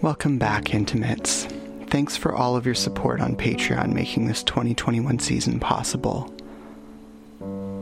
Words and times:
Welcome 0.00 0.38
back, 0.38 0.74
Intimates. 0.74 1.48
Thanks 1.88 2.16
for 2.16 2.32
all 2.32 2.54
of 2.54 2.64
your 2.64 2.76
support 2.76 3.20
on 3.20 3.34
Patreon 3.34 3.92
making 3.92 4.28
this 4.28 4.44
2021 4.44 5.18
season 5.18 5.58
possible. 5.58 6.32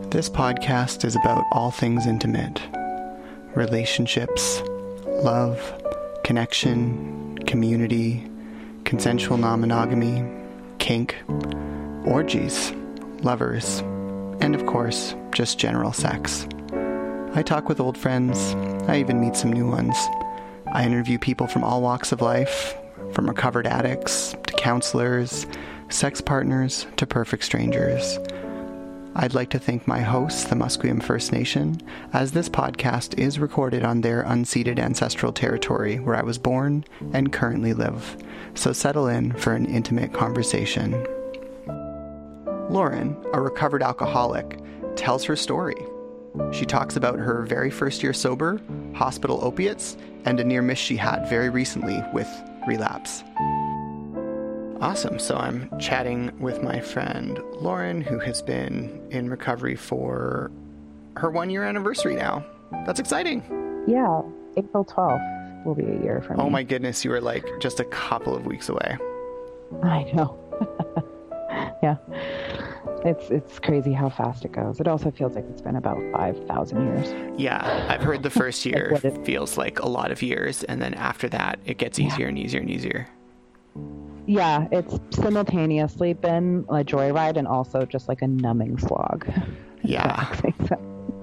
This 0.08 0.30
podcast 0.30 1.04
is 1.04 1.14
about 1.14 1.44
all 1.52 1.70
things 1.70 2.06
intimate 2.06 2.62
relationships, 3.54 4.62
love, 5.06 5.60
connection, 6.24 7.36
community, 7.40 8.26
consensual 8.86 9.36
non 9.36 9.60
monogamy, 9.60 10.24
kink, 10.78 11.16
orgies, 12.06 12.72
lovers, 13.20 13.80
and 14.40 14.54
of 14.54 14.64
course, 14.64 15.14
just 15.32 15.58
general 15.58 15.92
sex. 15.92 16.48
I 17.34 17.42
talk 17.42 17.68
with 17.68 17.78
old 17.78 17.98
friends, 17.98 18.54
I 18.88 19.00
even 19.00 19.20
meet 19.20 19.36
some 19.36 19.52
new 19.52 19.68
ones. 19.68 19.98
I 20.76 20.84
interview 20.84 21.18
people 21.18 21.46
from 21.46 21.64
all 21.64 21.80
walks 21.80 22.12
of 22.12 22.20
life, 22.20 22.76
from 23.14 23.30
recovered 23.30 23.66
addicts 23.66 24.36
to 24.46 24.52
counselors, 24.58 25.46
sex 25.88 26.20
partners 26.20 26.86
to 26.98 27.06
perfect 27.06 27.44
strangers. 27.44 28.18
I'd 29.14 29.32
like 29.32 29.48
to 29.50 29.58
thank 29.58 29.88
my 29.88 30.00
hosts, 30.00 30.44
the 30.44 30.54
Musqueam 30.54 31.02
First 31.02 31.32
Nation, 31.32 31.80
as 32.12 32.32
this 32.32 32.50
podcast 32.50 33.18
is 33.18 33.38
recorded 33.38 33.84
on 33.84 34.02
their 34.02 34.22
unceded 34.24 34.78
ancestral 34.78 35.32
territory 35.32 35.98
where 35.98 36.14
I 36.14 36.22
was 36.22 36.36
born 36.36 36.84
and 37.14 37.32
currently 37.32 37.72
live. 37.72 38.14
So 38.52 38.74
settle 38.74 39.06
in 39.06 39.32
for 39.32 39.54
an 39.54 39.64
intimate 39.64 40.12
conversation. 40.12 40.92
Lauren, 42.68 43.16
a 43.32 43.40
recovered 43.40 43.82
alcoholic, 43.82 44.60
tells 44.94 45.24
her 45.24 45.36
story. 45.36 45.76
She 46.52 46.64
talks 46.64 46.96
about 46.96 47.18
her 47.18 47.42
very 47.42 47.70
first 47.70 48.02
year 48.02 48.12
sober, 48.12 48.60
hospital 48.94 49.40
opiates, 49.42 49.96
and 50.24 50.40
a 50.40 50.44
near 50.44 50.62
miss 50.62 50.78
she 50.78 50.96
had 50.96 51.28
very 51.28 51.48
recently 51.48 52.02
with 52.12 52.28
relapse. 52.66 53.22
Awesome. 54.80 55.18
So 55.18 55.36
I'm 55.36 55.70
chatting 55.78 56.38
with 56.38 56.62
my 56.62 56.80
friend 56.80 57.40
Lauren, 57.60 58.00
who 58.00 58.18
has 58.18 58.42
been 58.42 59.06
in 59.10 59.30
recovery 59.30 59.74
for 59.74 60.50
her 61.16 61.30
one 61.30 61.48
year 61.48 61.64
anniversary 61.64 62.14
now. 62.14 62.44
That's 62.84 63.00
exciting. 63.00 63.42
Yeah, 63.86 64.22
April 64.56 64.84
12th 64.84 65.64
will 65.64 65.74
be 65.74 65.84
a 65.84 66.02
year 66.02 66.20
for 66.20 66.34
me. 66.34 66.42
Oh 66.42 66.50
my 66.50 66.62
goodness, 66.62 67.04
you 67.04 67.10
were 67.10 67.20
like 67.20 67.46
just 67.60 67.80
a 67.80 67.84
couple 67.84 68.36
of 68.36 68.44
weeks 68.46 68.68
away. 68.68 68.98
I 69.82 70.04
know. 70.12 70.38
yeah. 71.82 71.96
It's 73.06 73.30
it's 73.30 73.58
crazy 73.58 73.92
how 73.92 74.10
fast 74.10 74.44
it 74.44 74.52
goes. 74.52 74.80
It 74.80 74.88
also 74.88 75.10
feels 75.10 75.34
like 75.34 75.44
it's 75.48 75.62
been 75.62 75.76
about 75.76 75.98
5,000 76.12 76.86
years. 76.86 77.38
Yeah, 77.38 77.86
I've 77.88 78.02
heard 78.02 78.22
the 78.22 78.30
first 78.30 78.66
year 78.66 78.98
feels 79.24 79.56
like 79.56 79.78
a 79.78 79.88
lot 79.88 80.10
of 80.10 80.22
years 80.22 80.64
and 80.64 80.82
then 80.82 80.92
after 80.94 81.28
that 81.28 81.60
it 81.64 81.78
gets 81.78 81.98
easier 81.98 82.26
yeah. 82.26 82.28
and 82.28 82.38
easier 82.38 82.60
and 82.60 82.70
easier 82.70 83.08
yeah, 84.26 84.66
it's 84.72 84.98
simultaneously 85.16 86.12
been 86.12 86.64
a 86.68 86.82
joyride 86.84 87.36
and 87.36 87.46
also 87.46 87.86
just 87.86 88.08
like 88.08 88.22
a 88.22 88.26
numbing 88.26 88.78
slog. 88.78 89.26
Yeah. 89.82 90.34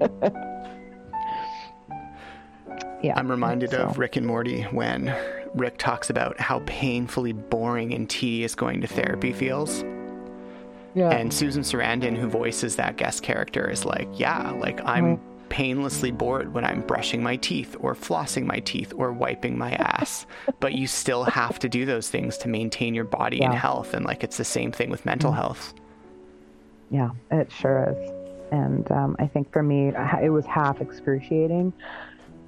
yeah. 3.02 3.12
I'm 3.14 3.30
reminded 3.30 3.72
so. 3.72 3.82
of 3.82 3.98
Rick 3.98 4.16
and 4.16 4.26
Morty 4.26 4.62
when 4.62 5.14
Rick 5.54 5.76
talks 5.76 6.08
about 6.08 6.40
how 6.40 6.62
painfully 6.64 7.32
boring 7.32 7.92
and 7.92 8.08
tedious 8.08 8.54
going 8.54 8.80
to 8.80 8.86
therapy 8.86 9.34
feels. 9.34 9.84
Yeah. 10.94 11.10
And 11.10 11.32
Susan 11.32 11.62
Sarandon, 11.62 12.16
who 12.16 12.28
voices 12.28 12.76
that 12.76 12.96
guest 12.96 13.22
character, 13.22 13.68
is 13.68 13.84
like, 13.84 14.08
yeah, 14.14 14.50
like 14.50 14.80
I'm. 14.84 15.16
Mm-hmm 15.16 15.30
painlessly 15.50 16.10
bored 16.10 16.52
when 16.52 16.64
I'm 16.64 16.80
brushing 16.80 17.22
my 17.22 17.36
teeth 17.36 17.76
or 17.78 17.94
flossing 17.94 18.44
my 18.44 18.58
teeth 18.58 18.92
or 18.96 19.12
wiping 19.12 19.56
my 19.56 19.72
ass. 19.74 20.26
but 20.58 20.72
you 20.72 20.88
still 20.88 21.22
have 21.22 21.60
to 21.60 21.68
do 21.68 21.86
those 21.86 22.08
things 22.08 22.36
to 22.38 22.48
maintain 22.48 22.92
your 22.92 23.04
body 23.04 23.36
yeah. 23.36 23.50
and 23.50 23.54
health. 23.54 23.94
And 23.94 24.04
like 24.04 24.24
it's 24.24 24.36
the 24.36 24.44
same 24.44 24.72
thing 24.72 24.90
with 24.90 25.06
mental 25.06 25.30
mm. 25.30 25.36
health. 25.36 25.72
Yeah, 26.90 27.10
it 27.30 27.52
sure 27.52 27.94
is. 27.96 28.10
And 28.50 28.90
um, 28.90 29.14
I 29.20 29.28
think 29.28 29.52
for 29.52 29.62
me, 29.62 29.92
it 30.20 30.30
was 30.30 30.44
half 30.44 30.80
excruciating, 30.80 31.72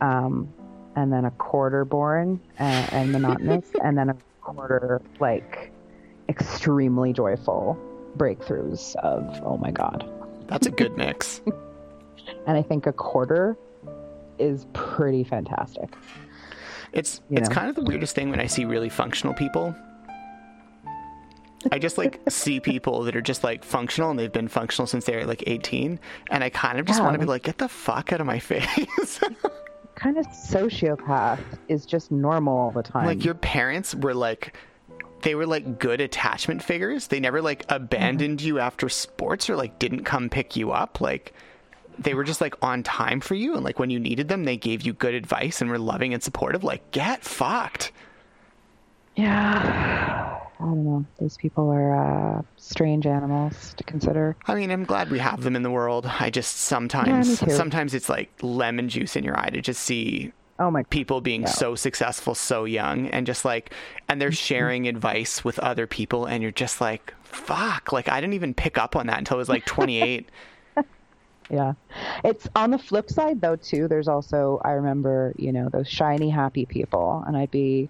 um, 0.01 0.53
and 0.97 1.13
then 1.13 1.27
a 1.27 1.31
quarter 1.33 1.85
boring 1.85 2.41
and, 2.59 2.93
and 2.93 3.13
monotonous, 3.13 3.71
and 3.85 3.97
then 3.97 4.09
a 4.09 4.17
quarter 4.41 5.01
like 5.21 5.71
extremely 6.29 7.13
joyful 7.13 7.79
breakthroughs 8.17 8.95
of 8.97 9.41
oh 9.45 9.57
my 9.57 9.71
god. 9.71 10.09
That's 10.47 10.67
a 10.67 10.71
good 10.71 10.97
mix. 10.97 11.41
and 12.47 12.57
I 12.57 12.63
think 12.63 12.87
a 12.87 12.93
quarter 12.93 13.57
is 14.39 14.67
pretty 14.73 15.25
fantastic. 15.25 15.95
It's 16.93 17.21
you 17.29 17.39
it's 17.39 17.49
know? 17.49 17.55
kind 17.55 17.69
of 17.69 17.75
the 17.75 17.83
weirdest 17.83 18.15
thing 18.15 18.31
when 18.31 18.41
I 18.41 18.47
see 18.47 18.65
really 18.65 18.89
functional 18.89 19.35
people. 19.35 19.75
I 21.73 21.79
just 21.79 21.99
like 21.99 22.21
see 22.29 22.61
people 22.61 23.03
that 23.05 23.17
are 23.17 23.23
just 23.23 23.43
like 23.45 23.65
functional 23.65 24.11
and 24.11 24.19
they've 24.19 24.33
been 24.33 24.49
functional 24.49 24.87
since 24.87 25.05
they're 25.05 25.27
like 25.27 25.45
18 25.47 25.99
and 26.31 26.45
I 26.45 26.51
kind 26.51 26.79
of 26.79 26.87
just 26.87 26.99
yeah, 27.01 27.05
want 27.05 27.15
to 27.15 27.19
be 27.19 27.27
like 27.27 27.43
get 27.43 27.59
the 27.59 27.69
fuck 27.69 28.13
out 28.13 28.21
of 28.21 28.27
my 28.27 28.39
face. 28.41 29.21
kind 29.95 30.19
of 30.19 30.27
sociopath 30.27 31.41
is 31.69 31.87
just 31.87 32.11
normal 32.11 32.57
all 32.57 32.71
the 32.71 32.83
time. 32.83 33.07
Like 33.07 33.25
your 33.25 33.35
parents 33.35 33.95
were 33.95 34.15
like 34.15 34.57
they 35.23 35.35
were 35.35 35.47
like 35.47 35.79
good 35.79 36.01
attachment 36.01 36.63
figures. 36.63 37.09
They 37.09 37.21
never 37.21 37.43
like 37.43 37.65
abandoned 37.69 38.39
mm-hmm. 38.41 38.47
you 38.47 38.59
after 38.59 38.89
sports 38.89 39.49
or 39.51 39.57
like 39.57 39.79
didn't 39.79 40.05
come 40.05 40.29
pick 40.29 40.57
you 40.57 40.73
up. 40.73 41.01
Like 41.01 41.33
they 41.99 42.15
were 42.15 42.25
just 42.25 42.41
like 42.41 42.55
on 42.63 42.83
time 42.83 43.21
for 43.21 43.35
you. 43.35 43.55
And 43.55 43.65
like 43.65 43.79
when 43.79 43.91
you 43.91 43.99
needed 43.99 44.29
them 44.29 44.45
they 44.45 44.57
gave 44.57 44.83
you 44.83 44.93
good 44.93 45.15
advice 45.15 45.61
and 45.61 45.71
were 45.71 45.79
loving 45.79 46.15
and 46.15 46.23
supportive. 46.23 46.65
Like 46.65 46.91
get 46.91 47.25
fucked. 47.25 47.93
Yeah. 49.17 50.39
I 50.59 50.63
don't 50.63 50.85
know. 50.85 51.05
These 51.19 51.37
people 51.37 51.71
are 51.71 52.39
uh, 52.39 52.43
strange 52.57 53.07
animals 53.07 53.75
to 53.77 53.85
consider. 53.85 54.37
I 54.47 54.55
mean 54.55 54.71
i'm 54.71 54.85
glad 54.85 55.11
we 55.11 55.19
have 55.19 55.43
them 55.43 55.57
in 55.57 55.63
the 55.63 55.71
world. 55.71 56.07
I 56.07 56.31
just 56.31 56.57
sometimes 56.57 57.43
yeah, 57.43 57.49
sometimes 57.49 57.95
it's 57.95 58.09
like 58.09 58.31
lemon 58.43 58.89
juice 58.89 59.17
in 59.17 59.25
your 59.25 59.39
eye 59.39 59.51
to 59.51 59.61
just 59.61 59.83
see 59.83 60.33
oh 60.59 60.71
my 60.71 60.83
people 60.85 61.21
being 61.21 61.43
yeah. 61.43 61.49
so 61.49 61.75
successful 61.75 62.35
so 62.35 62.65
young 62.65 63.09
and 63.09 63.27
just 63.27 63.45
like 63.45 63.73
and 64.09 64.21
they're 64.21 64.31
mm-hmm. 64.31 64.35
sharing 64.35 64.89
advice 64.89 65.45
with 65.45 65.59
other 65.59 65.87
people 65.87 66.27
and 66.27 66.43
you're 66.43 66.53
just 66.53 66.81
like 66.81 67.15
fuck 67.23 67.93
like 67.93 68.09
i 68.09 68.21
didn't 68.21 68.35
even 68.35 68.55
pick 68.55 68.79
up 68.79 68.97
on 68.97 69.07
that 69.07 69.19
until 69.19 69.37
i 69.37 69.39
was 69.39 69.49
like 69.49 69.65
28 69.67 70.29
yeah. 71.51 71.75
It's 72.25 72.49
on 72.57 72.71
the 72.71 72.79
flip 72.79 73.11
side 73.11 73.41
though 73.41 73.57
too. 73.57 73.89
There's 73.89 74.09
also 74.09 74.61
I 74.65 74.73
remember, 74.73 75.33
you 75.37 75.53
know, 75.53 75.69
those 75.69 75.89
shiny 75.89 76.31
happy 76.31 76.67
people 76.67 77.25
and 77.27 77.37
I'd 77.37 77.51
be, 77.51 77.89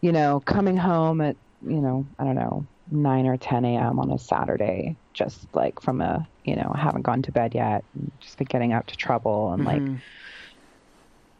you 0.00 0.12
know, 0.12 0.40
coming 0.40 0.76
home 0.76 1.20
at, 1.20 1.36
you 1.66 1.80
know, 1.80 2.06
I 2.18 2.24
don't 2.24 2.34
know, 2.34 2.66
9 2.90 3.26
or 3.26 3.36
10 3.36 3.64
a.m. 3.64 4.00
on 4.00 4.10
a 4.10 4.18
Saturday, 4.18 4.96
just 5.12 5.46
like 5.54 5.80
from 5.80 6.00
a, 6.00 6.26
you 6.44 6.56
know, 6.56 6.74
haven't 6.76 7.02
gone 7.02 7.22
to 7.22 7.32
bed 7.32 7.54
yet, 7.54 7.84
just 8.18 8.38
been 8.38 8.46
getting 8.46 8.72
out 8.72 8.88
to 8.88 8.96
trouble 8.96 9.52
and 9.52 9.64
mm-hmm. 9.64 9.92
like 9.92 10.00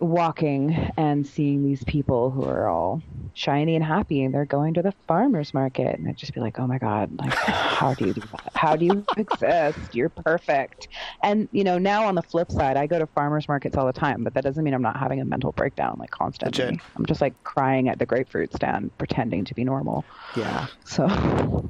walking 0.01 0.91
and 0.97 1.27
seeing 1.27 1.63
these 1.63 1.85
people 1.85 2.31
who 2.31 2.43
are 2.45 2.69
all 2.69 3.03
shiny 3.35 3.77
and 3.77 3.85
happy 3.85 4.23
and 4.23 4.35
they're 4.35 4.47
going 4.47 4.75
to 4.75 4.83
the 4.83 4.93
farmers 5.07 5.53
market 5.53 5.99
and 5.99 6.09
I'd 6.09 6.17
just 6.17 6.33
be 6.33 6.41
like, 6.41 6.59
oh 6.59 6.67
my 6.67 6.79
God, 6.79 7.11
like 7.19 7.35
how 7.35 7.93
do 7.95 8.07
you 8.07 8.15
do 8.15 8.23
that? 8.23 8.53
How 8.55 8.77
do 8.77 8.87
you 8.87 9.05
exist? 9.17 9.95
You're 9.95 10.09
perfect. 10.09 10.89
And 11.23 11.49
you 11.53 11.65
know, 11.65 11.79
now 11.79 12.07
on 12.07 12.15
the 12.15 12.23
flip 12.23 12.51
side, 12.51 12.77
I 12.77 12.87
go 12.87 12.99
to 12.99 13.07
farmers 13.09 13.47
markets 13.47 13.77
all 13.77 13.87
the 13.87 13.93
time, 13.93 14.25
but 14.25 14.35
that 14.35 14.43
doesn't 14.43 14.65
mean 14.65 14.73
I'm 14.73 14.83
not 14.83 14.97
having 14.97 15.21
a 15.21 15.25
mental 15.25 15.53
breakdown 15.53 15.97
like 15.99 16.11
constantly. 16.11 16.65
Legit. 16.65 16.81
I'm 16.97 17.05
just 17.05 17.21
like 17.21 17.35
crying 17.45 17.89
at 17.89 17.99
the 17.99 18.07
grapefruit 18.07 18.55
stand, 18.55 18.97
pretending 18.97 19.45
to 19.45 19.55
be 19.55 19.65
normal. 19.65 20.05
Yeah. 20.35 20.67
So 20.85 21.07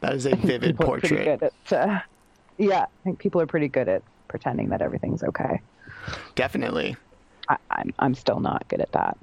that 0.00 0.14
is 0.14 0.26
a 0.26 0.36
vivid 0.36 0.76
portrait. 0.76 1.42
At, 1.42 1.72
uh, 1.72 2.00
yeah, 2.58 2.82
I 2.82 3.02
think 3.04 3.18
people 3.18 3.40
are 3.40 3.46
pretty 3.46 3.68
good 3.68 3.88
at 3.88 4.02
pretending 4.28 4.68
that 4.68 4.82
everything's 4.82 5.22
okay. 5.22 5.60
Definitely. 6.34 6.96
I, 7.48 7.54
am 7.54 7.58
I'm, 7.70 7.94
I'm 7.98 8.14
still 8.14 8.40
not 8.40 8.66
good 8.68 8.80
at 8.80 8.92
that. 8.92 9.16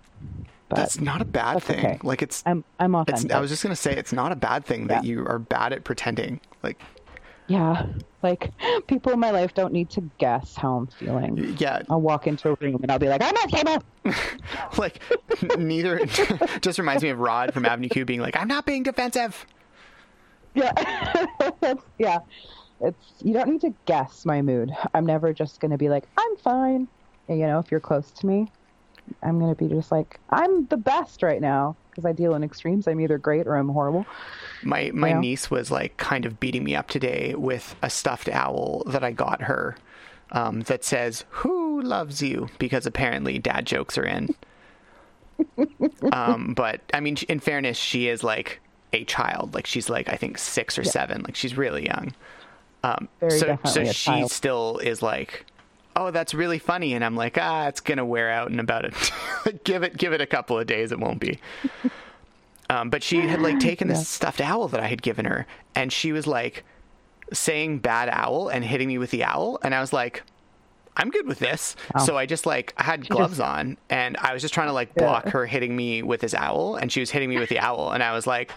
But 0.69 0.75
that's 0.75 0.99
not 1.01 1.21
a 1.21 1.25
bad 1.25 1.63
thing. 1.63 1.79
Okay. 1.79 1.99
Like 2.03 2.21
it's 2.21 2.43
I'm 2.45 2.63
I'm 2.79 2.93
authentic. 2.95 3.31
I 3.31 3.39
was 3.39 3.49
just 3.49 3.63
gonna 3.63 3.75
say 3.75 3.95
it's 3.95 4.13
not 4.13 4.31
a 4.31 4.35
bad 4.35 4.65
thing 4.65 4.87
that 4.87 5.03
yeah. 5.03 5.09
you 5.11 5.25
are 5.25 5.39
bad 5.39 5.73
at 5.73 5.83
pretending. 5.83 6.39
Like 6.61 6.79
yeah, 7.47 7.87
like 8.21 8.51
people 8.85 9.11
in 9.11 9.19
my 9.19 9.31
life 9.31 9.55
don't 9.55 9.73
need 9.73 9.89
to 9.91 10.07
guess 10.19 10.55
how 10.55 10.75
I'm 10.75 10.87
feeling. 10.87 11.55
Yeah, 11.57 11.81
I'll 11.89 11.99
walk 11.99 12.27
into 12.27 12.49
a 12.49 12.53
room 12.61 12.79
and 12.83 12.91
I'll 12.91 12.99
be 12.99 13.09
like, 13.09 13.23
I'm 13.23 13.33
not 13.33 13.49
stable. 13.49 13.83
like 14.77 15.01
neither. 15.57 16.05
just 16.61 16.77
reminds 16.77 17.01
me 17.01 17.09
of 17.09 17.17
Rod 17.17 17.51
from 17.51 17.65
Avenue 17.65 17.89
Q 17.89 18.05
being 18.05 18.21
like, 18.21 18.37
I'm 18.37 18.47
not 18.47 18.67
being 18.67 18.83
defensive. 18.83 19.47
Yeah, 20.53 21.25
yeah 21.97 22.19
it's 22.81 23.13
you 23.21 23.33
don't 23.33 23.49
need 23.49 23.61
to 23.61 23.73
guess 23.85 24.25
my 24.25 24.41
mood. 24.41 24.71
I'm 24.93 25.05
never 25.05 25.33
just 25.33 25.59
going 25.59 25.71
to 25.71 25.77
be 25.77 25.89
like 25.89 26.05
I'm 26.17 26.35
fine. 26.37 26.87
And, 27.27 27.39
you 27.39 27.45
know, 27.45 27.59
if 27.59 27.69
you're 27.71 27.79
close 27.79 28.09
to 28.11 28.25
me, 28.25 28.51
I'm 29.21 29.39
going 29.39 29.53
to 29.53 29.63
be 29.63 29.69
just 29.69 29.91
like 29.91 30.19
I'm 30.29 30.65
the 30.67 30.77
best 30.77 31.23
right 31.23 31.41
now 31.41 31.75
because 31.89 32.05
I 32.05 32.13
deal 32.13 32.35
in 32.35 32.43
extremes. 32.43 32.87
I'm 32.87 32.99
either 32.99 33.17
great 33.17 33.47
or 33.47 33.55
I'm 33.55 33.69
horrible. 33.69 34.05
My 34.63 34.91
my 34.93 35.09
you 35.09 35.13
know? 35.15 35.19
niece 35.21 35.51
was 35.51 35.71
like 35.71 35.97
kind 35.97 36.25
of 36.25 36.39
beating 36.39 36.63
me 36.63 36.75
up 36.75 36.87
today 36.87 37.35
with 37.35 37.75
a 37.81 37.89
stuffed 37.89 38.29
owl 38.29 38.83
that 38.87 39.03
I 39.03 39.11
got 39.11 39.41
her 39.43 39.75
um, 40.31 40.61
that 40.61 40.83
says 40.83 41.25
"Who 41.29 41.81
loves 41.81 42.21
you?" 42.21 42.49
because 42.57 42.85
apparently 42.85 43.39
dad 43.39 43.65
jokes 43.65 43.97
are 43.97 44.05
in. 44.05 44.29
um, 46.11 46.53
but 46.53 46.81
I 46.93 46.99
mean, 46.99 47.17
in 47.27 47.39
fairness, 47.39 47.77
she 47.77 48.07
is 48.07 48.23
like 48.23 48.59
a 48.93 49.03
child. 49.05 49.53
Like 49.53 49.65
she's 49.65 49.89
like 49.89 50.09
I 50.09 50.15
think 50.15 50.37
six 50.37 50.77
or 50.77 50.83
seven. 50.83 51.23
Like 51.23 51.35
she's 51.35 51.57
really 51.57 51.85
young. 51.85 52.13
Um, 52.83 53.09
Very 53.19 53.39
so 53.39 53.45
so 53.47 53.47
definitely 53.47 53.87
a 53.89 53.93
she 53.93 54.11
child. 54.11 54.31
still 54.31 54.77
is 54.77 55.01
like, 55.01 55.45
oh, 55.95 56.11
that's 56.11 56.33
really 56.33 56.59
funny, 56.59 56.93
and 56.93 57.03
I'm 57.03 57.15
like, 57.15 57.37
ah, 57.39 57.67
it's 57.67 57.81
gonna 57.81 58.05
wear 58.05 58.29
out 58.31 58.49
in 58.51 58.59
about 58.59 58.85
it. 59.45 59.63
give 59.63 59.83
it 59.83 59.97
give 59.97 60.13
it 60.13 60.21
a 60.21 60.25
couple 60.27 60.57
of 60.57 60.65
days. 60.67 60.91
It 60.91 60.99
won't 60.99 61.19
be. 61.19 61.39
Um, 62.71 62.91
but 62.91 63.01
she 63.01 63.25
had 63.27 63.41
like 63.41 63.57
taken 63.57 63.87
this 63.87 63.97
Yeah. 63.99 64.03
stuffed 64.03 64.41
owl 64.41 64.67
that 64.67 64.79
I 64.79 64.85
had 64.87 65.01
given 65.01 65.25
her, 65.25 65.47
and 65.73 65.91
she 65.91 66.11
was 66.11 66.27
like 66.27 66.63
saying 67.33 67.79
"bad 67.79 68.09
owl" 68.11 68.47
and 68.49 68.63
hitting 68.63 68.87
me 68.87 68.99
with 68.99 69.09
the 69.09 69.23
owl, 69.23 69.57
and 69.63 69.73
I 69.73 69.81
was 69.81 69.91
like, 69.91 70.21
I'm 70.95 71.09
good 71.09 71.25
with 71.27 71.39
this. 71.39 71.75
Wow. 71.95 72.05
So 72.05 72.15
I 72.17 72.27
just 72.27 72.45
like 72.45 72.73
I 72.77 72.83
had 72.83 73.09
gloves 73.09 73.39
on, 73.39 73.77
and 73.89 74.17
I 74.17 74.33
was 74.33 74.43
just 74.43 74.53
trying 74.53 74.67
to 74.67 74.73
like 74.73 74.89
Yeah. 74.95 75.03
block 75.05 75.29
her 75.29 75.47
hitting 75.47 75.75
me 75.75 76.03
with 76.03 76.21
his 76.21 76.35
owl, 76.35 76.75
and 76.75 76.91
she 76.91 76.99
was 76.99 77.09
hitting 77.09 77.29
me 77.31 77.39
with 77.39 77.49
the 77.49 77.57
owl, 77.57 77.91
and 77.91 78.03
I 78.03 78.13
was 78.13 78.27
like, 78.27 78.51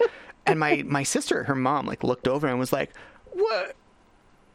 and 0.45 0.59
my 0.59 0.83
my 0.85 1.01
sister, 1.01 1.45
her 1.45 1.55
mom, 1.55 1.87
like 1.87 2.03
looked 2.03 2.27
over 2.27 2.45
and 2.47 2.59
was 2.59 2.71
like, 2.71 2.93
what? 3.31 3.75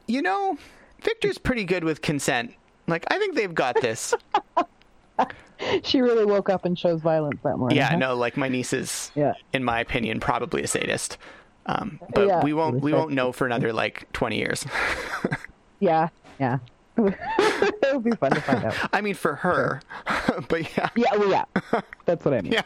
You 0.08 0.22
know, 0.22 0.58
Victor's 1.02 1.38
pretty 1.38 1.64
good 1.64 1.84
with 1.84 2.02
consent. 2.02 2.52
Like 2.88 3.04
I 3.08 3.18
think 3.18 3.36
they've 3.36 3.54
got 3.54 3.80
this. 3.80 4.14
She 5.82 6.00
really 6.00 6.24
woke 6.24 6.48
up 6.48 6.64
and 6.64 6.76
chose 6.76 7.00
violence 7.00 7.40
that 7.42 7.56
morning. 7.58 7.76
Yeah, 7.76 7.90
huh? 7.90 7.96
no, 7.96 8.14
like 8.14 8.36
my 8.36 8.48
niece 8.48 8.72
is, 8.72 9.10
Yeah. 9.16 9.32
in 9.52 9.64
my 9.64 9.80
opinion, 9.80 10.20
probably 10.20 10.62
a 10.62 10.68
sadist. 10.68 11.18
Um, 11.66 11.98
but 12.14 12.28
Yeah, 12.28 12.44
we 12.44 12.52
won't 12.52 12.80
we 12.80 12.92
won't 12.92 13.10
know 13.10 13.32
for 13.32 13.44
another 13.44 13.72
like 13.72 14.10
twenty 14.12 14.38
years. 14.38 14.64
Yeah, 15.80 16.08
yeah. 16.38 16.58
it 16.96 17.92
would 17.94 18.04
be 18.04 18.12
fun 18.12 18.30
to 18.32 18.40
find 18.40 18.64
out. 18.64 18.74
I 18.92 19.00
mean, 19.00 19.14
for 19.14 19.34
her, 19.36 19.80
but 20.48 20.76
yeah, 20.76 20.90
Yeah, 20.96 21.16
well, 21.16 21.28
yeah. 21.30 21.44
That's 22.04 22.24
what 22.24 22.34
I 22.34 22.40
mean. 22.40 22.52
yeah, 22.52 22.62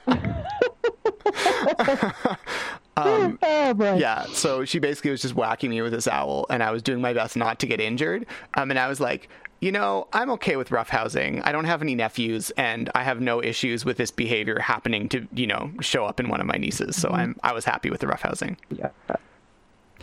um, 2.96 3.38
Oh, 3.42 3.94
yeah. 3.96 4.24
So 4.32 4.64
she 4.64 4.78
basically 4.78 5.10
was 5.10 5.22
just 5.22 5.34
whacking 5.34 5.70
me 5.70 5.80
with 5.82 5.92
this 5.92 6.06
owl, 6.08 6.46
and 6.50 6.62
I 6.62 6.70
was 6.70 6.82
doing 6.82 7.00
my 7.00 7.12
best 7.12 7.36
not 7.36 7.58
to 7.60 7.66
get 7.66 7.80
injured. 7.80 8.26
Um, 8.54 8.70
and 8.70 8.78
I 8.78 8.88
was 8.88 9.00
like, 9.00 9.28
you 9.60 9.70
know, 9.72 10.08
I'm 10.12 10.28
okay 10.32 10.56
with 10.56 10.70
roughhousing. 10.70 11.40
I 11.44 11.52
don't 11.52 11.64
have 11.66 11.80
any 11.82 11.94
nephews, 11.94 12.50
and 12.56 12.90
I 12.94 13.02
have 13.04 13.20
no 13.20 13.42
issues 13.42 13.84
with 13.84 13.96
this 13.96 14.10
behavior 14.10 14.58
happening 14.58 15.08
to, 15.10 15.26
you 15.32 15.46
know, 15.46 15.70
show 15.80 16.04
up 16.04 16.18
in 16.20 16.28
one 16.28 16.40
of 16.40 16.46
my 16.46 16.56
nieces. 16.56 16.96
So 16.96 17.10
I'm 17.10 17.36
I 17.42 17.52
was 17.52 17.64
happy 17.64 17.88
with 17.88 18.00
the 18.00 18.06
roughhousing. 18.08 18.56
Yeah. 18.70 18.90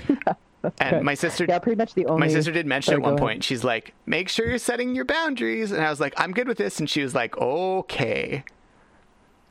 And 0.82 0.92
good. 0.98 1.04
my 1.04 1.14
sister 1.14 1.46
Yeah, 1.48 1.60
pretty 1.60 1.78
much 1.78 1.94
the 1.94 2.06
only. 2.08 2.20
my 2.20 2.28
sister 2.28 2.52
did 2.52 2.66
mention 2.66 2.96
at 2.96 3.02
one 3.02 3.16
point 3.16 3.46
she's 3.46 3.64
like 3.64 3.94
make 4.06 4.28
sure 4.28 4.46
you're 4.46 4.58
setting 4.58 4.94
your 4.94 5.06
boundaries 5.06 5.72
and 5.72 5.82
i 5.82 5.90
was 5.90 6.02
like 6.02 6.14
i'm 6.18 6.34
good 6.34 6.50
with 6.50 6.58
this 6.58 6.82
and 6.82 6.90
she 6.90 7.02
was 7.02 7.16
like 7.16 7.38
okay 7.38 8.44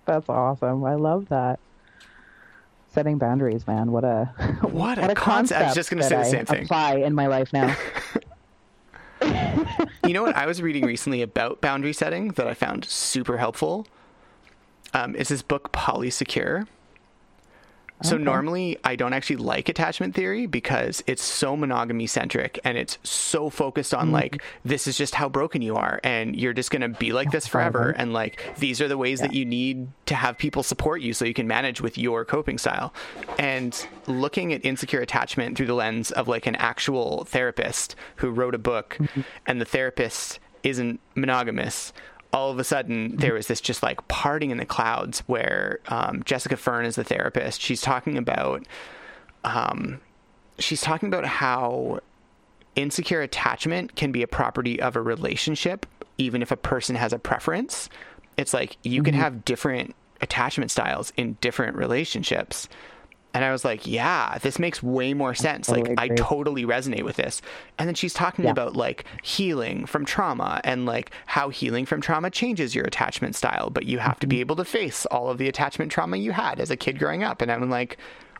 That's 0.04 0.28
awesome. 0.28 0.84
I 0.84 0.96
love 0.96 1.28
that. 1.30 1.60
Setting 2.98 3.18
boundaries, 3.18 3.64
man. 3.64 3.92
What 3.92 4.02
a 4.02 4.24
what 4.62 4.98
a, 4.98 5.02
what 5.02 5.10
a 5.12 5.14
concept. 5.14 5.60
I 5.60 5.66
was 5.66 5.74
just 5.76 5.88
going 5.88 6.02
to 6.02 6.08
say 6.08 6.16
the 6.16 6.22
I 6.22 6.30
same 6.30 6.46
thing. 6.46 6.64
Apply 6.64 6.96
in 6.96 7.14
my 7.14 7.28
life 7.28 7.52
now. 7.52 7.76
you 10.04 10.12
know 10.12 10.24
what? 10.24 10.34
I 10.34 10.46
was 10.46 10.60
reading 10.60 10.84
recently 10.84 11.22
about 11.22 11.60
boundary 11.60 11.92
setting 11.92 12.30
that 12.30 12.48
i 12.48 12.54
found 12.54 12.84
super 12.84 13.36
helpful. 13.36 13.86
Um, 14.94 15.14
it's 15.14 15.28
this 15.30 15.42
book 15.42 15.72
polysecure 15.72 16.66
so 18.02 18.14
Okay. 18.14 18.24
normally 18.24 18.78
I 18.84 18.94
don't 18.96 19.12
actually 19.12 19.36
like 19.36 19.68
attachment 19.68 20.14
theory 20.14 20.46
because 20.46 21.02
it's 21.06 21.22
so 21.22 21.56
monogamy 21.56 22.06
centric 22.06 22.58
and 22.64 22.78
it's 22.78 22.98
so 23.02 23.50
focused 23.50 23.92
Mm-hmm. 23.92 24.02
on 24.02 24.12
like 24.12 24.42
this 24.64 24.86
is 24.86 24.96
just 24.96 25.14
how 25.14 25.28
broken 25.28 25.62
you 25.62 25.76
are 25.76 26.00
and 26.04 26.36
you're 26.36 26.52
just 26.52 26.70
going 26.70 26.82
to 26.82 26.88
be 26.88 27.12
like 27.12 27.30
this 27.30 27.46
forever 27.46 27.90
and 27.96 28.12
like 28.12 28.40
these 28.58 28.80
are 28.80 28.88
the 28.88 28.98
ways 28.98 29.20
that 29.20 29.32
you 29.34 29.44
need 29.44 29.88
to 30.06 30.14
have 30.14 30.38
people 30.38 30.62
support 30.62 31.00
you 31.00 31.12
so 31.12 31.24
you 31.24 31.34
can 31.34 31.46
manage 31.48 31.80
with 31.80 31.98
your 31.98 32.24
coping 32.24 32.58
style. 32.58 32.92
And 33.38 33.86
looking 34.06 34.52
at 34.52 34.64
insecure 34.64 35.00
attachment 35.00 35.56
through 35.56 35.66
the 35.66 35.74
lens 35.74 36.10
of 36.10 36.28
like 36.28 36.46
an 36.46 36.56
actual 36.56 37.24
therapist 37.24 37.94
who 38.16 38.30
wrote 38.30 38.54
a 38.54 38.58
book 38.58 38.96
Mm-hmm. 39.00 39.20
and 39.46 39.60
the 39.60 39.64
therapist 39.64 40.38
isn't 40.62 41.00
monogamous 41.14 41.92
all 42.32 42.50
of 42.50 42.58
a 42.58 42.64
sudden 42.64 43.16
there 43.16 43.34
was 43.34 43.46
this 43.46 43.60
just 43.60 43.82
like 43.82 44.06
parting 44.08 44.50
in 44.50 44.58
the 44.58 44.66
clouds 44.66 45.20
where 45.20 45.80
um, 45.88 46.22
Jessica 46.24 46.56
Fern 46.56 46.84
is 46.84 46.96
the 46.96 47.04
therapist. 47.04 47.60
She's 47.60 47.80
talking 47.80 48.18
about 48.18 48.66
um, 49.44 50.00
she's 50.58 50.80
talking 50.80 51.08
about 51.08 51.24
how 51.24 52.00
insecure 52.76 53.22
attachment 53.22 53.96
can 53.96 54.12
be 54.12 54.22
a 54.22 54.26
property 54.26 54.80
of 54.80 54.96
a 54.96 55.02
relationship, 55.02 55.86
even 56.18 56.42
if 56.42 56.50
a 56.50 56.56
person 56.56 56.96
has 56.96 57.12
a 57.12 57.18
preference. 57.18 57.88
It's 58.36 58.54
like 58.54 58.76
you 58.82 59.02
can 59.02 59.14
have 59.14 59.44
different 59.44 59.94
attachment 60.20 60.70
styles 60.70 61.12
in 61.16 61.36
different 61.40 61.76
relationships. 61.76 62.68
And 63.38 63.44
I 63.44 63.52
was 63.52 63.64
like, 63.64 63.86
yeah, 63.86 64.36
this 64.38 64.58
makes 64.58 64.82
way 64.82 65.14
more 65.14 65.32
sense. 65.32 65.70
Like, 65.70 65.84
Totally 65.84 65.96
I 65.96 66.04
agree. 66.06 66.16
totally 66.16 66.64
resonate 66.64 67.04
with 67.04 67.14
this. 67.14 67.40
And 67.78 67.86
then 67.86 67.94
she's 67.94 68.12
talking 68.12 68.46
Yeah. 68.46 68.50
about 68.50 68.74
like 68.74 69.04
healing 69.22 69.86
from 69.86 70.04
trauma 70.04 70.60
and 70.64 70.86
like 70.86 71.12
how 71.26 71.48
healing 71.48 71.86
from 71.86 72.00
trauma 72.00 72.30
changes 72.30 72.74
your 72.74 72.84
attachment 72.84 73.36
style, 73.36 73.70
but 73.70 73.86
you 73.86 74.00
have 74.00 74.18
to 74.18 74.26
Mm-hmm. 74.26 74.28
be 74.28 74.40
able 74.40 74.56
to 74.56 74.64
face 74.64 75.06
all 75.06 75.30
of 75.30 75.38
the 75.38 75.46
attachment 75.46 75.92
trauma 75.92 76.16
you 76.16 76.32
had 76.32 76.58
as 76.58 76.72
a 76.72 76.76
kid 76.76 76.98
growing 76.98 77.22
up. 77.22 77.40
And 77.40 77.52
I'm 77.52 77.70
like, 77.70 77.96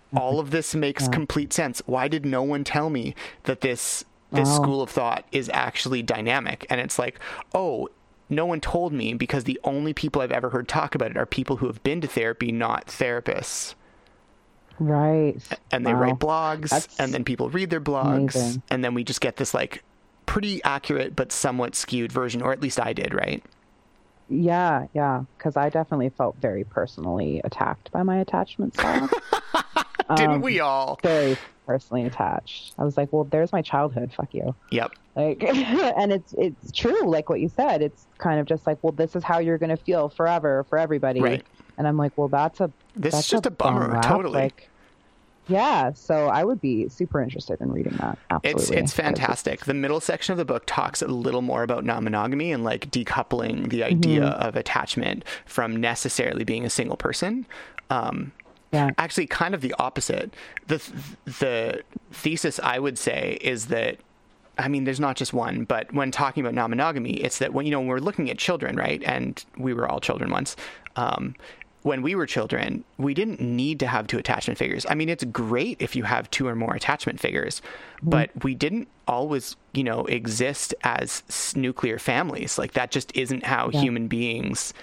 Mm-hmm. 0.08 0.18
all 0.18 0.40
of 0.40 0.50
this 0.50 0.74
makes 0.74 1.06
complete 1.06 1.52
sense. 1.52 1.80
Why 1.86 2.08
did 2.08 2.26
no 2.26 2.42
one 2.42 2.64
tell 2.64 2.90
me 2.90 3.14
that 3.44 3.60
this 3.60 4.04
this 4.32 4.48
Wow. 4.48 4.54
school 4.56 4.82
of 4.82 4.90
thought 4.90 5.26
is 5.30 5.48
actually 5.54 6.02
dynamic? 6.02 6.66
And 6.68 6.80
it's 6.80 6.98
like, 6.98 7.20
oh, 7.54 7.88
no 8.28 8.46
one 8.46 8.60
told 8.60 8.92
me 8.92 9.14
because 9.14 9.44
the 9.44 9.60
only 9.62 9.94
people 9.94 10.20
I've 10.22 10.32
ever 10.32 10.50
heard 10.50 10.66
talk 10.66 10.96
about 10.96 11.12
it 11.12 11.16
are 11.16 11.24
people 11.24 11.58
who 11.58 11.68
have 11.68 11.84
been 11.84 12.00
to 12.00 12.08
therapy, 12.08 12.50
not 12.50 12.88
therapists 12.88 13.74
right. 14.78 15.36
and 15.70 15.86
they 15.86 15.92
Wow. 15.94 16.00
write 16.00 16.18
blogs 16.18 16.70
That's 16.70 16.98
and 17.00 17.12
then 17.12 17.24
people 17.24 17.50
read 17.50 17.70
their 17.70 17.80
blogs 17.80 18.34
amazing. 18.36 18.62
and 18.70 18.84
then 18.84 18.94
we 18.94 19.04
just 19.04 19.20
get 19.20 19.36
this 19.36 19.52
like 19.54 19.82
pretty 20.26 20.62
accurate 20.64 21.16
but 21.16 21.32
somewhat 21.32 21.74
skewed 21.74 22.12
version 22.12 22.42
or 22.42 22.52
at 22.52 22.60
least 22.60 22.78
i 22.80 22.92
did 22.92 23.14
right 23.14 23.42
Yeah, 24.28 24.86
yeah. 24.92 25.24
Because 25.38 25.56
I 25.56 25.70
definitely 25.70 26.10
felt 26.10 26.36
very 26.36 26.62
personally 26.64 27.40
attacked 27.44 27.90
by 27.92 28.02
my 28.02 28.18
attachment 28.18 28.74
style. 28.74 29.08
didn't 30.16 30.30
Um, 30.36 30.40
we 30.42 30.60
all 30.60 30.98
very 31.02 31.38
personally 31.66 32.04
attached. 32.06 32.74
I 32.78 32.84
was 32.84 32.96
like, 32.98 33.10
well, 33.12 33.24
there's 33.24 33.52
my 33.52 33.62
childhood. 33.62 34.12
Fuck 34.12 34.34
you. 34.34 34.54
yep 34.70 34.92
Like, 35.16 35.42
and 35.44 36.12
it's 36.12 36.34
it's 36.36 36.70
true. 36.72 37.08
Like 37.08 37.30
what 37.30 37.40
you 37.40 37.48
said. 37.48 37.80
It's 37.80 38.06
kind 38.18 38.38
of 38.38 38.44
just 38.46 38.66
like, 38.66 38.76
well, 38.82 38.92
this 38.92 39.16
is 39.16 39.24
how 39.24 39.38
you're 39.38 39.56
gonna 39.58 39.78
feel 39.78 40.10
forever 40.10 40.64
for 40.68 40.76
everybody. 40.78 41.20
Right. 41.22 41.44
And 41.78 41.88
I'm 41.88 41.96
like, 41.96 42.12
well, 42.18 42.28
that's 42.28 42.60
a 42.60 42.70
This 42.94 43.14
that's 43.14 43.24
is 43.24 43.30
just 43.30 43.46
a 43.46 43.50
bummer, 43.50 43.86
bum 43.86 43.92
rap. 43.92 44.04
totally. 44.04 44.40
Like, 44.40 44.68
yeah. 45.46 45.92
So 45.94 46.26
I 46.28 46.44
would 46.44 46.60
be 46.60 46.88
super 46.90 47.22
interested 47.22 47.60
in 47.62 47.72
reading 47.72 47.94
that. 47.98 48.18
Absolutely. 48.30 48.62
it's 48.62 48.70
it's 48.70 48.92
fantastic 48.92 49.64
the 49.64 49.72
middle 49.72 50.00
section 50.00 50.32
of 50.32 50.38
the 50.38 50.44
book 50.44 50.64
talks 50.66 51.00
a 51.00 51.06
little 51.06 51.40
more 51.40 51.62
about 51.62 51.84
non-monogamy 51.86 52.52
and 52.52 52.64
like 52.64 52.90
decoupling 52.90 53.70
the 53.70 53.82
idea 53.82 54.24
of 54.26 54.56
attachment 54.56 55.24
from 55.46 55.74
necessarily 55.76 56.44
being 56.44 56.66
a 56.66 56.70
single 56.70 56.98
person 56.98 57.46
um, 57.88 58.32
Yeah. 58.72 58.90
actually 58.98 59.26
kind 59.26 59.54
of 59.54 59.62
the 59.62 59.74
opposite 59.78 60.34
the 60.66 60.82
the 61.24 61.82
thesis 62.12 62.60
i 62.62 62.78
would 62.78 62.98
say 62.98 63.38
is 63.40 63.68
that 63.68 63.96
I 64.60 64.66
mean, 64.66 64.82
there's 64.82 64.98
not 64.98 65.14
just 65.14 65.32
one, 65.32 65.62
but 65.62 65.94
when 65.94 66.10
talking 66.10 66.40
about 66.42 66.52
non-monogamy, 66.52 67.12
it's 67.12 67.38
that 67.38 67.52
when 67.54 67.64
you 67.64 67.70
know 67.70 67.78
when 67.78 67.86
we're 67.86 68.00
looking 68.00 68.28
at 68.28 68.38
children, 68.38 68.74
right? 68.74 69.00
And 69.04 69.44
we 69.56 69.72
were 69.72 69.88
all 69.88 70.00
children 70.00 70.32
once. 70.32 70.56
Um, 70.96 71.36
when 71.82 72.02
we 72.02 72.14
were 72.14 72.26
children, 72.26 72.84
we 72.96 73.14
didn't 73.14 73.40
need 73.40 73.80
to 73.80 73.86
have 73.86 74.06
two 74.06 74.18
attachment 74.18 74.58
figures. 74.58 74.84
I 74.88 74.94
mean, 74.94 75.08
it's 75.08 75.24
great 75.24 75.76
if 75.80 75.94
you 75.94 76.02
have 76.02 76.30
two 76.30 76.46
or 76.46 76.54
more 76.54 76.74
attachment 76.74 77.20
figures, 77.20 77.60
mm-hmm. 77.96 78.10
but 78.10 78.30
we 78.42 78.54
didn't 78.54 78.88
always, 79.06 79.56
you 79.72 79.84
know, 79.84 80.04
exist 80.06 80.74
as 80.82 81.22
nuclear 81.56 81.98
families. 81.98 82.58
Like 82.58 82.72
that 82.72 82.90
just 82.90 83.16
isn't 83.16 83.44
how 83.44 83.70
Yeah. 83.72 83.80
human 83.80 84.08
beings 84.08 84.74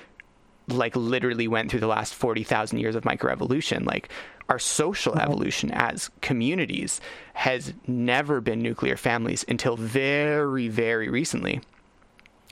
like 0.68 0.96
literally 0.96 1.48
went 1.48 1.70
through 1.70 1.82
the 1.82 1.88
last 1.88 2.16
40,000 2.16 2.80
years 2.80 2.96
of 2.96 3.04
microevolution. 3.04 3.86
Like 3.86 4.10
our 4.50 4.60
social 4.60 5.18
evolution 5.18 5.72
as 5.72 6.10
communities 6.22 7.02
has 7.34 7.74
never 7.88 8.42
been 8.42 8.62
nuclear 8.62 8.98
families 8.98 9.46
until 9.48 9.76
very, 9.76 10.68
very 10.68 11.10
recently. 11.10 11.62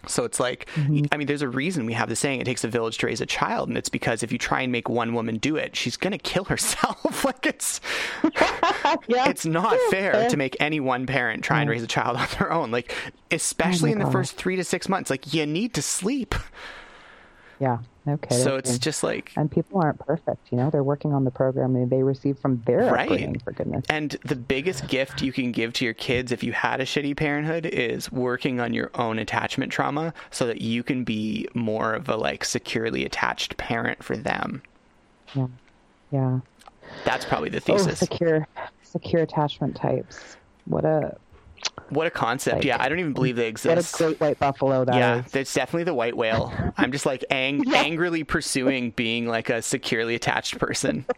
So 0.08 0.24
it's 0.24 0.40
like, 0.40 0.68
mm-hmm. 0.76 1.06
I 1.12 1.18
mean, 1.18 1.28
there's 1.28 1.42
a 1.42 1.48
reason 1.48 1.86
we 1.86 1.94
have 1.94 2.10
the 2.10 2.16
saying, 2.16 2.42
it 2.42 2.44
takes 2.46 2.64
a 2.64 2.68
village 2.68 2.98
to 3.00 3.08
raise 3.08 3.22
a 3.22 3.26
child. 3.26 3.70
And 3.70 3.78
it's 3.78 3.90
because 3.90 4.24
if 4.24 4.32
you 4.32 4.38
try 4.38 4.62
and 4.62 4.72
make 4.72 4.90
one 4.90 5.14
woman 5.14 5.38
do 5.38 5.56
it, 5.56 5.76
she's 5.76 5.98
going 5.98 6.12
to 6.12 6.18
kill 6.18 6.44
herself. 6.46 7.26
like 7.26 7.46
it's, 7.46 7.82
yeah. 9.08 9.30
it's 9.30 9.46
not 9.46 9.78
fair 9.90 10.30
to 10.30 10.38
make 10.38 10.58
any 10.60 10.80
one 10.80 11.06
parent 11.06 11.44
try 11.44 11.62
and 11.62 11.70
raise 11.70 11.84
a 11.84 11.88
child 11.88 12.18
on 12.18 12.28
their 12.38 12.52
own. 12.52 12.72
Like, 12.72 12.94
oh 13.06 13.12
especially 13.32 13.92
in 13.92 14.00
the 14.00 14.06
God. 14.06 14.14
first 14.14 14.36
three 14.36 14.56
to 14.56 14.64
six 14.64 14.90
months, 14.90 15.10
like 15.10 15.34
you 15.34 15.46
need 15.46 15.74
to 15.76 15.82
sleep. 15.82 16.36
Yeah. 17.60 17.80
Okay. 18.06 18.36
So 18.36 18.58
it's 18.58 18.78
just 18.78 19.02
like 19.02 19.32
and 19.38 19.50
people 19.50 19.80
aren't 19.82 19.98
perfect, 20.00 20.52
you 20.52 20.58
know. 20.58 20.70
They're 20.70 20.84
working 20.84 21.14
on 21.14 21.24
the 21.24 21.32
programming 21.32 21.88
they 21.88 22.04
receive 22.04 22.38
from 22.38 22.62
their 22.66 22.92
Right. 22.92 23.04
upbringing. 23.04 23.40
For 23.40 23.54
goodness. 23.54 23.86
And 23.88 24.12
the 24.26 24.36
biggest 24.36 24.88
gift 24.88 25.22
you 25.22 25.32
can 25.32 25.54
give 25.54 25.72
to 25.74 25.86
your 25.86 25.94
kids 25.94 26.32
if 26.34 26.44
you 26.44 26.52
had 26.52 26.82
a 26.82 26.86
shitty 26.86 27.16
parenthood 27.16 27.66
is 27.66 28.12
working 28.12 28.60
on 28.60 28.74
your 28.74 28.92
own 28.96 29.20
attachment 29.20 29.72
trauma 29.72 30.14
so 30.32 30.46
that 30.48 30.60
you 30.60 30.84
can 30.84 31.06
be 31.06 31.48
more 31.54 31.94
of 31.94 32.10
a 32.10 32.18
like 32.18 32.44
securely 32.44 33.06
attached 33.06 33.56
parent 33.56 34.04
for 34.04 34.18
them. 34.18 34.62
Yeah. 35.34 35.48
Yeah. 36.12 36.40
That's 37.06 37.24
probably 37.24 37.50
the 37.50 37.62
thesis. 37.62 37.82
Oh, 37.88 37.90
thesis. 37.92 38.00
secure, 38.00 38.48
secure 38.84 39.22
attachment 39.22 39.76
types. 39.78 40.36
What 40.66 40.84
a 40.84 41.16
what 41.90 42.08
a 42.08 42.12
concept. 42.12 42.58
like, 42.58 42.66
yeah, 42.66 42.78
I 42.82 42.90
don't 42.90 43.00
even 43.00 43.14
believe 43.14 43.36
they 43.36 43.48
exist. 43.48 43.94
what 44.00 44.02
a 44.02 44.04
great 44.16 44.20
white 44.20 44.40
buffalo 44.40 44.86
that 44.86 44.94
is. 44.96 45.00
yeah, 45.00 45.24
that's 45.32 45.54
definitely 45.54 45.84
the 45.86 45.94
white 45.94 46.16
whale. 46.18 46.54
I'm 46.78 46.92
just 46.92 47.06
like 47.06 47.24
ang- 47.30 47.74
angrily 47.74 48.24
pursuing 48.24 48.92
being 48.92 49.28
like 49.28 49.50
a 49.50 49.62
securely 49.62 50.16
attached 50.16 50.58
person. 50.60 51.06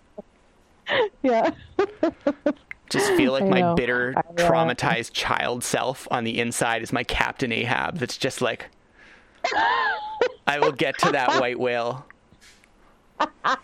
Yeah. 1.23 1.49
Just 2.91 3.11
feel 3.13 3.31
like 3.31 3.47
my 3.47 3.73
bitter, 3.73 4.13
traumatized 4.35 5.13
child 5.13 5.63
self 5.63 6.07
on 6.11 6.23
the 6.23 6.39
inside 6.39 6.83
is 6.83 6.93
my 6.93 7.03
Captain 7.03 7.51
Ahab. 7.51 7.97
That's 7.97 8.15
just 8.15 8.39
like, 8.39 8.67
I 10.45 10.59
will 10.59 10.71
get 10.71 10.99
to 10.99 11.11
that 11.13 11.39
white 11.41 11.59
whale. 11.59 12.05
ah, 13.19 13.59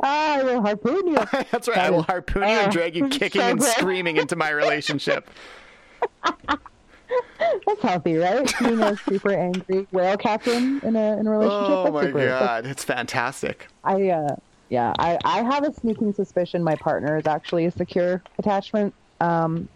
I 0.00 0.42
will 0.42 0.62
harpoon 0.62 1.08
you. 1.08 1.18
That's 1.50 1.68
right. 1.68 1.74
That 1.74 1.86
I 1.86 1.90
will 1.90 2.00
is- 2.00 2.06
harpoon 2.06 2.42
you 2.44 2.48
uh, 2.54 2.62
and 2.62 2.72
drag 2.72 2.96
you 2.96 3.08
kicking 3.10 3.42
so 3.42 3.46
and 3.48 3.62
screaming 3.62 4.16
into 4.16 4.34
my 4.36 4.48
relationship. 4.48 5.28
That's 7.66 7.82
healthy, 7.82 8.16
right? 8.16 8.52
Being 8.60 8.80
a 8.80 8.96
super 9.08 9.32
angry 9.32 9.86
whale 9.92 10.16
captain 10.16 10.80
in 10.82 10.96
a 10.96 11.18
in 11.18 11.26
a 11.26 11.30
relationship. 11.30 11.70
Oh 11.70 11.90
my 11.92 12.06
super, 12.06 12.26
god, 12.26 12.66
it's 12.66 12.84
fantastic. 12.84 13.68
I 13.84 14.08
uh 14.08 14.36
yeah, 14.68 14.92
I 14.98 15.18
I 15.24 15.42
have 15.42 15.64
a 15.64 15.72
sneaking 15.72 16.12
suspicion 16.12 16.62
my 16.62 16.76
partner 16.76 17.16
is 17.16 17.26
actually 17.26 17.66
a 17.66 17.70
secure 17.70 18.22
attachment. 18.38 18.94
Um 19.20 19.68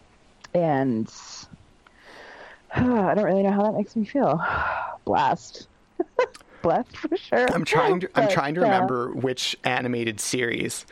and 0.54 1.12
I 2.74 3.14
don't 3.14 3.24
really 3.24 3.42
know 3.42 3.52
how 3.52 3.62
that 3.64 3.74
makes 3.74 3.96
me 3.96 4.04
feel. 4.04 4.42
Blast. 5.04 5.68
Blast 6.62 6.96
for 6.96 7.16
sure. 7.16 7.46
I'm 7.52 7.64
trying 7.64 8.00
to 8.00 8.10
I'm 8.14 8.28
trying 8.28 8.54
to 8.54 8.60
uh, 8.60 8.64
remember 8.64 9.10
which 9.12 9.56
animated 9.64 10.20
series. 10.20 10.86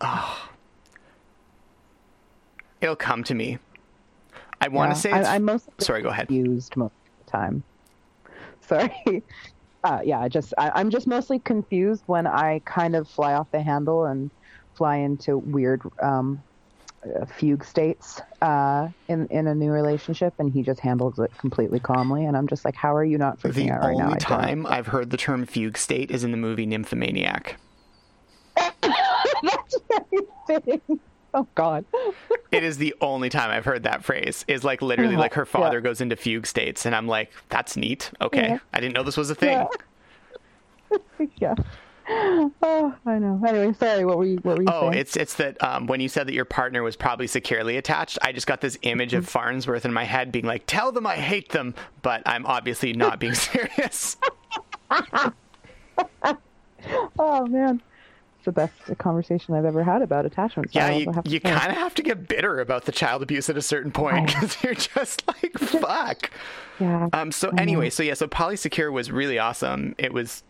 Oh. 0.00 0.50
It'll 2.80 2.96
come 2.96 3.22
to 3.24 3.34
me. 3.34 3.58
I 4.60 4.68
want 4.68 4.90
yeah, 4.90 4.94
to 4.94 5.00
say 5.00 5.12
it's 5.12 5.28
I, 5.28 5.34
I'm 5.36 5.44
mostly 5.44 5.72
Sorry, 5.78 6.02
go 6.02 6.08
ahead. 6.10 6.28
confused 6.28 6.76
most 6.76 6.92
of 6.92 7.24
the 7.24 7.30
time. 7.30 7.62
Sorry. 8.60 9.22
Uh, 9.82 10.00
yeah, 10.04 10.20
I 10.20 10.28
just 10.28 10.52
I, 10.58 10.70
I'm 10.74 10.90
just 10.90 11.06
mostly 11.06 11.38
confused 11.38 12.02
when 12.06 12.26
I 12.26 12.60
kind 12.64 12.94
of 12.94 13.08
fly 13.08 13.32
off 13.32 13.50
the 13.50 13.62
handle 13.62 14.04
and 14.04 14.30
fly 14.74 14.96
into 14.96 15.38
weird 15.38 15.80
um, 16.02 16.42
uh, 17.02 17.24
fugue 17.24 17.64
states 17.64 18.20
uh, 18.42 18.88
in 19.08 19.26
in 19.28 19.46
a 19.46 19.54
new 19.54 19.70
relationship, 19.70 20.34
and 20.38 20.52
he 20.52 20.62
just 20.62 20.80
handles 20.80 21.18
it 21.18 21.30
completely 21.38 21.80
calmly, 21.80 22.26
and 22.26 22.36
I'm 22.36 22.46
just 22.46 22.64
like, 22.64 22.74
how 22.76 22.94
are 22.94 23.04
you 23.04 23.16
not 23.16 23.40
freaking 23.40 23.54
the 23.54 23.70
out 23.70 23.80
right 23.80 23.96
now? 23.96 24.06
I 24.06 24.08
don't- 24.10 24.20
time 24.20 24.66
I've 24.66 24.88
heard 24.88 25.08
the 25.10 25.16
term 25.16 25.46
fugue 25.46 25.78
state 25.78 26.10
is 26.10 26.24
in 26.24 26.30
the 26.30 26.36
movie 26.36 26.66
Nymphomaniac. 26.66 27.56
That's 28.56 29.76
very 29.88 30.26
fitting. 30.46 31.00
Oh 31.34 31.46
God. 31.54 31.84
It 32.52 32.64
is 32.64 32.78
the 32.78 32.92
only 33.00 33.28
time 33.28 33.50
I've 33.52 33.64
heard 33.64 33.84
that 33.84 34.04
phrase. 34.04 34.44
Is 34.48 34.64
like 34.64 34.82
literally 34.82 35.12
Uh-huh, 35.14 35.20
like 35.22 35.34
her 35.34 35.46
father 35.46 35.76
yeah. 35.78 35.82
goes 35.84 36.00
into 36.00 36.16
fugue 36.16 36.46
states, 36.48 36.84
and 36.84 36.96
I'm 36.96 37.06
like, 37.06 37.30
that's 37.48 37.76
neat. 37.76 38.10
Okay, 38.20 38.48
Yeah. 38.48 38.58
I 38.74 38.80
didn't 38.80 38.94
know 38.94 39.04
this 39.04 39.16
was 39.16 39.30
a 39.30 39.34
thing. 39.36 39.66
Yeah. 41.36 41.54
Oh, 42.08 42.92
I 43.06 43.18
know. 43.20 43.40
Anyway, 43.46 43.72
sorry. 43.74 44.04
What 44.04 44.18
were 44.18 44.24
you? 44.24 44.38
What 44.38 44.56
were 44.56 44.62
you 44.64 44.68
Oh, 44.68 44.90
saying? 44.90 44.94
it's 44.94 45.16
it's 45.16 45.34
that 45.34 45.62
um, 45.62 45.86
when 45.86 46.00
you 46.00 46.08
said 46.08 46.26
that 46.26 46.34
your 46.34 46.44
partner 46.44 46.82
was 46.82 46.96
probably 46.96 47.28
securely 47.28 47.76
attached, 47.76 48.18
I 48.22 48.32
just 48.32 48.48
got 48.48 48.60
this 48.60 48.76
image 48.82 49.14
of 49.14 49.22
Mm-hmm. 49.22 49.30
Farnsworth 49.30 49.84
in 49.84 49.92
my 49.92 50.02
head 50.02 50.32
being 50.32 50.44
like, 50.46 50.64
"Tell 50.66 50.90
them 50.90 51.06
I 51.06 51.14
hate 51.14 51.50
them," 51.50 51.72
but 52.02 52.22
I'm 52.26 52.44
obviously 52.46 52.92
not 52.94 53.20
being 53.20 53.34
serious. 53.34 54.16
Oh 57.18 57.46
man, 57.46 57.80
the 58.44 58.52
best 58.52 58.72
conversation 58.98 59.54
I've 59.54 59.64
ever 59.64 59.82
had 59.82 60.02
about 60.02 60.26
attachment 60.26 60.74
yeah, 60.74 60.90
you 60.90 61.10
I 61.10 61.14
have 61.14 61.24
to 61.24 61.30
you 61.30 61.40
kind 61.40 61.70
of 61.70 61.76
have 61.78 61.94
to 61.96 62.02
get 62.02 62.28
bitter 62.28 62.60
about 62.60 62.84
the 62.84 62.92
child 62.92 63.22
abuse 63.22 63.48
at 63.48 63.56
a 63.56 63.62
certain 63.62 63.92
point 63.92 64.26
because 64.26 64.62
you're 64.62 64.74
just 64.74 65.26
like, 65.28 65.52
"Fuck." 65.58 66.30
yeah. 66.78 67.08
Um. 67.12 67.32
So 67.32 67.50
anyway, 67.50 67.90
so 67.90 68.02
yeah, 68.02 68.14
so 68.14 68.26
Polysecure 68.28 68.92
was 68.92 69.10
really 69.10 69.38
awesome. 69.38 69.94
It 69.98 70.12
was. 70.12 70.42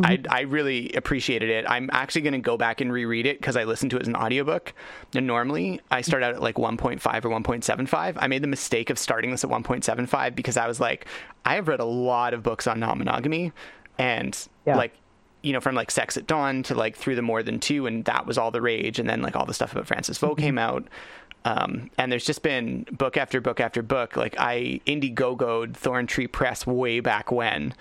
Mm-hmm. 0.00 0.32
I, 0.32 0.38
I 0.38 0.40
really 0.42 0.92
appreciated 0.92 1.50
it. 1.50 1.64
I'm 1.68 1.90
actually 1.92 2.20
going 2.20 2.34
to 2.34 2.38
go 2.38 2.56
back 2.56 2.80
and 2.80 2.92
reread 2.92 3.26
it 3.26 3.40
because 3.40 3.56
I 3.56 3.64
listened 3.64 3.90
to 3.90 3.96
it 3.96 4.02
as 4.02 4.06
an 4.08 4.14
audiobook. 4.14 4.72
And 5.12 5.26
normally 5.26 5.80
I 5.90 6.02
start 6.02 6.22
out 6.22 6.34
at 6.34 6.40
like 6.40 6.54
1.5 6.54 7.24
or 7.24 7.28
1.75. 7.30 8.14
I 8.16 8.26
made 8.28 8.42
the 8.42 8.46
mistake 8.48 8.90
of 8.90 8.98
starting 8.98 9.32
this 9.32 9.42
at 9.42 9.50
1.75 9.50 10.36
because 10.36 10.56
I 10.56 10.68
was 10.68 10.78
like, 10.78 11.06
I 11.44 11.56
have 11.56 11.66
read 11.66 11.80
a 11.80 11.84
lot 11.84 12.32
of 12.32 12.44
books 12.44 12.68
on 12.68 12.78
non 12.78 12.98
monogamy 12.98 13.50
and 13.98 14.38
Yeah. 14.66 14.76
like, 14.76 14.92
you 15.42 15.52
know, 15.52 15.60
from 15.60 15.74
like 15.74 15.90
Sex 15.90 16.16
at 16.16 16.26
Dawn 16.26 16.62
to 16.64 16.74
like 16.74 16.96
Through 16.96 17.16
the 17.16 17.22
More 17.22 17.42
Than 17.42 17.60
Two, 17.60 17.86
and 17.86 18.04
that 18.04 18.26
was 18.26 18.38
all 18.38 18.50
the 18.50 18.60
rage. 18.60 18.98
And 18.98 19.08
then 19.08 19.22
like 19.22 19.36
all 19.36 19.46
the 19.46 19.54
stuff 19.54 19.72
about 19.72 19.86
Franklin 19.86 20.14
Veaux 20.14 20.34
came 20.34 20.58
out. 20.58 20.88
Um, 21.44 21.90
and 21.96 22.10
there's 22.10 22.26
just 22.26 22.42
been 22.42 22.84
book 22.90 23.16
after 23.16 23.40
book 23.40 23.60
after 23.60 23.82
book. 23.82 24.16
Like 24.16 24.34
I 24.38 24.80
Indiegogoed 24.86 25.72
Thorntree 25.72 26.30
Press 26.30 26.66
way 26.66 27.00
back 27.00 27.30
when 27.30 27.74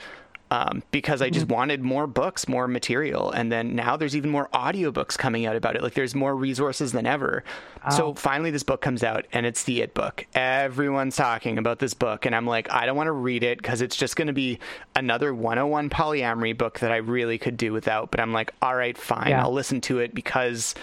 um, 0.49 0.81
because 0.91 1.21
I 1.21 1.29
just 1.29 1.47
wanted 1.49 1.81
more 1.81 2.07
books, 2.07 2.47
more 2.47 2.67
material. 2.69 3.31
And 3.31 3.51
then 3.51 3.75
now 3.75 3.97
there's 3.97 4.15
even 4.15 4.29
more 4.29 4.47
audiobooks 4.53 5.17
coming 5.17 5.45
out 5.45 5.55
about 5.57 5.75
it. 5.75 5.83
Like 5.83 5.93
there's 5.93 6.15
more 6.15 6.35
resources 6.35 6.93
than 6.93 7.05
ever. 7.05 7.43
So 7.91 8.13
finally 8.13 8.51
this 8.51 8.63
book 8.63 8.81
comes 8.81 9.03
out 9.03 9.25
and 9.33 9.45
it's 9.45 9.63
the 9.63 9.81
It 9.81 9.93
book. 9.93 10.25
Everyone's 10.35 11.15
talking 11.15 11.57
about 11.57 11.79
this 11.79 11.93
book. 11.93 12.25
And 12.25 12.35
I'm 12.35 12.45
like, 12.47 12.71
I 12.71 12.85
don't 12.85 12.95
want 12.97 13.07
to 13.07 13.11
read 13.13 13.43
it 13.43 13.57
because 13.57 13.81
it's 13.81 13.95
just 13.95 14.15
going 14.15 14.27
to 14.27 14.33
be 14.33 14.59
another 14.95 15.33
101 15.33 15.89
polyamory 15.89 16.57
book 16.57 16.79
that 16.79 16.91
I 16.91 16.97
really 16.97 17.37
could 17.37 17.57
do 17.57 17.73
without. 17.73 18.11
But 18.11 18.19
I'm 18.19 18.31
like, 18.33 18.53
all 18.61 18.75
right, 18.75 18.97
fine. 18.97 19.29
Yeah. 19.29 19.43
I'll 19.43 19.53
listen 19.53 19.81
to 19.81 19.99
it 19.99 20.13
because 20.13 20.75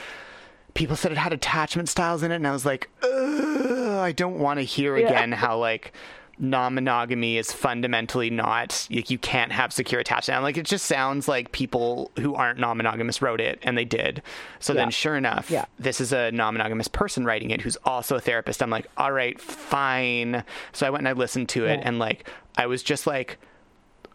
people 0.75 0.97
said 0.97 1.13
it 1.13 1.19
had 1.19 1.33
attachment 1.33 1.89
styles 1.89 2.23
in 2.23 2.31
it. 2.33 2.37
And 2.37 2.47
I 2.47 2.53
was 2.53 2.67
like, 2.67 2.89
Ugh, 3.03 3.11
I 3.99 4.13
don't 4.13 4.39
want 4.39 4.59
to 4.61 4.65
hear 4.65 4.97
Yeah. 4.97 5.07
again 5.09 5.33
how 5.33 5.59
like 5.59 5.93
non-monogamy 6.39 7.37
is 7.37 7.53
fundamentally 7.53 8.31
not 8.31 8.87
like 8.91 9.09
you 9.11 9.19
can't 9.19 9.53
have 9.53 9.73
secure 9.73 10.01
attachment 10.01 10.43
like 10.43 10.57
it 10.57 10.67
just 10.67 10.87
sounds 10.87 11.29
like 11.29 11.53
people 11.53 12.11
who 12.19 12.35
aren't 12.35 12.59
non-monogamous 12.59 13.23
wrote 13.23 13.41
it 13.41 13.59
and 13.63 13.79
they 13.79 13.85
did 13.85 14.23
so 14.59 14.73
Yeah. 14.73 14.81
then 14.83 14.91
sure 14.91 15.17
enough 15.17 15.51
Yeah. 15.51 15.65
this 15.79 16.01
is 16.01 16.13
a 16.13 16.33
non-monogamous 16.33 16.89
person 16.89 17.25
writing 17.25 17.51
it 17.51 17.61
who's 17.61 17.77
also 17.85 18.17
a 18.17 18.21
therapist 18.21 18.63
i'm 18.63 18.71
like 18.71 18.87
all 18.97 19.13
right 19.13 19.41
fine 19.41 20.45
so 20.73 20.87
i 20.87 20.91
went 20.91 21.03
and 21.03 21.09
i 21.09 21.13
listened 21.13 21.49
to 21.51 21.67
it 21.67 21.79
Yeah. 21.79 21.89
and 21.89 21.99
like 21.99 22.29
i 22.57 22.67
was 22.67 22.83
just 22.83 23.07
like 23.07 23.39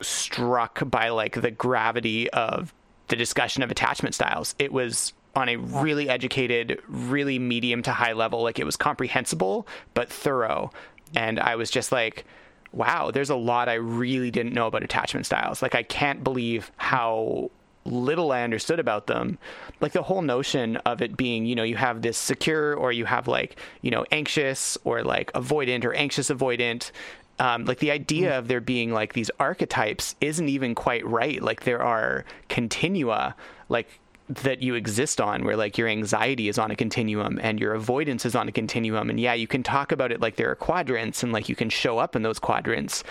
struck 0.02 0.82
by 0.90 1.10
like 1.10 1.42
the 1.42 1.52
gravity 1.52 2.30
of 2.32 2.74
the 3.08 3.16
discussion 3.16 3.64
of 3.64 3.72
attachment 3.72 4.16
styles. 4.16 4.56
It 4.60 4.72
was 4.72 5.14
on 5.36 5.50
a 5.50 5.56
really 5.58 6.10
educated, 6.10 6.80
really 6.88 7.40
medium 7.40 7.82
to 7.84 7.92
high 7.92 8.14
level. 8.14 8.42
Like 8.44 8.60
it 8.60 8.66
was 8.66 8.78
comprehensible 8.78 9.68
but 9.94 10.10
thorough. 10.10 10.72
And 11.16 11.40
I 11.40 11.56
was 11.56 11.70
just 11.72 11.92
like, 11.92 12.26
wow, 12.72 13.12
there's 13.12 13.30
a 13.30 13.36
lot 13.36 13.70
I 13.70 13.76
really 13.76 14.32
didn't 14.32 14.54
know 14.54 14.68
about 14.68 14.84
attachment 14.84 15.26
styles. 15.26 15.62
Like 15.62 15.76
I 15.76 15.84
can't 15.84 16.24
believe 16.24 16.72
how 16.78 17.50
little 17.86 18.32
I 18.32 18.44
understood 18.44 18.80
about 18.80 19.08
them. 19.08 19.38
Like 19.82 19.94
the 19.94 20.04
whole 20.04 20.22
notion 20.22 20.78
of 20.78 21.02
it 21.02 21.18
being, 21.18 21.46
you 21.46 21.56
know, 21.56 21.64
you 21.64 21.78
have 21.78 22.02
this 22.02 22.18
secure 22.18 22.76
or 22.76 22.92
you 22.92 23.06
have 23.06 23.28
like, 23.28 23.58
you 23.82 23.92
know, 23.92 24.06
anxious 24.12 24.78
or 24.84 25.04
like 25.04 25.32
avoidant 25.34 25.86
or 25.86 25.94
anxious 25.94 26.30
avoidant. 26.30 26.92
Um, 27.40 27.66
like 27.66 27.80
the 27.80 27.92
idea 27.92 28.38
of 28.38 28.50
there 28.50 28.60
being 28.60 28.92
like 28.92 29.14
these 29.14 29.32
archetypes 29.40 30.16
isn't 30.20 30.50
even 30.50 30.76
quite 30.76 31.06
right. 31.08 31.42
Like 31.42 31.64
there 31.64 31.82
are 31.82 32.26
continua, 32.50 33.36
like 33.70 34.00
that 34.30 34.62
you 34.62 34.76
exist 34.76 35.20
on 35.20 35.44
where 35.44 35.58
like 35.58 35.78
your 35.78 35.88
anxiety 35.88 36.48
is 36.50 36.60
on 36.60 36.70
a 36.70 36.76
continuum 36.76 37.40
and 37.42 37.60
your 37.60 37.74
avoidance 37.74 38.26
is 38.26 38.36
on 38.36 38.48
a 38.48 38.52
continuum. 38.52 39.10
And 39.10 39.20
yeah 39.20 39.34
you 39.34 39.48
can 39.48 39.64
talk 39.64 39.92
about 39.92 40.12
it 40.12 40.22
like 40.22 40.36
there 40.36 40.52
are 40.52 40.56
quadrants 40.56 41.24
and 41.24 41.32
like 41.34 41.50
you 41.50 41.56
can 41.56 41.70
show 41.70 41.98
up 41.98 42.16
in 42.16 42.22
those 42.22 42.38
quadrants 42.40 43.04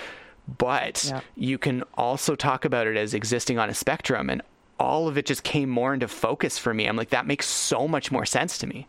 but 0.59 1.05
Yeah. 1.09 1.21
you 1.35 1.59
can 1.59 1.83
also 1.95 2.35
talk 2.37 2.65
about 2.65 2.87
it 2.87 2.97
as 2.97 3.13
existing 3.15 3.59
on 3.59 3.69
a 3.69 3.75
spectrum 3.75 4.31
and 4.31 4.41
all 4.79 5.09
of 5.09 5.19
it 5.19 5.27
just 5.27 5.43
came 5.43 5.69
more 5.69 5.93
into 5.93 6.07
focus 6.07 6.57
for 6.57 6.73
me. 6.73 6.87
I'm 6.87 6.97
like 6.97 7.11
that 7.11 7.27
makes 7.27 7.47
so 7.47 7.89
much 7.89 8.13
more 8.13 8.25
sense 8.25 8.57
to 8.59 8.67
me. 8.69 8.87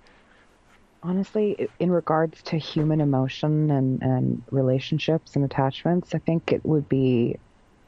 Honestly, 1.01 1.69
in 1.79 1.91
regards 1.91 2.41
to 2.43 2.57
human 2.57 3.01
emotion 3.01 3.71
and, 3.71 4.01
and 4.03 4.43
relationships 4.51 5.35
and 5.35 5.43
attachments, 5.45 6.13
I 6.13 6.19
think 6.19 6.51
it 6.51 6.63
would 6.65 6.87
be 6.89 7.37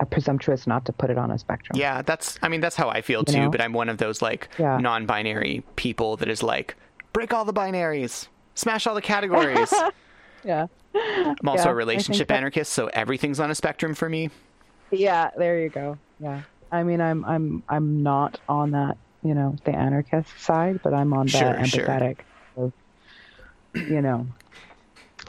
presumptuous 0.06 0.66
not 0.68 0.86
to 0.86 0.94
put 0.94 1.10
it 1.10 1.18
on 1.18 1.32
a 1.32 1.38
spectrum. 1.38 1.78
yeah 1.80 2.02
that's 2.02 2.38
i 2.42 2.50
mean 2.50 2.62
that's 2.62 2.76
how 2.76 2.90
i 2.90 3.02
feel 3.02 3.24
too 3.24 3.38
know? 3.38 3.50
but 3.50 3.62
i'm 3.62 3.74
one 3.74 3.90
of 3.90 3.98
those 3.98 4.22
like 4.22 4.50
Yeah. 4.58 4.78
non-binary 4.78 5.64
people 5.76 6.18
that 6.18 6.28
is 6.30 6.42
like 6.44 6.76
break 7.14 7.34
all 7.34 7.46
the 7.46 7.54
binaries 7.54 8.28
smash 8.56 8.88
all 8.88 8.96
the 8.96 9.02
categories 9.02 9.74
Yeah. 10.44 10.68
i'm 10.96 11.48
also 11.48 11.66
Yeah, 11.66 11.72
a 11.72 11.76
relationship 11.76 12.28
that- 12.30 12.38
anarchist 12.38 12.72
so 12.74 12.88
everything's 12.88 13.40
on 13.40 13.52
a 13.52 13.56
spectrum 13.56 13.94
for 13.96 14.10
me 14.10 14.30
Yeah, 14.92 15.30
there 15.38 15.60
you 15.60 15.70
go. 15.70 15.98
Yeah. 16.20 16.42
I 16.72 16.84
mean, 16.84 17.00
I'm 17.02 17.24
I'm 17.26 17.64
I'm 17.70 18.02
not 18.04 18.40
on 18.50 18.72
that, 18.72 18.98
you 19.24 19.34
know, 19.34 19.56
the 19.66 19.72
anarchist 19.76 20.30
side, 20.40 20.80
but 20.84 20.94
I'm 20.94 21.14
on 21.14 21.28
Sure, 21.28 21.42
that 21.54 21.68
sure. 21.68 21.86
empathetic. 21.86 22.18
of, 22.58 22.74
you 23.76 24.02
know, 24.02 24.28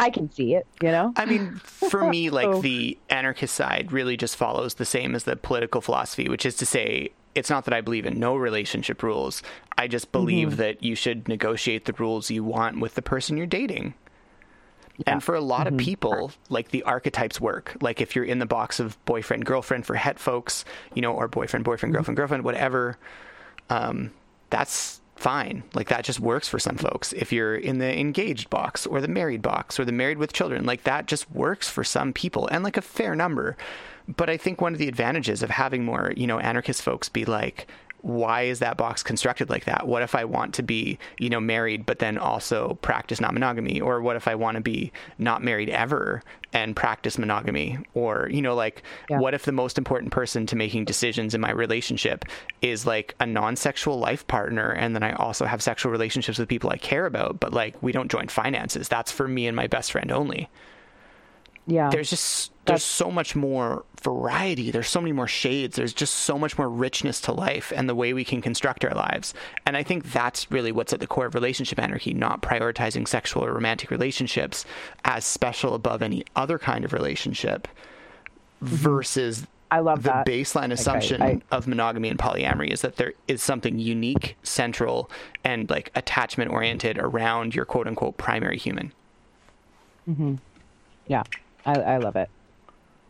I 0.03 0.11
can 0.11 0.31
see 0.33 0.55
it. 0.55 0.67
You 0.83 0.91
know. 0.91 1.13
I 1.17 1.25
mean, 1.27 1.53
for 1.65 2.09
me, 2.09 2.31
like 2.39 2.47
Oh. 2.49 2.61
the 2.61 2.99
anarchist 3.09 3.55
side 3.55 3.93
really 3.93 4.17
just 4.17 4.37
follows 4.37 4.75
the 4.75 4.85
same 4.85 5.15
as 5.15 5.25
the 5.25 5.37
political 5.37 5.81
philosophy, 5.81 6.29
which 6.29 6.45
is 6.45 6.57
to 6.57 6.67
say, 6.67 7.11
it's 7.35 7.49
not 7.49 7.65
that 7.65 7.73
I 7.75 7.81
believe 7.81 8.05
in 8.05 8.19
no 8.19 8.37
relationship 8.37 9.03
rules. 9.03 9.43
I 9.79 9.89
just 9.89 10.13
believe 10.13 10.49
Mm-hmm. 10.49 10.57
that 10.59 10.83
you 10.83 10.95
should 10.95 11.29
negotiate 11.29 11.87
the 11.87 11.95
rules 11.95 12.31
you 12.31 12.45
want 12.45 12.81
with 12.81 12.95
the 12.95 13.03
person 13.03 13.37
you're 13.39 13.47
dating. 13.47 13.95
And 15.07 15.25
for 15.25 15.35
a 15.35 15.41
lot 15.41 15.67
Mm-hmm. 15.67 15.77
of 15.77 15.81
people, 15.81 16.33
like 16.51 16.69
the 16.69 16.83
archetypes 16.83 17.41
work. 17.41 17.77
Like 17.81 18.01
if 18.03 18.15
you're 18.15 18.27
in 18.27 18.39
the 18.39 18.47
box 18.47 18.79
of 18.81 19.03
boyfriend, 19.07 19.47
girlfriend 19.47 19.87
for 19.87 19.95
het 19.95 20.19
folks, 20.19 20.65
you 20.95 21.01
know, 21.03 21.13
or 21.15 21.27
boyfriend, 21.29 21.65
boyfriend, 21.65 21.95
girlfriend, 21.95 22.17
girlfriend, 22.19 22.45
whatever, 22.45 22.99
um, 23.71 24.11
that's 24.51 25.01
fine. 25.23 25.63
Like 25.75 25.89
that 25.89 26.05
just 26.05 26.21
works 26.21 26.49
for 26.49 26.59
some 26.59 26.77
folks. 26.77 27.13
If 27.13 27.33
you're 27.33 27.55
in 27.55 27.79
the 27.79 27.99
engaged 27.99 28.51
box 28.51 28.87
or 28.87 29.01
the 29.01 29.09
married 29.09 29.41
box 29.41 29.79
or 29.79 29.85
the 29.85 29.93
married 29.93 30.19
with 30.19 30.33
children, 30.33 30.67
like 30.67 30.83
that 30.83 31.07
just 31.07 31.31
works 31.31 31.69
for 31.69 31.85
some 31.85 32.13
people 32.13 32.49
and 32.49 32.65
like 32.65 32.77
a 32.77 32.83
fair 32.83 33.15
number. 33.15 33.57
But 34.09 34.29
I 34.29 34.37
think 34.37 34.61
one 34.61 34.73
of 34.73 34.81
the 34.81 34.89
advantages 34.89 35.43
of 35.43 35.51
having 35.51 35.85
more, 35.85 36.13
you 36.17 36.27
know, 36.27 36.41
anarchist 36.41 36.83
folks 36.83 37.09
be 37.09 37.25
like, 37.25 37.69
why 38.03 38.43
is 38.43 38.59
that 38.59 38.77
box 38.77 39.03
constructed 39.03 39.49
like 39.49 39.65
that? 39.65 39.87
What 39.87 40.03
if 40.03 40.15
I 40.15 40.25
want 40.25 40.55
to 40.55 40.63
be, 40.63 40.99
you 41.19 41.31
know, 41.31 41.41
married 41.41 41.87
but 41.87 42.01
then 42.01 42.19
also 42.19 42.79
practice 42.83 43.21
not 43.21 43.33
monogamy? 43.33 43.81
Or 43.81 44.01
what 44.01 44.17
if 44.17 44.29
I 44.29 44.35
want 44.35 44.57
to 44.57 44.61
be 44.61 44.93
not 45.19 45.43
married 45.43 45.71
ever 45.71 46.23
and 46.53 46.75
practice 46.77 47.17
monogamy? 47.17 47.79
Or, 47.95 48.29
you 48.31 48.43
know, 48.43 48.55
like, 48.55 48.83
Yeah. 49.09 49.19
what 49.19 49.35
if 49.35 49.45
the 49.45 49.53
most 49.53 49.79
important 49.79 50.11
person 50.13 50.47
to 50.47 50.57
making 50.57 50.85
decisions 50.85 51.33
in 51.35 51.41
my 51.41 51.53
relationship 51.53 52.25
is 52.61 52.87
like 52.87 53.15
a 53.21 53.27
non 53.27 53.55
sexual 53.57 53.99
life 53.99 54.27
partner? 54.27 54.71
And 54.71 54.95
then 54.97 55.05
I 55.05 55.13
also 55.13 55.47
have 55.47 55.63
sexual 55.63 55.93
relationships 55.93 56.39
with 56.39 56.49
people 56.49 56.71
I 56.71 56.79
care 56.79 57.07
about, 57.07 57.39
but 57.39 57.53
like 57.53 57.81
we 57.83 57.93
don't 57.93 58.11
join 58.11 58.29
finances. 58.29 58.89
That's 58.89 59.13
for 59.13 59.29
me 59.29 59.47
and 59.47 59.55
my 59.57 59.69
best 59.69 59.93
friend 59.93 60.11
only 60.11 60.51
yeah. 61.67 61.89
there's 61.91 62.11
just 62.11 62.51
there's 62.65 62.81
That's- 62.81 62.85
so 62.85 63.11
much 63.11 63.35
more 63.37 63.85
variety 64.03 64.71
there's 64.73 64.89
so 64.89 65.01
many 65.01 65.13
more 65.13 65.29
shades 65.29 65.77
there's 65.77 65.93
just 65.95 66.15
so 66.15 66.37
much 66.39 66.59
more 66.59 66.69
richness 66.69 67.21
to 67.23 67.33
life 67.33 67.73
and 67.75 67.89
the 67.89 67.95
way 67.95 68.13
we 68.13 68.25
can 68.25 68.41
construct 68.43 68.85
our 68.85 68.95
lives 68.95 69.33
and 69.65 69.77
i 69.77 69.83
think 69.85 70.11
that's 70.13 70.51
really 70.51 70.73
what's 70.73 70.93
at 70.93 70.99
the 71.01 71.07
core 71.07 71.27
of 71.27 71.35
relationship 71.37 71.79
anarchy 71.79 72.13
not 72.13 72.43
prioritizing 72.43 73.07
sexual 73.07 73.45
or 73.45 73.53
romantic 73.53 73.91
relationships 73.93 74.65
as 75.05 75.25
special 75.25 75.75
above 75.75 76.03
any 76.03 76.25
other 76.35 76.59
kind 76.59 76.85
of 76.85 76.93
relationship 76.93 77.69
versus 78.61 79.47
I 79.71 79.79
love 79.81 80.03
the 80.03 80.11
that. 80.11 80.27
baseline 80.27 80.71
assumption 80.73 81.23
I- 81.23 81.41
of 81.51 81.67
monogamy 81.67 82.09
and 82.09 82.19
polyamory 82.19 82.71
is 82.71 82.83
that 82.83 82.97
there 82.97 83.15
is 83.29 83.43
something 83.43 83.79
unique 83.79 84.37
central 84.43 85.11
and 85.45 85.71
like 85.71 85.91
attachment 85.95 86.51
oriented 86.51 86.99
around 86.99 87.55
your 87.55 87.65
quote 87.65 87.87
unquote 87.87 88.17
primary 88.19 88.59
human 88.59 88.93
Hmm. 90.05 90.35
Yeah, 91.07 91.23
I, 91.65 91.75
I 91.75 91.97
love 91.99 92.17
it. 92.17 92.29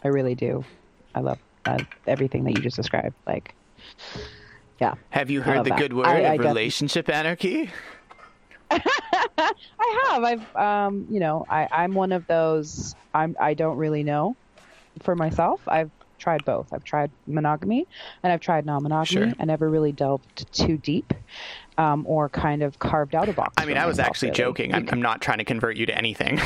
I 0.05 0.09
really 0.09 0.35
do. 0.35 0.65
I 1.15 1.21
love 1.21 1.39
uh, 1.65 1.79
everything 2.07 2.45
that 2.45 2.53
you 2.53 2.63
just 2.63 2.77
described. 2.77 3.15
Like, 3.27 3.55
yeah, 4.81 4.95
have 5.11 5.31
you 5.31 5.43
heard 5.43 5.65
the 5.65 5.71
that. 5.71 5.79
good 5.79 5.93
word 5.93 6.07
I- 6.07 6.23
I 6.23 6.35
of 6.35 6.41
relationship 6.41 7.09
anarchy 7.09 7.71
I 9.39 10.09
have. 10.11 10.25
I've, 10.25 10.57
um, 10.57 11.07
you 11.11 11.21
know, 11.21 11.45
I, 11.49 11.69
I'm 11.71 11.95
one 11.95 12.13
of 12.13 12.27
those. 12.27 12.95
I'm. 13.15 13.37
I 13.39 13.55
don't 13.55 13.77
really 13.77 14.03
know 14.03 14.35
for 15.03 15.15
myself. 15.15 15.61
I've 15.67 15.91
tried 16.19 16.45
both. 16.45 16.73
I've 16.73 16.85
tried 16.85 17.11
monogamy 17.27 17.87
and 18.23 18.33
I've 18.33 18.41
tried 18.41 18.65
non-monogamy. 18.65 19.27
Sure. 19.31 19.33
I 19.39 19.45
never 19.45 19.69
really 19.69 19.93
delved 19.93 20.51
too 20.55 20.79
deep, 20.79 21.13
um, 21.77 22.07
or 22.09 22.29
kind 22.29 22.63
of 22.63 22.79
carved 22.79 23.15
out 23.15 23.29
a 23.29 23.33
box. 23.33 23.55
I 23.59 23.67
mean, 23.67 23.77
I 23.77 23.87
was 23.87 23.99
myself, 23.99 24.09
actually 24.11 24.29
really. 24.29 24.39
joking. 24.39 24.75
I'm, 24.75 24.89
I'm 24.91 25.03
not 25.03 25.21
trying 25.21 25.39
to 25.39 25.45
convert 25.45 25.77
you 25.77 25.85
to 25.87 25.97
anything. 25.97 26.41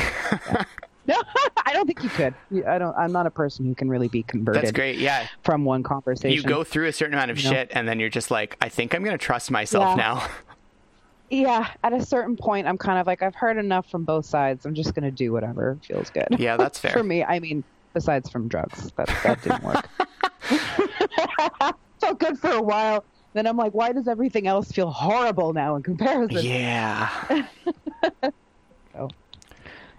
No, 1.07 1.15
I 1.65 1.73
don't 1.73 1.85
think 1.87 2.03
you 2.03 2.09
could. 2.09 2.33
I 2.67 2.77
don't. 2.77 2.95
I'm 2.97 3.11
not 3.11 3.25
a 3.25 3.31
person 3.31 3.65
who 3.65 3.73
can 3.75 3.89
really 3.89 4.07
be 4.09 4.23
converted 4.23 4.61
That's 4.61 4.71
great. 4.71 4.97
Yeah. 4.97 5.27
from 5.43 5.63
one 5.65 5.81
conversation. 5.83 6.35
You 6.35 6.43
go 6.43 6.63
through 6.63 6.87
a 6.87 6.91
certain 6.93 7.13
amount 7.13 7.31
of 7.31 7.39
You 7.39 7.45
know? 7.45 7.55
shit 7.55 7.69
and 7.71 7.87
then 7.87 7.99
you're 7.99 8.09
just 8.09 8.29
like, 8.29 8.57
I 8.61 8.69
think 8.69 8.93
I'm 8.93 9.03
going 9.03 9.17
to 9.17 9.23
trust 9.23 9.49
myself 9.51 9.89
Yeah. 9.89 9.95
now. 9.95 10.27
Yeah, 11.29 11.69
at 11.83 11.91
a 11.91 12.05
certain 12.05 12.37
point, 12.37 12.67
I'm 12.67 12.77
kind 12.77 12.97
of 12.99 13.05
like, 13.05 13.21
I've 13.21 13.35
heard 13.35 13.57
enough 13.57 13.91
from 13.91 14.05
both 14.05 14.25
sides. 14.25 14.65
I'm 14.65 14.73
just 14.73 14.93
going 14.95 15.03
to 15.03 15.11
do 15.11 15.33
whatever 15.33 15.77
feels 15.85 16.09
good. 16.09 16.25
yeah, 16.39 16.55
that's 16.55 16.79
fair. 16.83 16.91
For 16.91 17.03
me, 17.03 17.21
I 17.21 17.39
mean, 17.41 17.65
besides 17.93 18.29
from 18.29 18.47
drugs, 18.47 18.93
that, 18.95 19.07
that 19.25 19.41
didn't 19.43 19.61
work. 19.61 19.89
Felt 21.99 22.19
good 22.19 22.39
for 22.39 22.51
a 22.51 22.61
while. 22.61 23.03
Then 23.33 23.45
I'm 23.45 23.57
like, 23.57 23.73
why 23.73 23.91
does 23.91 24.07
everything 24.07 24.47
else 24.47 24.71
feel 24.71 24.89
horrible 24.89 25.51
now 25.51 25.75
in 25.75 25.83
comparison? 25.83 26.45
Yeah. 26.45 27.09
So, 28.93 29.09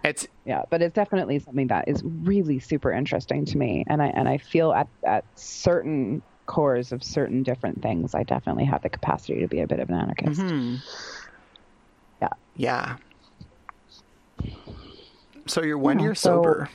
It's 0.09 0.27
yeah, 0.47 0.63
but 0.71 0.81
it's 0.81 0.95
definitely 0.95 1.39
something 1.39 1.67
that 1.67 1.89
is 1.89 2.03
really 2.05 2.59
super 2.59 2.91
interesting 2.91 3.45
to 3.45 3.59
me. 3.59 3.85
And 3.89 4.01
I, 4.03 4.07
and 4.07 4.27
I 4.29 4.39
feel 4.39 4.73
at, 4.73 4.89
at 5.07 5.25
certain 5.37 6.23
cores 6.47 6.93
of 6.93 7.03
certain 7.05 7.43
different 7.43 7.83
things, 7.83 8.15
I 8.15 8.23
definitely 8.23 8.65
have 8.65 8.81
the 8.83 8.89
capacity 8.89 9.41
to 9.41 9.49
be 9.49 9.61
a 9.61 9.67
bit 9.67 9.81
of 9.81 9.91
an 9.91 9.97
anarchist. 9.97 10.41
mhm. 10.41 10.81
Yeah. 12.23 12.29
yeah. 12.57 12.97
So 15.47 15.63
you're 15.63 15.79
one 15.79 15.99
Yeah, 15.99 16.05
year 16.07 16.15
so- 16.15 16.35
sober. 16.37 16.71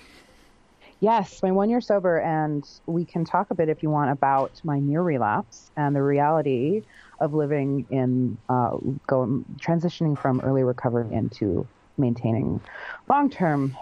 Yes, 1.00 1.40
my 1.44 1.52
one 1.52 1.70
year 1.70 1.82
sober, 1.82 2.18
and 2.20 2.64
we 2.88 3.06
can 3.06 3.26
talk 3.26 3.48
a 3.52 3.56
bit 3.56 3.68
if 3.68 3.84
you 3.84 3.90
want 3.90 4.12
about 4.12 4.52
my 4.64 4.80
near 4.80 5.02
relapse 5.02 5.70
and 5.76 5.94
the 5.94 6.02
reality 6.02 6.84
of 7.20 7.34
living 7.34 7.86
in 7.90 8.38
uh, 8.48 8.78
go 9.08 9.44
transitioning 9.58 10.18
from 10.18 10.40
early 10.42 10.64
recovery 10.64 11.14
into 11.14 11.68
maintaining 11.98 12.62
long 13.10 13.30
term 13.30 13.78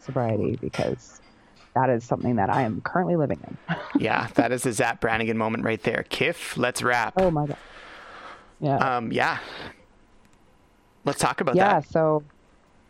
sobriety 0.00 0.56
because 0.60 1.20
that 1.74 1.90
is 1.90 2.04
something 2.04 2.36
that 2.36 2.50
I 2.50 2.62
am 2.62 2.80
currently 2.82 3.16
living 3.16 3.40
in. 3.46 3.76
yeah, 4.00 4.28
that 4.34 4.52
is 4.52 4.62
the 4.62 4.72
Zapp 4.72 5.00
Brannigan 5.00 5.36
moment 5.36 5.64
right 5.64 5.82
there. 5.82 6.04
Kiff, 6.08 6.56
let's 6.56 6.82
wrap. 6.82 7.14
oh 7.16 7.30
my 7.30 7.46
god! 7.46 7.56
Yeah, 8.60 8.76
Um, 8.76 9.12
yeah. 9.12 9.38
Let's 11.04 11.18
talk 11.18 11.40
about 11.40 11.54
yeah. 11.54 11.80
that. 11.80 11.84
Yeah, 11.84 11.90
so, 11.90 12.24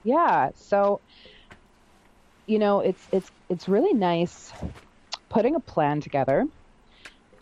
yeah, 0.05 0.51
so 0.55 1.01
you 2.47 2.59
know, 2.59 2.81
it's 2.81 3.07
it's 3.11 3.31
it's 3.49 3.69
really 3.69 3.93
nice 3.93 4.53
putting 5.29 5.55
a 5.55 5.61
plan 5.61 6.01
together 6.01 6.47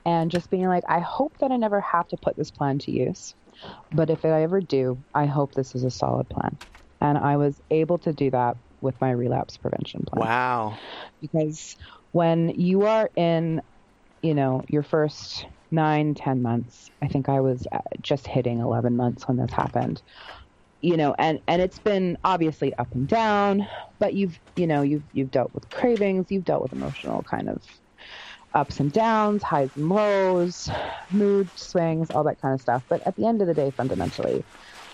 and 0.04 0.30
just 0.30 0.50
being 0.50 0.66
like, 0.66 0.84
I 0.88 1.00
hope 1.00 1.36
that 1.38 1.52
I 1.52 1.56
never 1.56 1.80
have 1.80 2.08
to 2.08 2.16
put 2.16 2.36
this 2.36 2.50
plan 2.50 2.78
to 2.80 2.90
use, 2.90 3.34
but 3.92 4.10
if 4.10 4.24
I 4.24 4.42
ever 4.42 4.60
do, 4.60 4.98
I 5.14 5.26
hope 5.26 5.54
this 5.54 5.74
is 5.74 5.84
a 5.84 5.90
solid 5.90 6.28
plan. 6.28 6.56
And 7.02 7.18
I 7.18 7.36
was 7.38 7.60
able 7.70 7.98
to 8.00 8.14
do 8.14 8.30
that 8.32 8.56
with 8.80 9.00
my 9.02 9.12
relapse 9.12 9.58
prevention 9.58 10.04
plan. 10.08 10.28
Wow. 10.28 10.78
because 11.20 11.76
when 12.12 12.50
you 12.50 12.84
are 12.84 13.10
in 13.16 13.62
you 14.22 14.34
know 14.34 14.62
your 14.68 14.82
first 14.82 15.46
nine 15.70 16.14
ten 16.14 16.42
months 16.42 16.90
i 17.02 17.08
think 17.08 17.28
i 17.28 17.40
was 17.40 17.66
uh, 17.72 17.80
just 18.00 18.26
hitting 18.26 18.60
11 18.60 18.96
months 18.96 19.28
when 19.28 19.36
this 19.38 19.52
happened. 19.52 20.02
You 20.80 20.96
know 20.96 21.14
and 21.18 21.40
and 21.48 21.62
it's 21.62 21.78
been 21.78 22.18
obviously 22.24 22.74
up 22.74 22.88
and 22.92 23.08
down 23.08 23.68
but 24.00 24.14
you've 24.14 24.38
you 24.56 24.66
know 24.66 24.82
you've 24.82 25.04
you've 25.12 25.30
dealt 25.30 25.54
with 25.54 25.70
cravings 25.70 26.26
you've 26.30 26.44
dealt 26.44 26.62
with 26.62 26.72
emotional 26.72 27.22
kind 27.24 27.48
of 27.48 27.62
ups 28.54 28.80
and 28.80 28.92
downs 28.92 29.42
highs 29.42 29.70
and 29.76 29.88
lows 29.88 30.68
mood 31.10 31.50
swings 31.56 32.10
all 32.10 32.24
that 32.24 32.40
kind 32.40 32.54
of 32.54 32.60
stuff. 32.60 32.82
But 32.88 33.00
at 33.06 33.16
the 33.16 33.26
end 33.26 33.42
of 33.42 33.48
the 33.48 33.54
day 33.54 33.72
fundamentally 33.76 34.46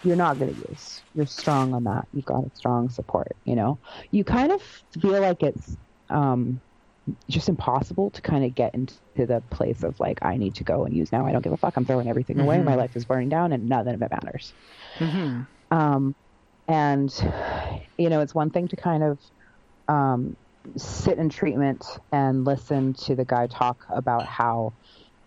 you're 0.03 0.17
not 0.17 0.39
going 0.39 0.55
to 0.55 0.69
use 0.71 1.05
you're 1.15 1.27
strong 1.27 1.75
on 1.75 1.85
that 1.85 2.05
you've 2.13 2.25
got 2.25 2.45
a 2.45 2.51
strong 2.55 2.89
support 2.89 3.37
you 3.45 3.57
know 3.57 3.81
you 4.11 4.25
kind 4.25 4.53
of 4.53 4.63
feel 5.01 5.21
like 5.21 5.43
it's 5.43 5.77
um 6.11 6.61
just 7.31 7.49
impossible 7.49 8.11
to 8.11 8.23
kind 8.23 8.45
of 8.45 8.55
get 8.55 8.75
into 8.75 9.01
the 9.17 9.43
place 9.51 9.83
of 9.83 9.99
like 10.01 10.19
I 10.23 10.37
need 10.37 10.57
to 10.57 10.65
go 10.65 10.85
and 10.85 10.95
use 10.95 11.13
now. 11.13 11.27
I 11.27 11.33
don't 11.33 11.43
give 11.43 11.53
a 11.55 11.57
fuck. 11.59 11.77
I'm 11.77 11.87
throwing 11.87 12.09
everything 12.09 12.39
away. 12.39 12.63
My 12.63 12.75
life 12.75 12.97
is 12.97 13.07
burning 13.07 13.31
down, 13.31 13.53
and 13.53 13.69
none 13.69 13.89
of 13.89 14.03
it 14.03 14.11
matters. 14.11 14.55
hmm 14.99 15.49
Um, 15.71 16.15
and 16.69 17.11
you 17.99 18.11
know, 18.11 18.21
it's 18.21 18.35
one 18.35 18.51
thing 18.51 18.69
to 18.69 18.77
kind 18.77 19.03
of 19.03 19.21
um, 19.89 20.37
sit 20.77 21.19
in 21.19 21.29
treatment 21.31 21.85
and 22.13 22.45
listen 22.45 22.95
to 22.95 23.17
the 23.17 23.25
guy 23.27 23.47
talk 23.49 23.85
about 23.91 24.27
how 24.27 24.75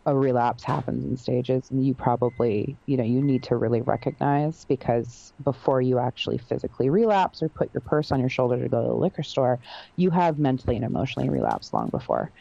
a 0.05 0.17
relapse 0.17 0.63
happens 0.63 1.05
in 1.05 1.15
stages 1.15 1.69
and 1.69 1.85
you 1.85 1.93
probably 1.93 2.77
you 2.87 2.97
know 2.97 3.03
you 3.03 3.21
need 3.21 3.43
to 3.43 3.55
really 3.55 3.81
recognize 3.81 4.65
because 4.65 5.31
before 5.43 5.79
you 5.81 5.99
actually 5.99 6.39
physically 6.39 6.89
relapse 6.89 7.41
or 7.43 7.49
put 7.49 7.71
your 7.73 7.81
purse 7.81 8.11
on 8.11 8.19
your 8.19 8.29
shoulder 8.29 8.61
to 8.61 8.67
go 8.69 8.81
to 8.81 8.87
the 8.87 8.93
liquor 8.95 9.21
store 9.23 9.59
you 9.97 10.09
have 10.09 10.39
mentally 10.39 10.75
and 10.75 10.85
emotionally 10.85 11.29
relapsed 11.29 11.71
long 11.73 11.89
before 11.89 12.31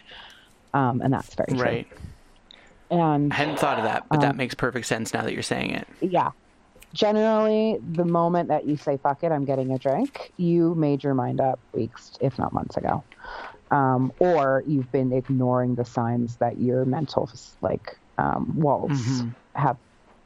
um, 0.72 1.00
and 1.02 1.12
that's 1.12 1.34
very 1.34 1.54
true 1.54 1.62
Right. 1.62 1.86
and 2.90 3.32
I 3.32 3.36
hadn't 3.36 3.58
thought 3.58 3.78
of 3.78 3.84
that, 3.84 4.04
but 4.10 4.20
that 4.20 4.30
Um, 4.30 4.36
makes 4.36 4.54
perfect 4.54 4.86
sense 4.86 5.12
now 5.12 5.22
that 5.22 5.32
you're 5.34 5.42
saying 5.42 5.72
it. 5.72 5.86
yeah 6.00 6.30
generally 6.92 7.78
the 7.92 8.04
moment 8.04 8.48
that 8.48 8.66
you 8.66 8.76
say 8.76 8.96
fuck 9.02 9.22
it 9.22 9.30
i'm 9.30 9.44
getting 9.44 9.72
a 9.72 9.78
drink 9.78 10.32
you 10.36 10.74
made 10.74 11.04
your 11.04 11.14
mind 11.14 11.40
up 11.40 11.60
weeks 11.72 12.16
if 12.20 12.36
not 12.38 12.52
months 12.52 12.76
ago 12.76 13.04
um, 13.70 14.12
or 14.18 14.64
you've 14.66 14.90
been 14.92 15.12
ignoring 15.12 15.74
the 15.74 15.84
signs 15.84 16.36
that 16.36 16.58
your 16.60 16.84
mental 16.84 17.30
like 17.60 17.98
um, 18.18 18.52
walls 18.56 18.90
mm-hmm. 18.92 19.28
have. 19.54 19.76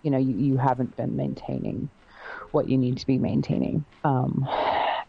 You 0.03 0.11
know, 0.11 0.19
you, 0.19 0.37
you 0.37 0.57
haven't 0.59 0.95
been 0.97 1.17
maintaining 1.17 1.89
what 2.53 2.69
you 2.69 2.77
need 2.77 2.99
to 2.99 3.07
be 3.07 3.17
maintaining. 3.19 3.85
Um, 4.05 4.47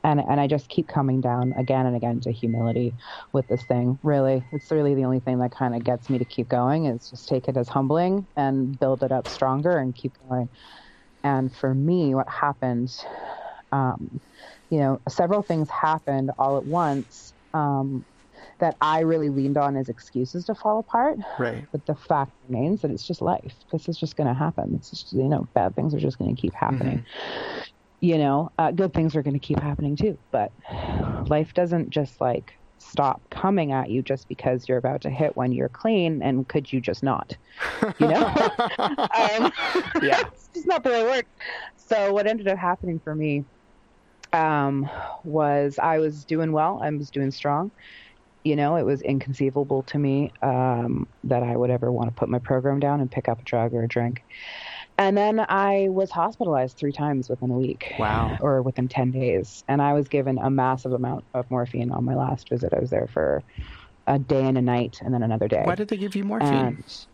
and 0.06 0.19
and 0.19 0.39
I 0.39 0.48
just 0.48 0.69
keep 0.69 0.88
coming 0.88 1.19
down 1.19 1.54
again 1.58 1.86
and 1.86 1.95
again 1.95 2.19
to 2.21 2.32
humility 2.32 2.93
with 3.32 3.48
this 3.48 3.63
thing. 3.63 3.98
Really, 4.04 4.43
it's 4.52 4.71
really 4.71 4.93
the 4.93 5.04
only 5.04 5.19
thing 5.19 5.39
that 5.39 5.52
kind 5.52 5.76
of 5.76 5.84
gets 5.84 6.10
me 6.10 6.19
to 6.19 6.26
keep 6.26 6.48
going. 6.48 6.86
Is 6.86 7.10
just 7.10 7.28
take 7.28 7.48
it 7.48 7.58
as 7.58 7.67
humbling 7.67 8.26
and 8.36 8.80
build 8.80 9.04
it 9.04 9.12
up 9.12 9.28
stronger 9.28 9.78
and 9.78 9.95
keep 9.95 10.13
going. 10.30 10.48
And 11.24 11.54
for 11.56 11.74
me, 11.74 12.13
what 12.13 12.30
happened, 12.30 12.93
um, 13.71 14.19
you 14.69 14.78
know, 14.78 15.02
several 15.10 15.41
things 15.41 15.69
happened 15.69 16.32
all 16.38 16.58
at 16.58 16.65
once. 16.65 17.34
Um, 17.56 18.06
that 18.60 18.75
I 18.81 19.01
really 19.01 19.29
leaned 19.29 19.58
on 19.58 19.75
as 19.75 19.89
excuses 19.89 20.45
to 20.45 20.55
fall 20.55 20.79
apart. 20.79 21.17
Right. 21.39 21.65
But 21.71 21.86
the 21.86 21.95
fact 21.95 22.31
remains 22.47 22.81
that 22.81 22.91
it's 22.91 23.05
just 23.05 23.21
life. 23.21 23.53
This 23.71 23.89
is 23.89 23.97
just 23.97 24.15
going 24.15 24.27
to 24.27 24.34
happen. 24.34 24.73
It's 24.75 24.89
just, 24.89 25.13
you 25.13 25.23
know, 25.23 25.47
bad 25.53 25.75
things 25.75 25.93
are 25.93 25.99
just 25.99 26.17
going 26.17 26.36
to 26.36 26.41
keep 26.41 26.53
happening. 26.53 26.99
Mm-hmm 26.99 27.62
you 28.05 28.17
know, 28.17 28.51
uh, 28.60 28.71
good 28.71 28.93
things 28.93 29.15
are 29.15 29.23
going 29.23 29.34
to 29.34 29.39
keep 29.39 29.60
happening 29.60 29.95
too. 29.95 30.17
But 30.31 30.51
life 31.27 31.53
doesn't 31.53 31.89
just 31.89 32.21
like 32.21 32.53
stop 32.77 33.21
coming 33.29 33.71
at 33.71 33.89
you 33.89 34.01
just 34.01 34.27
because 34.27 34.67
you're 34.67 34.77
about 34.77 35.01
to 35.01 35.10
hit 35.10 35.36
when 35.36 35.51
you're 35.51 35.69
clean. 35.69 36.21
And 36.21 36.47
could 36.47 36.71
you 36.71 36.79
just 36.79 37.03
not? 37.03 37.36
You 37.99 38.08
know? 38.08 38.25
um, 38.77 39.51
yeah. 40.01 40.21
it's 40.27 40.49
just 40.53 40.67
not 40.67 40.84
the 40.84 40.89
way 40.89 41.01
it 41.01 41.05
works. 41.05 41.29
So 41.77 42.13
what 42.13 42.27
ended 42.27 42.47
up 42.47 42.58
happening 42.58 42.99
for 42.99 43.15
me 43.15 43.43
um, 44.34 44.89
was 45.23 45.79
I 45.79 45.97
was 45.99 46.25
doing 46.25 46.51
well. 46.51 46.79
I 46.84 46.89
was 46.91 47.10
doing 47.10 47.31
strong. 47.31 47.71
You 48.45 48.55
know, 48.55 48.77
it 48.77 48.86
was 48.86 49.01
inconceivable 49.01 49.84
to 49.84 49.97
me 49.97 50.31
um, 50.41 51.08
that 51.25 51.43
I 51.43 51.58
would 51.58 51.71
ever 51.71 51.91
want 51.91 52.10
to 52.10 52.15
put 52.15 52.29
my 52.29 52.39
program 52.39 52.79
down 52.79 53.01
and 53.01 53.12
pick 53.12 53.27
up 53.27 53.41
a 53.41 53.43
drug 53.43 53.73
or 53.73 53.84
a 53.84 53.88
drink. 53.88 54.23
And 54.97 55.17
then 55.17 55.39
I 55.49 55.88
was 55.89 56.10
hospitalized 56.10 56.77
three 56.77 56.93
times 56.93 57.27
within 57.27 57.51
a 57.51 57.58
week. 57.58 57.93
Wow. 57.99 58.38
Or 58.39 58.62
within 58.62 58.88
10 58.88 59.12
days. 59.12 59.63
And 59.67 59.81
I 59.81 59.93
was 59.93 60.08
given 60.08 60.38
a 60.38 60.49
massive 60.49 60.93
amount 60.93 61.25
of 61.34 61.49
morphine 61.51 61.91
on 61.91 62.05
my 62.05 62.15
last 62.15 62.47
visit. 62.47 62.73
I 62.73 62.79
was 62.79 62.91
there 62.91 63.08
for 63.12 63.43
a 64.08 64.19
day 64.19 64.45
and 64.45 64.58
a 64.58 64.62
night 64.62 65.01
and 65.03 65.13
then 65.13 65.23
another 65.23 65.47
day. 65.47 65.63
Why 65.65 65.75
did 65.75 65.89
they 65.89 65.97
give 65.97 66.15
you 66.15 66.23
morphine? 66.23 66.53
And, 66.53 67.05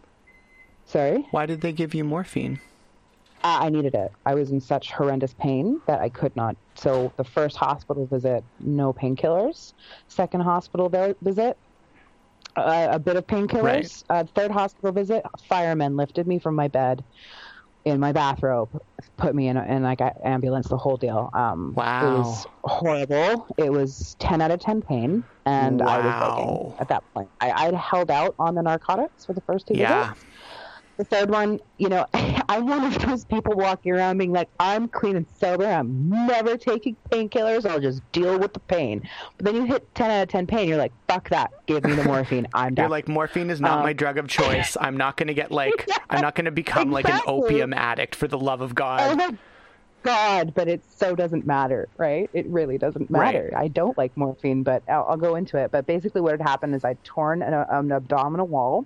sorry? 0.86 1.26
Why 1.32 1.46
did 1.46 1.62
they 1.62 1.72
give 1.72 1.96
you 1.96 2.04
morphine? 2.04 2.60
I 3.43 3.69
needed 3.69 3.95
it. 3.95 4.12
I 4.25 4.36
was 4.36 4.51
in 4.51 4.62
such 4.62 4.91
horrendous 4.91 5.34
pain 5.34 5.82
that 5.88 6.01
I 6.01 6.10
could 6.10 6.36
not. 6.36 6.56
So 6.75 7.12
the 7.17 7.23
first 7.23 7.58
hospital 7.58 8.06
visit, 8.06 8.43
no 8.60 8.93
painkillers. 8.93 9.73
Second 10.08 10.41
hospital 10.41 10.89
visit, 11.21 11.58
uh, 12.56 12.88
a 12.91 12.99
bit 12.99 13.15
of 13.15 13.25
painkillers. 13.27 13.63
Right. 13.63 14.04
Uh, 14.10 14.23
third 14.36 14.51
hospital 14.51 14.91
visit, 14.91 15.25
firemen 15.47 15.97
lifted 15.97 16.27
me 16.27 16.39
from 16.39 16.56
my 16.56 16.67
bed 16.67 17.04
in 17.84 17.99
my 17.99 18.12
bathrobe, 18.12 18.69
put 19.17 19.34
me 19.34 19.47
in, 19.47 19.58
a, 19.58 19.63
in 19.63 19.82
like 19.82 20.01
an 20.01 20.12
ambulance, 20.23 20.67
the 20.67 20.77
whole 20.77 20.97
deal. 20.97 21.32
Um, 21.34 21.73
wow. 21.73 22.06
It 22.06 22.17
was 22.19 22.47
horrible. 22.63 23.47
It 23.58 23.71
was 23.71 24.15
10 24.19 24.41
out 24.41 24.51
of 24.51 24.60
10 24.60 24.84
pain. 24.84 25.23
And 25.45 25.80
wow. 25.80 25.88
I 25.88 25.99
was 25.99 26.73
at 26.80 26.89
that 26.89 27.04
point. 27.13 27.30
I, 27.39 27.51
I'd 27.51 27.73
held 27.73 28.12
out 28.12 28.36
on 28.38 28.54
the 28.54 28.62
narcotics 28.62 29.25
for 29.25 29.34
the 29.34 29.41
first 29.41 29.67
two 29.67 29.73
yeah. 29.75 30.10
visits 30.10 30.25
the 30.97 31.04
third 31.04 31.30
one, 31.30 31.60
you 31.77 31.89
know, 31.89 32.06
I'm 32.13 32.67
one 32.67 32.84
of 32.84 32.99
those 32.99 33.25
people 33.25 33.54
walking 33.56 33.91
around 33.91 34.17
being 34.17 34.32
like, 34.32 34.49
I'm 34.60 34.88
clean 34.88 35.15
and 35.15 35.25
sober. 35.39 35.65
I'm 35.65 36.10
never 36.10 36.58
taking 36.58 36.95
painkillers. 37.10 37.65
I'll 37.65 37.80
just 37.80 38.01
deal 38.12 38.38
with 38.38 38.54
the 38.54 38.60
pain. 38.60 39.08
But 39.38 39.45
then 39.45 39.56
you 39.56 39.65
hit 39.65 39.93
10 39.95 40.12
out 40.12 40.23
of 40.23 40.30
10 40.30 40.47
pain. 40.47 40.67
You're 40.67 40.77
like, 40.77 40.93
fuck 41.08 41.30
that. 41.30 41.51
Give 41.65 41.84
me 41.84 41.93
the 41.93 42.04
morphine. 42.04 42.47
I'm 42.54 42.75
done. 42.75 42.84
You're 42.84 42.89
like, 42.89 43.08
morphine 43.08 43.49
is 43.49 43.62
not 43.62 43.80
um, 43.80 43.84
my 43.84 43.93
drug 43.93 44.17
of 44.17 44.27
choice. 44.27 44.75
I'm 44.80 44.97
not 44.97 45.17
going 45.17 45.27
to 45.27 45.34
get 45.34 45.51
like, 45.51 45.86
yeah, 45.88 45.97
I'm 46.10 46.21
not 46.21 46.36
going 46.36 46.45
to 46.45 46.51
become 46.51 46.89
exactly. 46.89 47.13
like 47.13 47.21
an 47.21 47.27
opium 47.27 47.73
addict 47.73 48.15
for 48.15 48.27
the 48.27 48.38
love 48.38 48.62
of 48.62 48.75
God. 48.75 48.99
Oh 49.01 49.15
my 49.15 49.38
God, 50.04 50.54
but 50.56 50.67
it 50.67 50.82
so 50.89 51.15
doesn't 51.15 51.45
matter, 51.45 51.88
right? 51.97 52.30
It 52.34 52.47
really 52.47 52.77
doesn't 52.77 53.10
matter. 53.10 53.49
Right. 53.54 53.63
I 53.65 53.67
don't 53.67 53.97
like 53.97 54.15
morphine, 54.17 54.63
but 54.63 54.84
I'll, 54.89 55.06
I'll, 55.10 55.17
go 55.17 55.36
into 55.36 55.58
it. 55.58 55.71
But 55.71 55.86
basically, 55.86 56.21
what 56.21 56.32
had 56.32 56.41
happened 56.41 56.73
is 56.73 56.84
I'd 56.84 57.04
torn 57.04 57.41
an, 57.43 57.54
an 57.54 57.91
abdominal 57.91 58.47
wall 58.47 58.86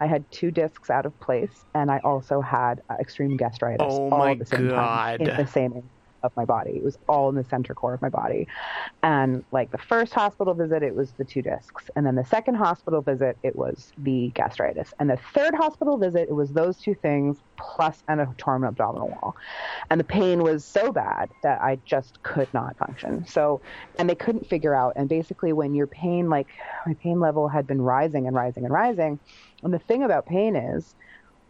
I 0.00 0.06
had 0.06 0.30
two 0.30 0.50
discs 0.50 0.90
out 0.90 1.06
of 1.06 1.18
place, 1.20 1.64
and 1.74 1.90
I 1.90 2.00
also 2.04 2.40
had 2.40 2.82
uh, 2.90 2.94
extreme 3.00 3.36
gastritis. 3.36 3.78
Oh 3.80 4.10
all 4.10 4.10
my 4.10 4.32
at 4.32 4.38
the 4.38 4.46
same 4.46 4.68
god! 4.68 5.20
Time, 5.20 5.20
in 5.20 5.36
the 5.36 5.46
same 5.46 5.72
of 6.24 6.36
my 6.36 6.44
body. 6.44 6.72
It 6.72 6.82
was 6.82 6.98
all 7.08 7.28
in 7.28 7.36
the 7.36 7.44
center 7.44 7.74
core 7.74 7.94
of 7.94 8.02
my 8.02 8.08
body. 8.08 8.48
And 9.02 9.44
like 9.52 9.70
the 9.70 9.78
first 9.78 10.12
hospital 10.12 10.54
visit, 10.54 10.82
it 10.82 10.94
was 10.94 11.12
the 11.12 11.24
two 11.24 11.42
discs. 11.42 11.90
And 11.94 12.06
then 12.06 12.14
the 12.14 12.24
second 12.24 12.56
hospital 12.56 13.02
visit, 13.02 13.36
it 13.42 13.54
was 13.54 13.92
the 13.98 14.32
gastritis. 14.34 14.94
And 14.98 15.10
the 15.10 15.18
third 15.34 15.54
hospital 15.54 15.98
visit, 15.98 16.28
it 16.28 16.34
was 16.34 16.52
those 16.52 16.78
two 16.78 16.94
things 16.94 17.36
plus 17.56 18.02
an 18.08 18.26
torn 18.38 18.64
abdominal 18.64 19.08
wall. 19.08 19.36
And 19.90 20.00
the 20.00 20.04
pain 20.04 20.42
was 20.42 20.64
so 20.64 20.90
bad 20.90 21.30
that 21.42 21.60
I 21.60 21.78
just 21.84 22.22
could 22.22 22.52
not 22.54 22.76
function. 22.78 23.26
So, 23.26 23.60
and 23.98 24.08
they 24.08 24.14
couldn't 24.14 24.48
figure 24.48 24.74
out. 24.74 24.94
And 24.96 25.08
basically, 25.08 25.52
when 25.52 25.74
your 25.74 25.86
pain, 25.86 26.30
like 26.30 26.48
my 26.86 26.94
pain 26.94 27.20
level 27.20 27.48
had 27.48 27.66
been 27.66 27.82
rising 27.82 28.26
and 28.26 28.34
rising 28.34 28.64
and 28.64 28.72
rising, 28.72 29.18
and 29.62 29.72
the 29.72 29.78
thing 29.78 30.02
about 30.02 30.26
pain 30.26 30.56
is, 30.56 30.94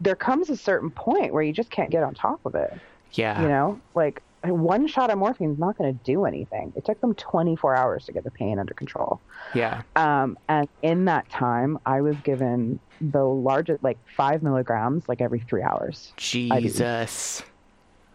there 0.01 0.17
comes 0.17 0.51
a 0.51 0.57
certain 0.57 0.91
point 0.91 1.33
where 1.33 1.43
you 1.43 1.53
just 1.53 1.71
can't 1.71 1.91
get 1.91 2.03
on 2.03 2.15
top 2.15 2.45
of 2.45 2.55
it. 2.55 2.73
Yeah. 3.13 3.41
You 3.41 3.49
know, 3.49 3.81
like 3.95 4.23
one 4.53 4.87
shot 4.87 5.11
of 5.11 5.19
morphine 5.19 5.53
is 5.53 5.59
not 5.59 5.79
going 5.79 5.97
to 5.97 6.05
do 6.05 6.25
anything. 6.25 6.73
It 6.77 6.85
took 6.85 7.01
them 7.01 7.15
24 7.15 7.77
hours 7.77 8.05
to 8.07 8.13
get 8.13 8.25
the 8.25 8.31
pain 8.31 8.59
under 8.59 8.75
control. 8.75 9.21
Yeah. 9.55 9.83
Um, 9.97 10.39
and 10.49 10.69
in 10.83 11.07
that 11.07 11.29
time, 11.31 11.79
I 11.87 12.01
was 12.01 12.17
given 12.19 12.79
the 13.01 13.25
largest, 13.25 13.83
like 13.83 13.99
five 14.17 14.43
milligrams, 14.43 15.09
like 15.09 15.21
every 15.21 15.41
three 15.41 15.63
hours. 15.63 16.13
Jesus. 16.17 17.43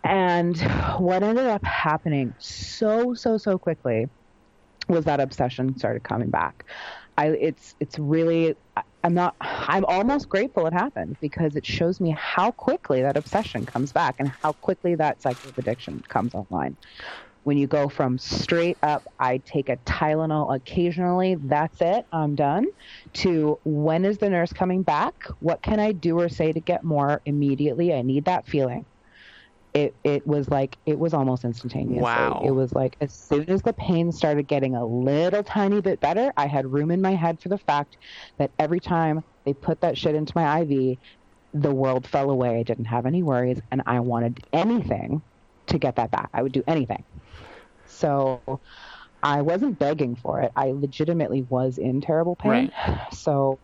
And 0.04 0.58
what 0.98 1.24
ended 1.24 1.48
up 1.48 1.63
happening 1.63 2.34
so, 2.39 3.13
so, 3.13 3.38
so 3.38 3.58
quickly 3.58 4.08
was 4.88 5.06
that 5.06 5.20
obsession 5.20 5.78
started 5.78 6.04
coming 6.04 6.30
back. 6.30 6.65
I, 7.20 7.28
it's, 7.32 7.76
it's 7.82 8.00
really, 8.00 8.56
I'm 9.04 9.14
not, 9.14 9.36
I'm 9.42 9.84
almost 9.86 10.30
grateful 10.30 10.68
it 10.68 10.74
happened 10.74 11.18
because 11.20 11.58
it 11.58 11.66
shows 11.66 12.00
me 12.00 12.16
how 12.18 12.52
quickly 12.52 13.02
that 13.02 13.18
obsession 13.18 13.66
comes 13.66 13.92
back 13.92 14.16
and 14.20 14.32
how 14.42 14.54
quickly 14.54 14.96
that 14.96 15.22
cycle 15.22 15.50
of 15.50 15.58
addiction 15.58 16.02
comes 16.08 16.34
online. 16.34 16.78
When 17.44 17.58
you 17.58 17.68
go 17.68 17.90
from 17.90 18.18
straight 18.20 18.78
up, 18.84 19.06
I 19.20 19.40
take 19.46 19.70
a 19.70 19.78
Tylenol 19.78 20.56
occasionally, 20.56 21.36
that's 21.44 21.82
it, 21.82 22.06
I'm 22.14 22.36
done, 22.36 22.68
to 23.16 23.60
when 23.66 24.06
is 24.06 24.20
the 24.20 24.30
nurse 24.30 24.54
coming 24.54 24.84
back? 24.84 25.16
What 25.40 25.62
can 25.62 25.80
I 25.80 25.92
do 25.94 26.20
or 26.20 26.30
say 26.30 26.54
to 26.54 26.62
get 26.62 26.86
more 26.86 27.22
immediately? 27.26 27.94
I 27.94 28.02
need 28.02 28.26
that 28.26 28.48
feeling 28.48 28.86
it 29.80 29.96
it 30.04 30.28
was 30.28 30.50
like 30.50 30.78
it 30.86 31.00
was 31.00 31.13
almost 31.13 31.44
instantaneous. 31.46 32.02
Wow. 32.02 32.42
It, 32.46 32.52
was 32.52 32.74
like 32.74 32.98
as 33.02 33.13
soon 33.13 33.50
as 33.50 33.62
the 33.62 33.74
pain 33.74 34.12
started 34.12 34.48
getting 34.48 34.76
a 34.76 34.86
little 34.86 35.44
tiny 35.44 35.82
bit 35.82 36.00
better, 36.00 36.34
I 36.38 36.48
had 36.48 36.72
room 36.72 36.92
in 36.92 37.02
my 37.02 37.15
head 37.15 37.39
for 37.39 37.50
the 37.50 37.58
fact 37.58 37.98
that 38.38 38.52
every 38.60 38.80
time 38.80 39.24
they 39.46 39.54
put 39.54 39.82
that 39.82 39.98
shit 39.98 40.15
into 40.15 40.34
my 40.36 40.62
IV, 40.62 40.98
the 41.54 41.72
world 41.72 42.06
fell 42.06 42.30
away. 42.30 42.60
I 42.60 42.63
didn't 42.63 42.86
have 42.86 43.06
any 43.06 43.24
worries, 43.24 43.62
and 43.72 43.82
I 43.86 44.00
wanted 44.00 44.46
anything 44.54 45.22
to 45.68 45.78
get 45.78 45.96
that 45.96 46.12
back. 46.12 46.30
I 46.34 46.44
would 46.44 46.52
do 46.52 46.63
anything. 46.68 47.04
So 47.86 48.60
I 49.24 49.42
wasn't 49.42 49.80
begging 49.80 50.15
for 50.15 50.42
it. 50.42 50.52
I 50.56 50.72
legitimately 50.72 51.44
was 51.44 51.78
in 51.78 52.02
terrible 52.02 52.36
pain. 52.36 52.72
Right. 52.88 53.13
So, 53.13 53.60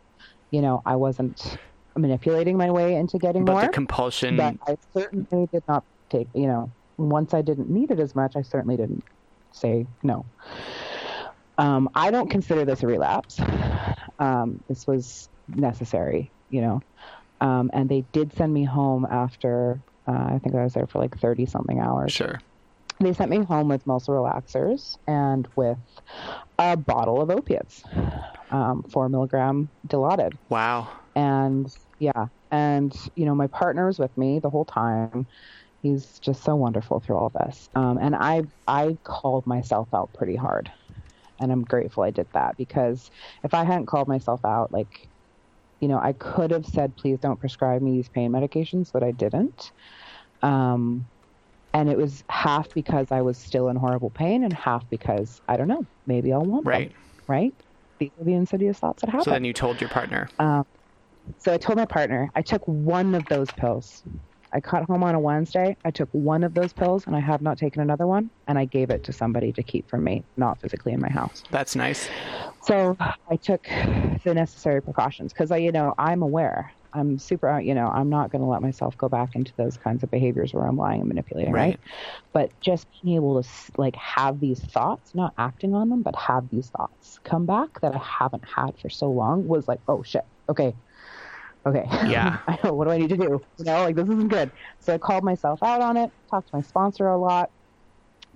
you 0.51 0.61
know, 0.61 0.81
I 0.85 0.95
wasn't 0.95 1.57
manipulating 1.95 2.57
my 2.57 2.69
way 2.71 2.95
into 2.95 3.17
getting 3.17 3.45
but 3.45 3.53
more. 3.53 3.61
But 3.61 3.67
the 3.67 3.73
compulsion. 3.73 4.37
But 4.37 4.55
I 4.67 4.77
certainly 4.93 5.47
did 5.51 5.63
not 5.67 5.83
take, 6.09 6.27
you 6.33 6.47
know, 6.47 6.71
once 6.97 7.33
I 7.33 7.41
didn't 7.41 7.69
need 7.69 7.91
it 7.91 7.99
as 7.99 8.15
much, 8.15 8.35
I 8.35 8.41
certainly 8.41 8.77
didn't 8.77 9.03
say 9.51 9.85
no. 10.03 10.25
Um, 11.57 11.89
I 11.95 12.11
don't 12.11 12.29
consider 12.29 12.65
this 12.65 12.83
a 12.83 12.87
relapse. 12.87 13.39
Um, 14.19 14.63
this 14.67 14.85
was 14.87 15.29
necessary, 15.47 16.31
you 16.49 16.61
know. 16.61 16.81
Um, 17.41 17.69
and 17.73 17.89
they 17.89 18.01
did 18.11 18.33
send 18.33 18.53
me 18.53 18.63
home 18.63 19.05
after, 19.09 19.79
uh, 20.07 20.11
I 20.11 20.39
think 20.41 20.55
I 20.55 20.63
was 20.63 20.73
there 20.73 20.87
for 20.87 20.99
like 20.99 21.17
30 21.17 21.45
something 21.45 21.79
hours. 21.79 22.11
Sure. 22.11 22.39
They 22.99 23.11
sent 23.11 23.29
me 23.29 23.43
home 23.43 23.67
with 23.67 23.85
muscle 23.85 24.13
relaxers 24.13 24.97
and 25.05 25.47
with 25.55 25.77
a 26.57 26.77
bottle 26.77 27.21
of 27.21 27.29
opiates, 27.29 27.83
um, 28.51 28.83
four 28.83 29.09
milligram 29.09 29.69
Dilaudid. 29.87 30.37
Wow. 30.47 30.87
And 31.13 31.75
yeah, 31.99 32.27
and 32.51 32.95
you 33.15 33.25
know, 33.25 33.35
my 33.35 33.47
partner 33.47 33.87
was 33.87 33.99
with 33.99 34.17
me 34.17 34.39
the 34.39 34.49
whole 34.49 34.63
time 34.63 35.27
he's 35.85 36.17
just 36.19 36.43
so 36.43 36.55
wonderful 36.55 36.99
through 36.99 37.17
all 37.17 37.31
this. 37.45 37.69
Um, 37.75 37.99
and 38.01 38.15
I 38.15 38.41
I 38.65 38.97
called 39.03 39.45
myself 39.45 39.87
out 39.93 40.09
pretty 40.15 40.35
hard, 40.35 40.71
and 41.39 41.51
I'm 41.51 41.61
grateful 41.61 42.03
I 42.03 42.09
did 42.09 42.27
that 42.33 42.57
because 42.57 43.07
if 43.43 43.53
I 43.53 43.63
hadn't 43.63 43.85
called 43.85 44.07
myself 44.07 44.41
out, 44.43 44.71
like, 44.71 44.89
you 45.79 45.87
know, 45.87 45.99
I 45.99 46.13
could 46.13 46.49
have 46.49 46.65
said, 46.65 46.97
please 46.97 47.19
don't 47.19 47.39
prescribe 47.39 47.83
me 47.83 47.91
these 47.91 48.09
pain 48.09 48.31
medications, 48.31 48.89
but 48.91 49.03
I 49.03 49.11
didn't. 49.11 49.71
Um, 50.41 51.05
and 51.71 51.87
it 51.87 51.97
was 51.97 52.23
half 52.29 52.73
because 52.73 53.11
I 53.11 53.21
was 53.21 53.37
still 53.37 53.67
in 53.69 53.75
horrible 53.75 54.09
pain, 54.09 54.43
and 54.43 54.53
half 54.55 54.89
because 54.89 55.39
I 55.47 55.55
don't 55.55 55.67
know, 55.67 55.85
maybe 56.07 56.33
I'll 56.33 56.45
want 56.45 56.65
right. 56.65 56.89
them, 56.89 56.97
right? 57.27 57.53
these 57.99 58.11
are 58.19 58.25
the 58.25 58.33
insidious 58.33 58.79
thoughts 58.79 59.01
that 59.01 59.09
happen. 59.09 59.23
So 59.23 59.31
then 59.31 59.45
you 59.45 59.53
told 59.53 59.79
your 59.79 59.89
partner. 59.89 60.29
Um, 60.39 60.63
so 61.37 61.53
I 61.53 61.57
told 61.57 61.77
my 61.77 61.85
partner, 61.85 62.29
I 62.35 62.41
took 62.41 62.61
one 62.65 63.15
of 63.15 63.25
those 63.29 63.49
pills. 63.51 64.03
I 64.55 64.61
got 64.61 64.85
home 64.85 65.03
on 65.03 65.15
a 65.15 65.19
Wednesday. 65.19 65.75
I 65.83 65.91
took 65.91 66.07
one 66.13 66.41
of 66.45 66.53
those 66.53 66.71
pills 66.71 67.05
and 67.07 67.15
I 67.15 67.19
have 67.19 67.41
not 67.41 67.57
taken 67.57 67.81
another 67.81 68.07
one. 68.07 68.31
And 68.47 68.57
I 68.57 68.63
gave 68.63 68.89
it 68.89 69.03
to 69.03 69.11
somebody 69.11 69.51
to 69.51 69.61
keep 69.61 69.89
from 69.89 70.05
me, 70.05 70.23
not 70.37 70.61
physically 70.61 70.93
in 70.93 71.01
my 71.01 71.09
house. 71.09 71.43
That's 71.51 71.75
nice. 71.75 72.07
So 72.63 72.95
I 73.29 73.35
took 73.35 73.65
the 74.23 74.33
necessary 74.33 74.81
precautions 74.81 75.33
because 75.33 75.51
I, 75.51 75.57
you 75.57 75.73
know, 75.73 75.93
I'm 75.97 76.21
aware. 76.21 76.71
I'm 76.93 77.19
super, 77.19 77.59
you 77.59 77.75
know, 77.75 77.87
I'm 77.87 78.09
not 78.09 78.31
going 78.31 78.41
to 78.41 78.47
let 78.47 78.61
myself 78.61 78.97
go 78.97 79.09
back 79.09 79.35
into 79.35 79.53
those 79.57 79.75
kinds 79.75 80.03
of 80.03 80.09
behaviors 80.09 80.53
where 80.53 80.65
I'm 80.65 80.77
lying 80.77 81.01
and 81.01 81.09
manipulating, 81.09 81.51
right? 81.51 81.61
right? 81.61 81.79
But 82.31 82.51
just 82.61 82.87
being 83.03 83.17
able 83.17 83.43
to 83.43 83.49
like 83.77 83.97
have 83.97 84.39
these 84.39 84.61
thoughts, 84.61 85.13
not 85.13 85.33
acting 85.37 85.75
on 85.75 85.89
them, 85.89 86.01
but 86.01 86.15
have 86.15 86.47
these 86.49 86.69
thoughts 86.69 87.19
come 87.25 87.45
back 87.45 87.81
that 87.81 87.93
I 87.93 87.97
haven't 87.97 88.45
had 88.47 88.79
for 88.79 88.89
so 88.89 89.11
long 89.11 89.45
was 89.45 89.67
like, 89.67 89.81
oh 89.89 90.03
shit, 90.03 90.23
okay, 90.47 90.73
okay, 91.65 91.85
yeah, 92.07 92.39
I 92.47 92.59
know 92.63 92.73
what 92.73 92.85
do 92.85 92.91
I 92.91 92.97
need 92.97 93.09
to 93.09 93.17
do? 93.17 93.41
You 93.57 93.65
know, 93.65 93.83
like 93.83 93.95
this 93.95 94.09
isn't 94.09 94.29
good. 94.29 94.51
So 94.79 94.93
I 94.93 94.97
called 94.97 95.23
myself 95.23 95.61
out 95.63 95.81
on 95.81 95.97
it, 95.97 96.11
talked 96.29 96.49
to 96.49 96.55
my 96.55 96.61
sponsor 96.61 97.07
a 97.07 97.17
lot, 97.17 97.49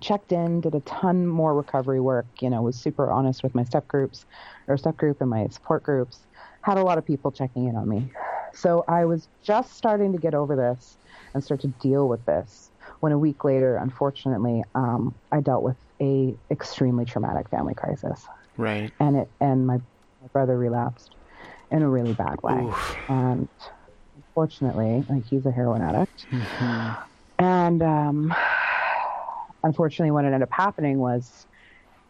checked 0.00 0.32
in, 0.32 0.60
did 0.60 0.74
a 0.74 0.80
ton 0.80 1.26
more 1.26 1.54
recovery 1.54 2.00
work. 2.00 2.26
You 2.40 2.50
know, 2.50 2.62
was 2.62 2.76
super 2.76 3.10
honest 3.10 3.42
with 3.42 3.54
my 3.54 3.64
step 3.64 3.86
groups, 3.88 4.24
or 4.66 4.76
step 4.76 4.96
group 4.96 5.20
and 5.20 5.30
my 5.30 5.46
support 5.48 5.82
groups. 5.82 6.20
Had 6.62 6.76
a 6.76 6.82
lot 6.82 6.98
of 6.98 7.06
people 7.06 7.30
checking 7.30 7.66
in 7.66 7.76
on 7.76 7.88
me. 7.88 8.10
So 8.52 8.84
I 8.88 9.04
was 9.04 9.28
just 9.42 9.76
starting 9.76 10.12
to 10.12 10.18
get 10.18 10.34
over 10.34 10.56
this 10.56 10.98
and 11.32 11.42
start 11.42 11.60
to 11.60 11.68
deal 11.68 12.08
with 12.08 12.24
this 12.26 12.70
when 13.00 13.12
a 13.12 13.18
week 13.18 13.44
later, 13.44 13.76
unfortunately, 13.76 14.64
um, 14.74 15.14
I 15.32 15.40
dealt 15.40 15.62
with 15.62 15.76
a 16.00 16.34
extremely 16.50 17.04
traumatic 17.04 17.48
family 17.48 17.74
crisis. 17.74 18.26
Right. 18.56 18.92
And 19.00 19.16
it 19.16 19.30
and 19.40 19.66
my, 19.66 19.76
my 19.76 20.28
brother 20.32 20.58
relapsed 20.58 21.14
in 21.70 21.82
a 21.82 21.88
really 21.88 22.12
bad 22.12 22.42
way. 22.42 22.64
Oof. 22.64 22.96
And 23.08 23.48
unfortunately, 24.16 25.04
like 25.08 25.24
he's 25.26 25.46
a 25.46 25.50
heroin 25.50 25.82
addict. 25.82 26.26
Mm-hmm. 26.30 27.02
And 27.38 27.82
um, 27.82 28.34
unfortunately, 29.64 30.10
what 30.10 30.24
ended 30.24 30.42
up 30.42 30.52
happening 30.52 30.98
was 30.98 31.46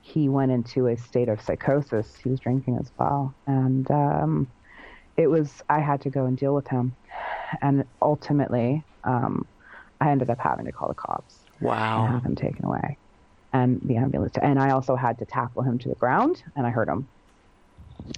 he 0.03 0.29
went 0.29 0.51
into 0.51 0.88
a 0.88 0.96
state 0.96 1.29
of 1.29 1.40
psychosis. 1.40 2.16
He 2.23 2.29
was 2.29 2.40
drinking 2.40 2.79
as 2.79 2.90
well, 2.99 3.35
and 3.46 3.90
um, 3.90 4.51
it 5.16 5.29
was 5.29 5.62
I 5.68 5.81
had 5.81 6.01
to 6.03 6.11
go 6.11 6.27
and 6.27 6.37
deal 6.37 6.55
with 6.55 6.68
him, 6.68 6.94
and 7.62 7.85
ultimately, 8.03 8.83
um, 9.05 9.46
I 10.01 10.11
ended 10.11 10.31
up 10.31 10.38
having 10.38 10.66
to 10.66 10.73
call 10.73 10.88
the 10.88 10.94
cops. 10.94 11.38
Wow! 11.61 12.05
And 12.05 12.14
have 12.14 12.25
him 12.25 12.35
taken 12.35 12.64
away, 12.64 12.96
and 13.53 13.81
the 13.85 13.96
ambulance. 13.96 14.37
And 14.42 14.59
I 14.59 14.70
also 14.70 14.96
had 14.96 15.18
to 15.18 15.25
tackle 15.25 15.62
him 15.62 15.79
to 15.79 15.88
the 15.88 15.94
ground, 15.94 16.42
and 16.57 16.66
I 16.66 16.70
hurt 16.70 16.88
him. 16.88 17.07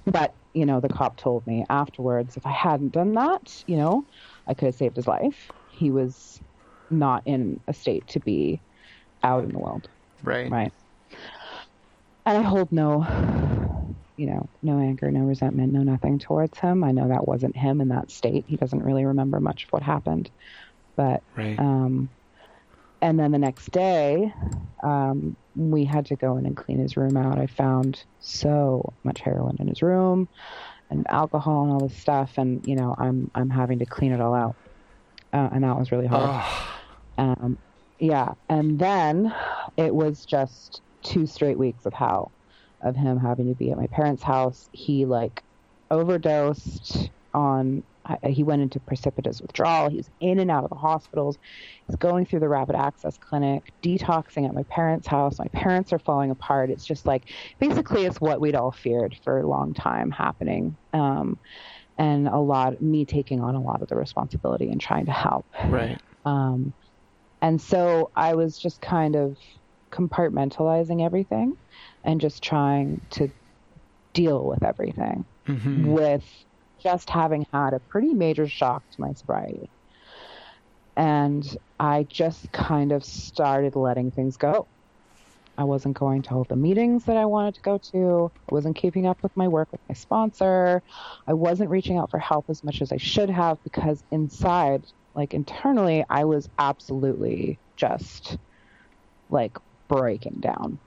But 0.05 0.35
you 0.53 0.65
know, 0.65 0.79
the 0.79 0.89
cop 0.89 1.17
told 1.17 1.47
me 1.47 1.65
afterwards 1.69 2.37
if 2.37 2.45
I 2.45 2.51
hadn't 2.51 2.91
done 2.91 3.13
that, 3.13 3.63
you 3.65 3.77
know, 3.77 4.05
I 4.47 4.53
could 4.53 4.67
have 4.67 4.75
saved 4.75 4.95
his 4.95 5.07
life. 5.07 5.51
He 5.67 5.89
was 5.89 6.39
not 6.89 7.23
in 7.25 7.59
a 7.67 7.73
state 7.73 8.07
to 8.09 8.19
be 8.19 8.61
out 9.23 9.43
in 9.43 9.51
the 9.51 9.59
world. 9.59 9.89
Right. 10.21 10.51
Right. 10.51 10.71
And 12.25 12.37
I 12.37 12.41
hold 12.41 12.71
no 12.71 13.05
you 14.15 14.27
know, 14.27 14.47
no 14.61 14.79
anger, 14.79 15.11
no 15.11 15.21
resentment, 15.21 15.73
no 15.73 15.81
nothing 15.81 16.19
towards 16.19 16.59
him. 16.59 16.83
I 16.83 16.91
know 16.91 17.07
that 17.07 17.27
wasn't 17.27 17.57
him 17.57 17.81
in 17.81 17.89
that 17.89 18.11
state. 18.11 18.45
He 18.47 18.57
doesn't 18.57 18.83
really 18.83 19.05
remember 19.05 19.39
much 19.39 19.63
of 19.63 19.69
what 19.71 19.81
happened. 19.81 20.29
But 20.95 21.23
right. 21.35 21.57
um 21.59 22.09
and 23.03 23.19
then 23.19 23.33
the 23.33 23.37
next 23.37 23.69
day, 23.71 24.33
um, 24.81 25.35
we 25.55 25.83
had 25.83 26.05
to 26.05 26.15
go 26.15 26.37
in 26.37 26.45
and 26.45 26.55
clean 26.55 26.79
his 26.79 26.95
room 26.95 27.17
out. 27.17 27.37
I 27.37 27.47
found 27.47 28.01
so 28.19 28.93
much 29.03 29.19
heroin 29.19 29.57
in 29.59 29.67
his 29.67 29.81
room 29.81 30.29
and 30.89 31.05
alcohol 31.09 31.63
and 31.65 31.73
all 31.73 31.87
this 31.87 31.97
stuff 31.97 32.37
and 32.37 32.61
you 32.65 32.77
know, 32.77 32.95
I'm 32.97 33.29
I'm 33.35 33.49
having 33.49 33.79
to 33.79 33.85
clean 33.85 34.13
it 34.13 34.21
all 34.21 34.33
out. 34.33 34.55
Uh, 35.33 35.49
and 35.51 35.65
that 35.65 35.77
was 35.77 35.91
really 35.91 36.07
hard. 36.07 36.45
Um, 37.17 37.59
yeah, 37.99 38.29
and 38.49 38.79
then 38.79 39.35
it 39.77 39.93
was 39.93 40.25
just 40.25 40.81
two 41.03 41.27
straight 41.27 41.59
weeks 41.59 41.85
of 41.85 41.93
hell 41.93 42.31
of 42.81 42.95
him 42.95 43.19
having 43.19 43.49
to 43.49 43.55
be 43.55 43.69
at 43.69 43.77
my 43.77 43.87
parents' 43.87 44.23
house. 44.23 44.69
He 44.71 45.05
like 45.05 45.43
overdosed 45.91 47.11
on. 47.33 47.83
He 48.25 48.43
went 48.43 48.61
into 48.61 48.79
precipitous 48.79 49.41
withdrawal. 49.41 49.89
He 49.89 49.97
was 49.97 50.09
in 50.19 50.39
and 50.39 50.51
out 50.51 50.63
of 50.63 50.69
the 50.69 50.75
hospitals. 50.75 51.37
He's 51.87 51.95
going 51.95 52.25
through 52.25 52.41
the 52.41 52.49
rapid 52.49 52.75
access 52.75 53.17
clinic, 53.17 53.71
detoxing 53.81 54.47
at 54.47 54.53
my 54.53 54.63
parents' 54.63 55.07
house. 55.07 55.39
My 55.39 55.47
parents 55.47 55.93
are 55.93 55.99
falling 55.99 56.31
apart. 56.31 56.69
It's 56.69 56.85
just 56.85 57.05
like 57.05 57.23
basically 57.59 58.05
it's 58.05 58.19
what 58.19 58.41
we'd 58.41 58.55
all 58.55 58.71
feared 58.71 59.17
for 59.23 59.39
a 59.39 59.47
long 59.47 59.73
time 59.73 60.11
happening. 60.11 60.75
Um, 60.91 61.37
and 61.97 62.27
a 62.27 62.37
lot 62.37 62.81
me 62.81 63.05
taking 63.05 63.39
on 63.41 63.55
a 63.55 63.61
lot 63.61 63.81
of 63.81 63.87
the 63.87 63.95
responsibility 63.95 64.69
and 64.69 64.81
trying 64.81 65.05
to 65.05 65.11
help. 65.11 65.45
Right. 65.65 65.99
Um, 66.25 66.73
and 67.41 67.61
so 67.61 68.09
I 68.15 68.35
was 68.35 68.57
just 68.57 68.81
kind 68.81 69.15
of 69.15 69.37
compartmentalizing 69.91 71.05
everything 71.05 71.55
and 72.03 72.19
just 72.19 72.41
trying 72.41 73.01
to 73.11 73.29
deal 74.13 74.43
with 74.43 74.63
everything 74.63 75.25
mm-hmm. 75.47 75.87
with 75.87 76.23
just 76.83 77.09
having 77.09 77.45
had 77.53 77.73
a 77.73 77.79
pretty 77.89 78.13
major 78.13 78.47
shock 78.47 78.83
to 78.91 79.01
my 79.01 79.13
sobriety. 79.13 79.69
And 80.95 81.43
I 81.79 82.03
just 82.09 82.51
kind 82.51 82.91
of 82.91 83.03
started 83.03 83.75
letting 83.75 84.11
things 84.11 84.37
go. 84.37 84.67
I 85.57 85.65
wasn't 85.65 85.97
going 85.97 86.23
to 86.23 86.31
all 86.31 86.45
the 86.49 86.55
meetings 86.55 87.05
that 87.05 87.17
I 87.17 87.25
wanted 87.25 87.55
to 87.55 87.61
go 87.61 87.79
to. 87.93 88.31
I 88.51 88.53
wasn't 88.53 88.75
keeping 88.75 89.05
up 89.07 89.19
with 89.23 89.31
my 89.35 89.47
work 89.47 89.71
with 89.71 89.81
my 89.87 89.95
sponsor. 89.95 90.83
I 91.27 91.33
wasn't 91.33 91.69
reaching 91.69 91.97
out 91.97 92.11
for 92.11 92.19
help 92.19 92.45
as 92.49 92.63
much 92.63 92.81
as 92.81 92.91
I 92.91 92.97
should 92.97 93.29
have 93.29 93.57
because 93.63 94.03
inside, 94.11 94.85
like 95.15 95.33
internally, 95.33 96.05
I 96.09 96.25
was 96.25 96.49
absolutely 96.59 97.59
just 97.77 98.37
like 99.29 99.57
breaking 99.89 100.39
down 100.39 100.79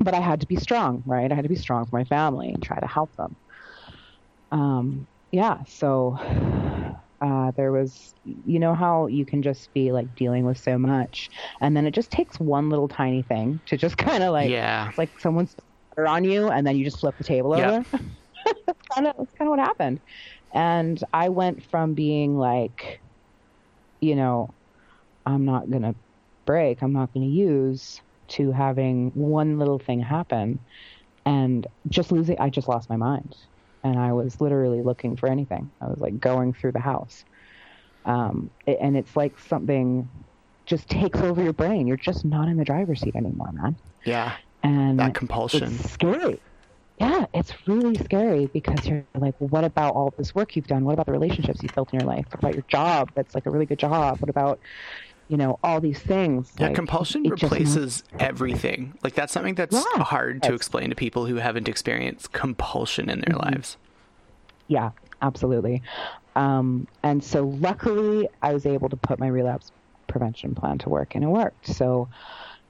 but 0.00 0.14
I 0.14 0.20
had 0.20 0.40
to 0.40 0.46
be 0.46 0.56
strong, 0.56 1.02
right? 1.06 1.30
I 1.30 1.34
had 1.34 1.42
to 1.42 1.48
be 1.48 1.56
strong 1.56 1.86
for 1.86 1.98
my 1.98 2.04
family 2.04 2.50
and 2.50 2.62
try 2.62 2.78
to 2.78 2.86
help 2.86 3.14
them. 3.16 3.36
Um, 4.50 5.06
yeah, 5.30 5.58
so 5.66 6.16
uh, 7.20 7.50
there 7.56 7.72
was, 7.72 8.14
you 8.24 8.58
know, 8.58 8.74
how 8.74 9.06
you 9.06 9.26
can 9.26 9.42
just 9.42 9.72
be 9.74 9.92
like 9.92 10.14
dealing 10.14 10.44
with 10.44 10.58
so 10.58 10.78
much, 10.78 11.28
and 11.60 11.76
then 11.76 11.86
it 11.86 11.94
just 11.94 12.10
takes 12.10 12.38
one 12.38 12.70
little 12.70 12.88
tiny 12.88 13.22
thing 13.22 13.60
to 13.66 13.76
just 13.76 13.96
kind 13.98 14.22
of 14.22 14.32
like, 14.32 14.50
yeah, 14.50 14.90
like 14.96 15.18
someone's 15.18 15.54
on 15.98 16.24
you, 16.24 16.48
and 16.48 16.66
then 16.66 16.76
you 16.76 16.84
just 16.84 17.00
flip 17.00 17.16
the 17.18 17.24
table 17.24 17.52
over. 17.52 17.84
that's 18.66 18.82
kind 18.94 19.06
of 19.06 19.14
that's 19.18 19.32
kind 19.34 19.48
of 19.48 19.50
what 19.50 19.58
happened, 19.58 20.00
and 20.54 20.98
I 21.12 21.28
went 21.30 21.64
from 21.64 21.94
being 21.94 22.36
like, 22.36 23.00
you 24.00 24.14
know, 24.16 24.54
I'm 25.26 25.44
not 25.44 25.70
gonna 25.70 25.94
break, 26.46 26.82
I'm 26.82 26.92
not 26.92 27.12
gonna 27.12 27.26
use 27.26 28.00
to 28.30 28.52
having 28.52 29.10
one 29.14 29.58
little 29.58 29.78
thing 29.78 30.00
happen 30.00 30.60
and 31.26 31.66
just 31.88 32.12
losing 32.12 32.38
I 32.40 32.50
just 32.50 32.68
lost 32.68 32.90
my 32.90 32.96
mind 32.96 33.34
and 33.88 33.98
I 33.98 34.12
was 34.12 34.40
literally 34.40 34.82
looking 34.82 35.16
for 35.16 35.28
anything. 35.28 35.70
I 35.80 35.86
was 35.86 35.98
like 35.98 36.20
going 36.20 36.52
through 36.52 36.72
the 36.72 36.80
house. 36.80 37.24
Um, 38.04 38.50
and 38.66 38.96
it's 38.96 39.16
like 39.16 39.38
something 39.38 40.08
just 40.66 40.88
takes 40.88 41.18
over 41.20 41.42
your 41.42 41.52
brain. 41.52 41.86
You're 41.86 41.96
just 41.96 42.24
not 42.24 42.48
in 42.48 42.56
the 42.56 42.64
driver's 42.64 43.00
seat 43.00 43.16
anymore, 43.16 43.50
man. 43.52 43.76
Yeah. 44.04 44.36
And 44.62 44.98
that 44.98 45.14
compulsion. 45.14 45.74
It's 45.74 45.90
scary. 45.90 46.40
Yeah, 47.00 47.26
it's 47.32 47.52
really 47.68 47.94
scary 47.94 48.46
because 48.46 48.86
you're 48.86 49.04
like, 49.14 49.34
well, 49.40 49.48
what 49.48 49.64
about 49.64 49.94
all 49.94 50.12
this 50.18 50.34
work 50.34 50.56
you've 50.56 50.66
done? 50.66 50.84
What 50.84 50.94
about 50.94 51.06
the 51.06 51.12
relationships 51.12 51.62
you've 51.62 51.74
built 51.74 51.92
in 51.92 52.00
your 52.00 52.08
life? 52.08 52.26
What 52.30 52.40
about 52.40 52.54
your 52.54 52.64
job? 52.68 53.10
That's 53.14 53.34
like 53.34 53.46
a 53.46 53.50
really 53.50 53.66
good 53.66 53.78
job. 53.78 54.20
What 54.20 54.28
about, 54.28 54.58
you 55.28 55.36
know, 55.36 55.58
all 55.62 55.80
these 55.80 55.98
things. 55.98 56.52
Yeah, 56.58 56.66
like, 56.66 56.74
compulsion 56.74 57.22
replaces 57.22 58.02
just... 58.02 58.20
everything. 58.20 58.94
Like 59.02 59.14
that's 59.14 59.32
something 59.32 59.54
that's 59.54 59.74
yeah, 59.74 60.02
hard 60.02 60.42
to 60.44 60.54
explain 60.54 60.90
to 60.90 60.96
people 60.96 61.26
who 61.26 61.36
haven't 61.36 61.68
experienced 61.68 62.32
compulsion 62.32 63.08
in 63.08 63.20
their 63.20 63.36
mm-hmm. 63.36 63.54
lives. 63.54 63.76
Yeah, 64.68 64.90
absolutely. 65.22 65.82
Um, 66.34 66.86
and 67.02 67.22
so 67.22 67.44
luckily 67.44 68.28
I 68.42 68.52
was 68.54 68.64
able 68.64 68.88
to 68.88 68.96
put 68.96 69.18
my 69.18 69.28
relapse 69.28 69.72
prevention 70.06 70.54
plan 70.54 70.78
to 70.78 70.88
work 70.88 71.14
and 71.14 71.24
it 71.24 71.28
worked. 71.28 71.66
So 71.66 72.08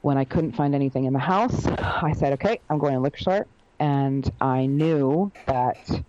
when 0.02 0.16
I 0.16 0.24
couldn't 0.24 0.52
find 0.52 0.74
anything 0.74 1.04
in 1.04 1.12
the 1.12 1.18
house, 1.18 1.66
I 1.66 2.12
said, 2.12 2.32
okay, 2.34 2.60
I'm 2.70 2.78
going 2.78 2.94
to 2.94 3.00
liquor 3.00 3.18
store. 3.18 3.46
And 3.78 4.30
I 4.40 4.66
knew 4.66 5.30
that 5.46 6.02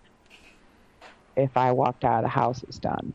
if 1.36 1.56
I 1.56 1.70
walked 1.72 2.04
out 2.04 2.18
of 2.18 2.22
the 2.24 2.28
house, 2.28 2.62
it 2.62 2.66
was 2.66 2.78
done. 2.78 3.12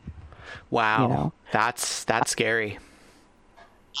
Wow. 0.70 1.02
You 1.02 1.08
know? 1.08 1.32
That's, 1.52 2.04
that's 2.04 2.30
scary. 2.30 2.78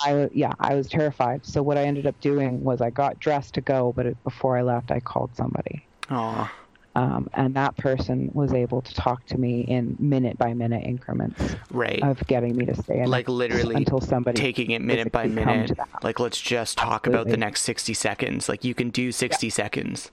I 0.04 0.28
yeah, 0.32 0.52
I 0.60 0.74
was 0.74 0.88
terrified. 0.88 1.44
So 1.46 1.62
what 1.62 1.76
I 1.78 1.84
ended 1.84 2.06
up 2.06 2.18
doing 2.20 2.62
was 2.62 2.80
I 2.80 2.90
got 2.90 3.18
dressed 3.20 3.54
to 3.54 3.60
go, 3.60 3.92
but 3.94 4.06
it, 4.06 4.24
before 4.24 4.56
I 4.56 4.62
left, 4.62 4.90
I 4.90 5.00
called 5.00 5.34
somebody. 5.34 5.84
Aww. 6.08 6.48
Um, 6.94 7.28
and 7.34 7.54
that 7.54 7.76
person 7.76 8.30
was 8.32 8.54
able 8.54 8.80
to 8.80 8.94
talk 8.94 9.26
to 9.26 9.36
me 9.36 9.60
in 9.60 9.96
minute 9.98 10.38
by 10.38 10.54
minute 10.54 10.82
increments 10.82 11.54
right. 11.70 12.02
of 12.02 12.26
getting 12.26 12.56
me 12.56 12.64
to 12.64 12.74
stay 12.74 13.04
like 13.04 13.28
literally 13.28 13.74
until 13.74 14.00
somebody 14.00 14.40
taking 14.40 14.70
it 14.70 14.80
minute 14.80 15.12
by 15.12 15.26
minute 15.26 15.78
like 16.02 16.18
let's 16.18 16.40
just 16.40 16.78
talk 16.78 17.06
Absolutely. 17.06 17.20
about 17.20 17.30
the 17.30 17.36
next 17.36 17.64
60 17.64 17.92
seconds 17.92 18.48
like 18.48 18.64
you 18.64 18.74
can 18.74 18.88
do 18.88 19.12
60 19.12 19.46
yeah. 19.46 19.52
seconds 19.52 20.10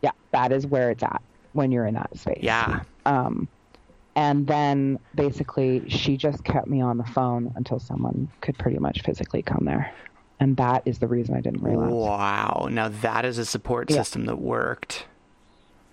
yeah 0.00 0.12
that 0.30 0.52
is 0.52 0.64
where 0.64 0.92
it's 0.92 1.02
at 1.02 1.20
when 1.56 1.72
you're 1.72 1.86
in 1.86 1.94
that 1.94 2.16
space. 2.16 2.38
Yeah. 2.42 2.82
Um, 3.04 3.48
and 4.16 4.46
then 4.46 4.98
basically 5.14 5.88
she 5.88 6.16
just 6.16 6.42
kept 6.42 6.66
me 6.66 6.80
on 6.80 6.96
the 6.96 7.04
phone 7.04 7.52
until 7.54 7.78
someone 7.78 8.28
could 8.40 8.58
pretty 8.58 8.78
much 8.78 9.02
physically 9.02 9.42
come 9.42 9.64
there. 9.64 9.92
And 10.40 10.56
that 10.56 10.82
is 10.86 10.98
the 10.98 11.06
reason 11.06 11.34
I 11.36 11.40
didn't 11.40 11.62
relapse. 11.62 11.92
Wow. 11.92 12.68
Now 12.70 12.88
that 12.88 13.24
is 13.24 13.38
a 13.38 13.44
support 13.44 13.90
Yeah. 13.90 13.98
system 13.98 14.24
that 14.26 14.36
worked. 14.38 15.06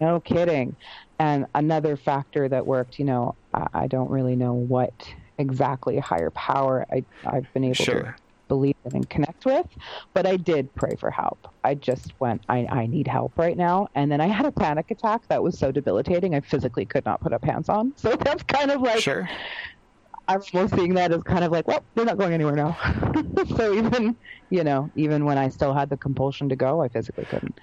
No 0.01 0.19
kidding. 0.19 0.75
And 1.19 1.45
another 1.53 1.95
factor 1.95 2.49
that 2.49 2.65
worked, 2.65 2.97
you 2.97 3.05
know, 3.05 3.36
I, 3.53 3.67
I 3.73 3.88
don't 3.88 4.09
really 4.09 4.36
know 4.36 4.53
what 4.53 4.93
exactly 5.38 5.97
higher 5.99 6.29
power 6.31 6.86
I, 6.91 7.03
I've 7.25 7.51
been 7.53 7.63
able 7.65 7.75
to 7.75 7.83
Sure. 7.83 8.15
Believe 8.54 8.76
in 8.86 8.96
and 8.96 9.10
connect 9.10 9.46
with, 9.46 9.66
but 10.13 10.28
I 10.28 10.38
did 10.38 10.74
pray 10.76 10.96
for 11.00 11.10
help. 11.10 11.48
I 11.63 11.74
just 11.74 12.13
went, 12.20 12.44
I, 12.50 12.68
I 12.70 12.86
need 12.86 13.08
help 13.08 13.39
right 13.39 13.58
now. 13.58 13.88
And 13.96 14.12
then 14.12 14.22
I 14.22 14.28
had 14.28 14.46
a 14.46 14.52
panic 14.52 14.92
attack 14.92 15.28
that 15.30 15.42
was 15.42 15.58
so 15.58 15.72
debilitating, 15.72 16.36
I 16.36 16.42
physically 16.42 16.86
could 16.86 17.04
not 17.04 17.20
put 17.20 17.34
up 17.34 17.42
pants 17.42 17.70
on. 17.70 17.94
So 18.04 18.16
that's 18.18 18.44
kind 18.44 18.70
of 18.70 18.82
like, 18.82 19.00
Sure. 19.00 19.28
I'm 20.27 20.41
almost 20.53 20.75
seeing 20.75 20.93
that 20.95 21.12
as 21.12 21.21
kind 21.23 21.43
of 21.43 21.51
like, 21.51 21.67
well, 21.67 21.86
we're 21.95 22.05
not 22.05 22.17
going 22.17 22.33
anywhere 22.33 22.55
now. 22.55 22.77
so 23.57 23.73
even, 23.73 24.17
you 24.49 24.63
know, 24.63 24.91
even 24.95 25.25
when 25.25 25.38
I 25.38 25.49
still 25.49 25.73
had 25.73 25.89
the 25.89 25.97
compulsion 25.97 26.49
to 26.49 26.55
go, 26.55 26.81
I 26.81 26.89
physically 26.89 27.25
couldn't. 27.25 27.59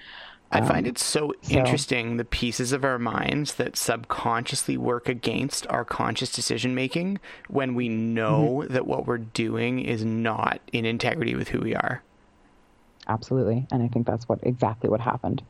I 0.53 0.61
find 0.61 0.85
Um, 0.85 0.87
it 0.87 0.99
so, 0.99 1.33
so- 1.43 1.49
interesting 1.49 2.17
the 2.17 2.25
pieces 2.25 2.73
of 2.73 2.85
our 2.85 2.99
minds 2.99 3.55
that 3.55 3.77
subconsciously 3.77 4.77
work 4.77 5.09
against 5.09 5.67
our 5.69 5.85
conscious 5.85 6.33
decision 6.33 6.75
making 6.75 7.19
when 7.49 7.75
we 7.75 7.89
know 7.89 8.65
Mm-hmm. 8.65 8.71
that 8.71 8.87
what 8.87 9.07
we're 9.07 9.19
doing 9.19 9.79
is 9.81 10.05
not 10.05 10.61
in 10.73 10.85
integrity 10.85 11.35
with 11.37 11.49
who 11.49 11.61
we 11.61 11.75
are. 11.75 12.05
Absolutely, 13.09 13.67
and 13.71 13.83
I 13.83 13.89
think 13.89 14.07
that's 14.07 14.27
what 14.29 14.41
exactly 14.43 14.89
what 14.91 15.01
happened. 15.03 15.43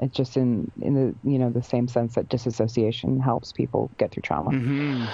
It's 0.00 0.16
just 0.16 0.36
in 0.36 0.70
in 0.82 0.94
the 0.94 1.16
you 1.30 1.38
know 1.38 1.50
the 1.50 1.62
same 1.62 1.88
sense 1.88 2.14
that 2.16 2.28
disassociation 2.28 3.20
helps 3.20 3.52
people 3.52 3.92
get 3.98 4.12
through 4.12 4.22
trauma. 4.22 4.56
hmm 4.56 5.12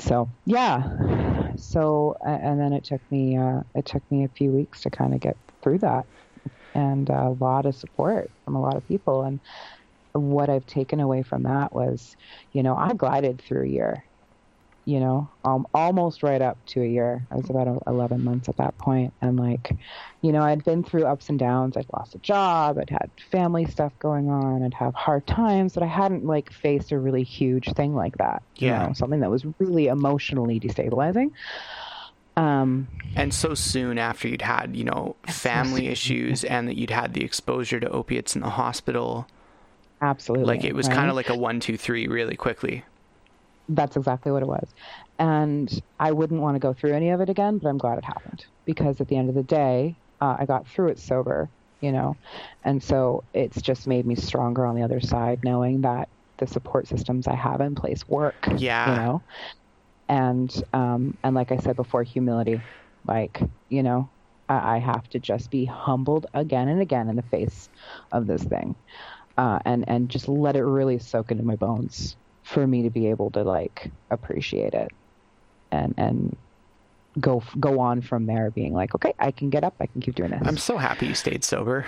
So 0.00 0.30
yeah, 0.46 1.54
so 1.56 2.14
and 2.24 2.60
then 2.60 2.72
it 2.72 2.84
took 2.84 3.02
me 3.10 3.36
uh, 3.36 3.60
it 3.74 3.84
took 3.84 4.02
me 4.10 4.24
a 4.24 4.28
few 4.28 4.52
weeks 4.52 4.82
to 4.82 4.90
kind 4.90 5.12
of 5.12 5.20
get 5.20 5.36
through 5.62 5.78
that, 5.80 6.04
and 6.74 7.08
a 7.10 7.30
lot 7.30 7.66
of 7.66 7.74
support 7.76 8.30
from 8.44 8.56
a 8.56 8.60
lot 8.62 8.76
of 8.76 8.86
people. 8.86 9.22
And 9.24 9.40
what 10.14 10.50
I've 10.50 10.66
taken 10.66 11.00
away 11.00 11.22
from 11.22 11.44
that 11.44 11.74
was, 11.74 12.16
you 12.52 12.62
know, 12.62 12.76
I 12.76 12.94
glided 12.94 13.42
through 13.42 13.64
a 13.66 13.70
year, 13.70 14.04
you 14.88 15.00
know, 15.00 15.30
um, 15.44 15.66
almost 15.74 16.22
right 16.22 16.42
up 16.42 16.58
to 16.68 16.82
a 16.82 16.86
year. 16.86 17.26
I 17.30 17.36
was 17.36 17.50
about 17.50 17.82
11 17.86 18.24
months 18.24 18.48
at 18.48 18.56
that 18.58 18.78
point, 18.78 19.14
and 19.22 19.38
like, 19.38 19.76
you 20.22 20.32
know, 20.32 20.42
I'd 20.42 20.64
been 20.64 20.82
through 20.84 21.06
ups 21.06 21.28
and 21.28 21.38
downs. 21.38 21.76
I'd 21.76 21.86
lost 21.92 22.14
a 22.14 22.18
job. 22.20 22.78
I'd 22.78 22.90
had 22.90 23.10
family 23.30 23.66
stuff 23.66 23.92
going 23.98 24.30
on. 24.30 24.62
I'd 24.62 24.74
have 24.74 24.94
hard 24.94 25.26
times, 25.26 25.74
but 25.74 25.82
I 25.82 25.86
hadn't 25.86 26.24
like 26.24 26.52
faced 26.52 26.92
a 26.92 26.98
really 26.98 27.24
huge 27.24 27.72
thing 27.74 27.94
like 27.94 28.16
that. 28.18 28.42
you 28.60 28.70
Yeah. 28.70 28.74
know, 28.74 28.92
something 28.94 29.20
that 29.20 29.30
was 29.30 29.46
really 29.60 29.88
emotionally 29.88 30.60
destabilizing. 30.60 31.30
Um, 32.36 32.88
And 33.14 33.34
so 33.34 33.54
soon 33.54 33.98
after 33.98 34.28
you'd 34.28 34.42
had, 34.42 34.76
you 34.76 34.84
know, 34.84 35.16
family 35.26 35.88
issues 35.88 36.44
and 36.44 36.68
that 36.68 36.76
you'd 36.76 36.90
had 36.90 37.12
the 37.14 37.24
exposure 37.24 37.80
to 37.80 37.88
opiates 37.90 38.34
in 38.34 38.40
the 38.42 38.50
hospital, 38.50 39.28
absolutely. 40.00 40.44
like 40.44 40.64
it 40.64 40.74
was 40.74 40.88
right? 40.88 40.88
kind 40.88 41.10
of 41.10 41.16
like 41.16 41.28
a 41.28 41.36
one, 41.36 41.60
two, 41.60 41.76
three 41.76 42.06
really 42.06 42.36
quickly. 42.36 42.84
That's 43.68 43.96
exactly 43.96 44.32
what 44.32 44.42
it 44.42 44.48
was. 44.48 44.72
And 45.18 45.70
I 45.98 46.12
wouldn't 46.12 46.40
want 46.40 46.56
to 46.56 46.60
go 46.60 46.72
through 46.72 46.94
any 46.94 47.10
of 47.10 47.20
it 47.20 47.28
again, 47.28 47.58
but 47.58 47.68
I'm 47.68 47.78
glad 47.78 47.98
it 47.98 48.04
happened 48.04 48.44
because 48.64 49.00
at 49.00 49.08
the 49.08 49.16
end 49.16 49.28
of 49.28 49.34
the 49.34 49.42
day, 49.42 49.98
uh, 50.20 50.36
I 50.38 50.46
got 50.46 50.68
through 50.68 50.88
it 50.90 50.98
sober, 50.98 51.50
you 51.80 51.92
know, 51.92 52.18
and 52.64 52.82
so 52.82 53.24
it's 53.34 53.60
just 53.62 53.86
made 53.86 54.06
me 54.06 54.16
stronger 54.16 54.66
on 54.66 54.74
the 54.74 54.82
other 54.82 55.00
side, 55.00 55.40
knowing 55.44 55.82
that 55.82 56.08
the 56.38 56.46
support 56.46 56.86
systems 56.88 57.26
I 57.26 57.34
have 57.34 57.60
in 57.60 57.74
place 57.74 58.06
work. 58.08 58.48
Yeah. 58.56 58.90
You 58.90 58.96
know, 58.96 59.24
and 60.08 60.50
um, 60.72 61.18
and 61.22 61.34
like 61.34 61.52
I 61.52 61.58
said 61.58 61.76
before, 61.76 62.02
humility, 62.02 62.64
like 63.04 63.40
you 63.68 63.82
know, 63.82 64.12
I, 64.48 64.76
I 64.76 64.78
have 64.78 65.08
to 65.10 65.20
just 65.20 65.50
be 65.50 65.64
humbled 65.64 66.26
again 66.34 66.68
and 66.68 66.80
again 66.80 67.08
in 67.08 67.16
the 67.16 67.22
face 67.22 67.68
of 68.12 68.26
this 68.26 68.44
thing, 68.44 68.76
uh, 69.36 69.58
and 69.64 69.84
and 69.88 70.10
just 70.10 70.28
let 70.28 70.56
it 70.56 70.64
really 70.64 70.98
soak 70.98 71.30
into 71.30 71.44
my 71.44 71.56
bones 71.56 72.16
for 72.48 72.66
me 72.66 72.82
to 72.82 72.90
be 72.90 73.08
able 73.08 73.30
to 73.30 73.42
like 73.42 73.90
appreciate 74.10 74.74
it, 74.74 74.90
and 75.70 75.94
and 75.96 76.36
go 77.20 77.42
go 77.60 77.80
on 77.80 78.00
from 78.00 78.26
there, 78.26 78.50
being 78.50 78.72
like, 78.72 78.94
okay, 78.94 79.12
I 79.18 79.30
can 79.30 79.50
get 79.50 79.64
up, 79.64 79.74
I 79.80 79.86
can 79.86 80.00
keep 80.00 80.14
doing 80.14 80.30
this. 80.30 80.40
I'm 80.44 80.56
so 80.56 80.78
happy 80.78 81.06
you 81.06 81.14
stayed 81.14 81.44
sober. 81.44 81.84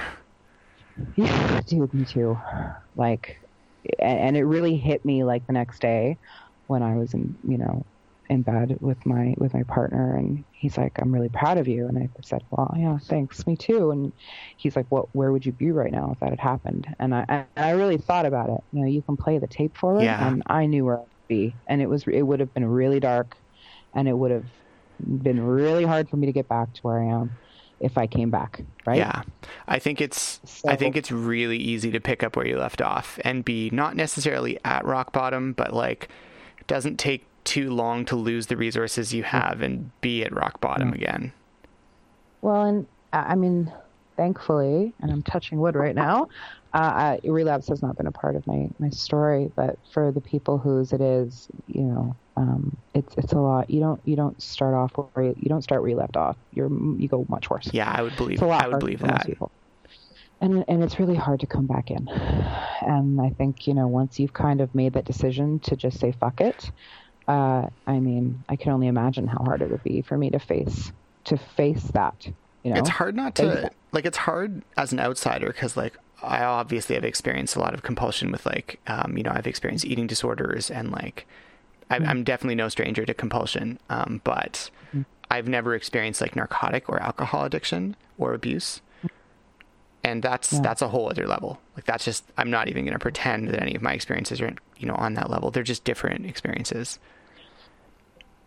Yeah, 1.16 1.62
dude, 1.66 1.94
me 1.94 2.05
too. 2.05 2.38
Like, 2.94 3.40
and, 3.99 4.18
and 4.18 4.37
it 4.37 4.44
really 4.44 4.77
hit 4.77 5.05
me 5.05 5.25
like 5.25 5.46
the 5.46 5.55
next 5.55 5.81
day 5.81 6.18
when 6.66 6.83
I 6.83 6.96
was 6.96 7.14
in, 7.14 7.35
you 7.49 7.57
know, 7.57 7.87
in 8.31 8.43
bed 8.43 8.79
with 8.81 9.05
my 9.05 9.35
with 9.38 9.53
my 9.53 9.64
partner, 9.64 10.16
and 10.16 10.45
he's 10.53 10.79
like, 10.79 10.99
"I'm 11.01 11.12
really 11.12 11.29
proud 11.29 11.59
of 11.59 11.66
you," 11.66 11.88
and 11.88 11.99
I 11.99 12.09
said, 12.23 12.43
"Well, 12.51 12.73
yeah, 12.79 12.97
thanks, 12.99 13.47
me 13.47 13.57
too." 13.57 13.90
And 13.90 14.12
he's 14.57 14.77
like, 14.77 14.87
"What? 14.88 15.14
Where 15.14 15.33
would 15.33 15.45
you 15.45 15.53
be 15.53 15.73
right 15.73 15.90
now 15.93 16.11
if 16.12 16.21
that 16.21 16.31
had 16.31 16.40
happened?" 16.40 16.87
And 16.99 17.14
I 17.14 17.25
and 17.29 17.45
I 17.57 17.71
really 17.73 17.99
thought 17.99 18.27
about 18.27 18.49
it. 18.49 18.61
You 18.73 18.83
know, 18.83 18.87
you 18.87 19.03
can 19.03 19.16
play 19.16 19.38
the 19.38 19.49
tape 19.49 19.77
forward, 19.77 20.05
Yeah. 20.05 20.27
and 20.27 20.43
I 20.47 20.66
knew 20.66 20.85
where 20.85 20.99
I'd 21.01 21.07
be, 21.29 21.55
and 21.66 21.83
it 21.83 21.88
was 21.88 22.05
it 22.07 22.23
would 22.23 22.40
have 22.40 22.55
been 22.55 22.66
really 22.66 23.01
dark, 23.01 23.37
and 23.95 24.09
it 24.09 24.16
would 24.16 24.31
have 24.31 24.47
been 25.01 25.45
really 25.45 25.85
hard 25.85 26.09
for 26.09 26.16
me 26.16 26.27
to 26.27 26.33
get 26.33 26.49
back 26.49 26.73
to 26.75 26.81
where 26.83 27.01
I 27.03 27.07
am 27.07 27.33
if 27.81 27.97
I 27.99 28.07
came 28.07 28.31
back, 28.31 28.62
right? 28.87 28.99
Yeah. 28.99 29.23
I 29.66 29.79
think 29.79 30.01
it's 30.01 30.40
I 30.69 30.77
think 30.77 30.95
it's 30.97 31.11
really 31.11 31.57
easy 31.57 31.90
to 31.90 32.01
pick 32.01 32.23
up 32.23 32.37
where 32.37 32.47
you 32.47 32.59
left 32.59 32.81
off 32.81 33.19
and 33.25 33.45
be 33.45 33.71
not 33.73 33.97
necessarily 33.97 34.59
at 34.64 34.85
rock 34.85 35.12
bottom, 35.12 35.53
but 35.55 35.73
like 35.73 36.09
it 36.59 36.66
doesn't 36.66 36.99
take 36.99 37.27
too 37.44 37.70
long 37.70 38.05
to 38.07 38.16
lose 38.16 38.46
the 38.46 38.57
resources 38.57 39.12
you 39.14 39.22
have 39.22 39.62
and 39.62 39.90
be 40.00 40.22
at 40.24 40.33
rock 40.35 40.61
bottom 40.61 40.92
again. 40.92 41.33
Well, 42.42 42.64
and 42.64 42.87
I 43.12 43.18
I 43.18 43.35
mean, 43.35 43.72
thankfully, 44.16 44.92
and 45.00 45.11
I'm 45.11 45.22
touching 45.22 45.59
wood 45.61 45.74
right 45.74 45.94
now, 45.94 46.29
uh, 46.72 46.79
I, 46.79 47.20
relapse 47.24 47.68
has 47.68 47.83
not 47.83 47.96
been 47.96 48.07
a 48.07 48.12
part 48.12 48.37
of 48.37 48.46
my, 48.46 48.68
my 48.79 48.90
story. 48.90 49.50
But 49.57 49.79
for 49.92 50.12
the 50.12 50.20
people 50.20 50.59
whose 50.59 50.92
it 50.92 51.00
is, 51.00 51.48
you 51.66 51.83
know, 51.83 52.16
um, 52.37 52.76
it's 52.94 53.14
it's 53.16 53.33
a 53.33 53.38
lot. 53.38 53.70
You 53.70 53.81
don't 53.81 54.00
you 54.05 54.16
don't 54.16 54.40
start 54.40 54.74
off 54.74 54.92
where 55.14 55.26
you, 55.26 55.37
you 55.38 55.48
don't 55.48 55.62
start 55.62 55.83
where 55.83 55.90
you 55.90 55.96
left 55.96 56.16
off. 56.16 56.37
You're 56.53 56.70
you 56.70 57.09
go 57.09 57.26
much 57.29 57.50
worse. 57.50 57.68
Yeah, 57.72 57.90
I 57.90 58.03
would 58.03 58.16
believe 58.16 58.35
It's 58.35 58.42
a 58.42 58.46
lot 58.46 58.64
I 58.64 58.68
would 58.68 58.79
believe 58.79 59.00
that. 59.00 59.26
people. 59.26 59.50
And 60.40 60.64
and 60.68 60.83
it's 60.83 60.98
really 60.98 61.16
hard 61.16 61.40
to 61.40 61.46
come 61.46 61.66
back 61.66 61.90
in. 61.90 62.09
And 62.09 63.20
I 63.20 63.31
think 63.31 63.66
you 63.66 63.74
know 63.74 63.88
once 63.88 64.18
you've 64.18 64.33
kind 64.33 64.61
of 64.61 64.74
made 64.74 64.94
that 64.94 65.05
decision 65.05 65.59
to 65.61 65.76
just 65.76 65.98
say 65.98 66.12
fuck 66.12 66.40
it, 66.40 66.70
uh, 67.31 67.69
I 67.87 68.01
mean 68.01 68.43
I 68.49 68.57
can 68.57 68.73
only 68.73 68.88
imagine 68.88 69.27
how 69.27 69.43
hard 69.45 69.62
it 69.62 69.71
would 69.71 69.85
be 69.85 70.03
for 70.03 70.16
me 70.19 70.31
to 70.31 70.38
face 70.38 70.93
to 71.25 71.37
face 71.37 71.85
that. 71.95 72.16
You 72.64 72.73
know, 72.73 72.79
It's 72.81 72.88
hard 72.90 73.14
not 73.16 73.35
to 73.37 73.71
like 73.93 74.05
it's 74.05 74.19
hard 74.19 74.62
as 74.77 74.93
an 74.93 75.01
outsider 75.01 75.47
because 75.47 75.77
like 75.77 75.95
I 76.23 76.43
obviously 76.45 76.95
have 76.97 77.05
experienced 77.05 77.57
a 77.57 77.61
lot 77.61 77.73
of 77.75 77.83
compulsion 77.83 78.31
with 78.33 78.45
like 78.45 78.79
um, 78.87 79.16
you 79.16 79.23
know 79.23 79.33
I've 79.35 79.47
experienced 79.47 79.85
eating 79.87 80.07
disorders 80.07 80.71
and 80.71 80.90
like 80.90 81.27
I, 81.93 81.99
Mm. 81.99 82.09
I'm 82.09 82.25
definitely 82.25 82.55
no 82.55 82.69
stranger 82.69 83.05
to 83.05 83.14
compulsion, 83.14 83.79
um, 83.88 84.21
but 84.23 84.71
I've 85.31 85.49
never 85.49 85.75
experienced 85.75 86.21
like 86.21 86.37
narcotic 86.37 86.88
or 86.88 87.03
alcohol 87.03 87.45
addiction 87.45 87.97
or 88.16 88.33
abuse, 88.35 88.81
and 90.05 90.23
that's 90.23 90.53
Yeah. 90.53 90.61
that's 90.62 90.83
a 90.83 90.88
whole 90.88 91.09
other 91.11 91.27
level. 91.27 91.61
Like 91.77 91.85
that's 91.87 92.05
just 92.05 92.25
I'm 92.37 92.51
not 92.51 92.69
even 92.69 92.85
going 92.85 92.93
to 92.93 92.99
pretend 93.09 93.49
that 93.49 93.61
any 93.61 93.75
of 93.75 93.83
my 93.83 93.93
experiences 93.93 94.40
are 94.40 94.53
you 94.77 94.87
know 94.87 94.95
on 94.95 95.14
that 95.14 95.31
level. 95.31 95.51
They're 95.51 95.62
just 95.62 95.85
different 95.85 96.27
experiences. 96.27 96.99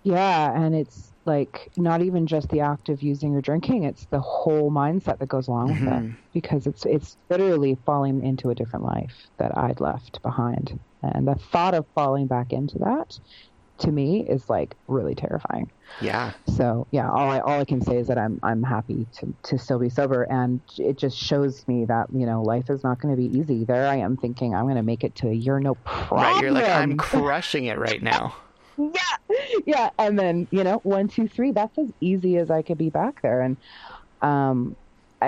Yeah, 0.03 0.51
and 0.53 0.75
it's 0.75 1.13
like 1.25 1.69
not 1.77 2.01
even 2.01 2.27
just 2.27 2.49
the 2.49 2.59
act 2.59 2.89
of 2.89 3.01
using 3.01 3.33
or 3.35 3.41
drinking; 3.41 3.83
it's 3.83 4.05
the 4.07 4.19
whole 4.19 4.69
mindset 4.71 5.19
that 5.19 5.27
goes 5.29 5.47
along 5.47 5.69
with 5.69 5.81
it. 5.83 6.03
Mhm. 6.03 6.15
Because 6.33 6.67
it's 6.67 6.85
it's 6.85 7.17
literally 7.29 7.77
falling 7.85 8.23
into 8.23 8.49
a 8.49 8.55
different 8.55 8.85
life 8.85 9.29
that 9.37 9.57
I'd 9.57 9.79
left 9.79 10.21
behind, 10.21 10.79
and 11.01 11.27
the 11.27 11.35
thought 11.35 11.73
of 11.73 11.85
falling 11.95 12.27
back 12.27 12.51
into 12.51 12.79
that, 12.79 13.17
to 13.79 13.91
me, 13.91 14.27
is 14.29 14.49
like 14.49 14.75
really 14.87 15.15
terrifying. 15.15 15.71
Yeah, 16.01 16.31
So 16.47 16.87
yeah, 16.91 17.09
all 17.09 17.29
I 17.29 17.39
all 17.39 17.59
I 17.61 17.65
can 17.65 17.81
say 17.81 17.97
is 17.97 18.07
that 18.07 18.17
I'm 18.17 18.39
I'm 18.43 18.63
happy 18.63 19.07
to 19.19 19.33
to 19.43 19.57
still 19.57 19.79
be 19.79 19.89
sober, 19.89 20.23
and 20.23 20.59
it 20.77 20.97
just 20.97 21.15
shows 21.17 21.63
me 21.67 21.85
that 21.85 22.07
you 22.11 22.25
know 22.25 22.41
life 22.41 22.69
is 22.69 22.83
not 22.83 22.99
going 22.99 23.13
to 23.15 23.17
be 23.17 23.27
easy. 23.37 23.63
There 23.63 23.87
I 23.87 23.97
am 23.97 24.17
thinking 24.17 24.53
I'm 24.53 24.63
going 24.65 24.75
to 24.75 24.83
make 24.83 25.03
it 25.05 25.15
to 25.17 25.29
a 25.29 25.33
year, 25.33 25.59
no 25.61 25.75
problem. 25.75 26.23
right. 26.23 26.41
You're 26.41 26.51
like 26.51 26.67
I'm 26.67 26.97
crushing 26.97 27.65
it 27.65 27.77
right 27.79 28.01
now. 28.03 28.35
yeah, 28.77 29.35
yeah. 29.65 29.89
And 29.97 30.17
then 30.17 30.47
you 30.51 30.63
know, 30.63 30.79
one, 30.83 31.07
two, 31.07 31.27
three. 31.27 31.51
That's 31.51 31.77
as 31.77 31.91
easy 31.99 32.37
as 32.37 32.49
I 32.51 32.61
could 32.61 32.77
be 32.77 32.89
back 32.89 33.21
there, 33.21 33.41
and 33.41 33.57
um, 34.21 34.77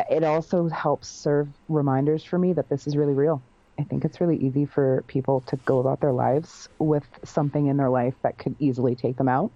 it 0.09 0.23
also 0.23 0.69
helps 0.69 1.09
serve 1.09 1.49
reminders 1.69 2.23
for 2.25 2.39
me 2.39 2.53
that 2.53 2.69
this 2.69 2.87
is 2.87 2.97
really 2.97 3.15
real. 3.15 3.43
I 3.79 3.85
think 3.85 4.05
it's 4.05 4.21
really 4.21 4.37
easy 4.37 4.65
for 4.65 5.05
people 5.07 5.41
to 5.47 5.57
go 5.57 5.79
about 5.79 6.01
their 6.01 6.13
lives 6.13 6.67
with 6.79 7.07
something 7.25 7.67
in 7.67 7.77
their 7.77 7.89
life 7.89 8.15
that 8.23 8.37
could 8.37 8.55
easily 8.59 8.95
take 8.95 9.17
them 9.17 9.29
out, 9.29 9.51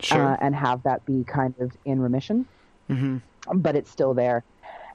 Sure. 0.00 0.26
uh, 0.26 0.36
and 0.40 0.54
have 0.54 0.82
that 0.84 1.04
be 1.06 1.24
kind 1.24 1.54
of 1.60 1.72
in 1.84 2.00
remission, 2.00 2.46
hmm 2.88 3.18
but 3.54 3.76
it's 3.76 3.90
still 3.90 4.14
there, 4.14 4.44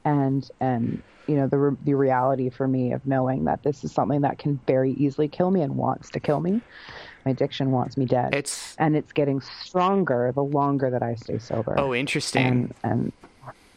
and 0.06 0.48
and 0.60 1.04
you 1.28 1.36
know 1.38 1.48
the 1.48 1.60
re- 1.60 1.78
the 1.84 1.96
reality 1.96 2.50
for 2.50 2.68
me 2.68 2.94
of 2.94 3.06
knowing 3.06 3.46
that 3.46 3.64
this 3.64 3.84
is 3.84 3.94
something 3.94 4.22
that 4.22 4.40
can 4.40 4.62
very 4.68 4.94
easily 4.94 5.30
kill 5.30 5.52
me 5.52 5.62
and 5.62 5.76
wants 5.76 6.12
to 6.12 6.20
kill 6.20 6.42
me. 6.42 6.64
My 7.26 7.32
addiction 7.32 7.72
wants 7.72 7.96
me 7.98 8.06
dead. 8.06 8.36
It's 8.36 8.76
and 8.78 8.96
it's 8.96 9.12
getting 9.14 9.42
stronger 9.42 10.32
the 10.34 10.44
longer 10.44 10.90
that 10.90 11.02
I 11.04 11.16
stay 11.16 11.38
sober. 11.40 11.76
oh 11.78 11.94
interesting. 11.94 12.46
and 12.46 12.74
and 12.84 13.14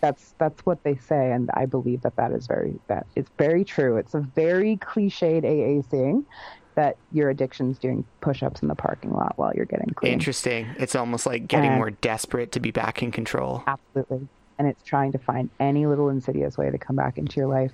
that's 0.01 0.35
that's 0.39 0.65
what 0.67 0.83
they 0.85 0.97
say, 0.97 1.33
and 1.33 1.51
I 1.55 1.67
believe 1.67 2.03
that 2.03 2.17
that 2.17 2.33
is 2.33 2.47
very 2.47 2.75
that 2.89 3.07
it's 3.17 3.31
very 3.39 3.65
true. 3.65 3.97
It's 3.97 4.15
a 4.15 4.21
very 4.21 4.77
cliched 4.77 5.45
AA 5.45 5.87
saying 5.91 6.27
that 6.75 6.97
your 7.13 7.31
addiction's 7.31 7.79
doing 7.79 8.05
push-ups 8.21 8.61
in 8.61 8.69
the 8.69 8.75
parking 8.75 9.11
lot 9.13 9.33
while 9.37 9.51
you're 9.55 9.65
getting 9.65 9.89
clean. 9.95 10.13
Interesting. 10.13 10.67
It's 10.79 10.95
almost 10.95 11.25
like 11.25 11.49
getting 11.49 11.71
And- 11.71 11.79
more 11.79 11.91
desperate 11.91 12.53
to 12.53 12.61
be 12.61 12.71
back 12.71 13.03
in 13.03 13.11
control. 13.11 13.63
Absolutely. 13.67 14.29
And 14.59 14.69
it's 14.69 14.83
trying 14.83 15.13
to 15.13 15.19
find 15.19 15.49
any 15.59 15.87
little 15.87 16.11
insidious 16.11 16.59
way 16.59 16.71
to 16.71 16.77
come 16.79 16.97
back 16.97 17.17
into 17.17 17.37
your 17.41 17.47
life. 17.49 17.73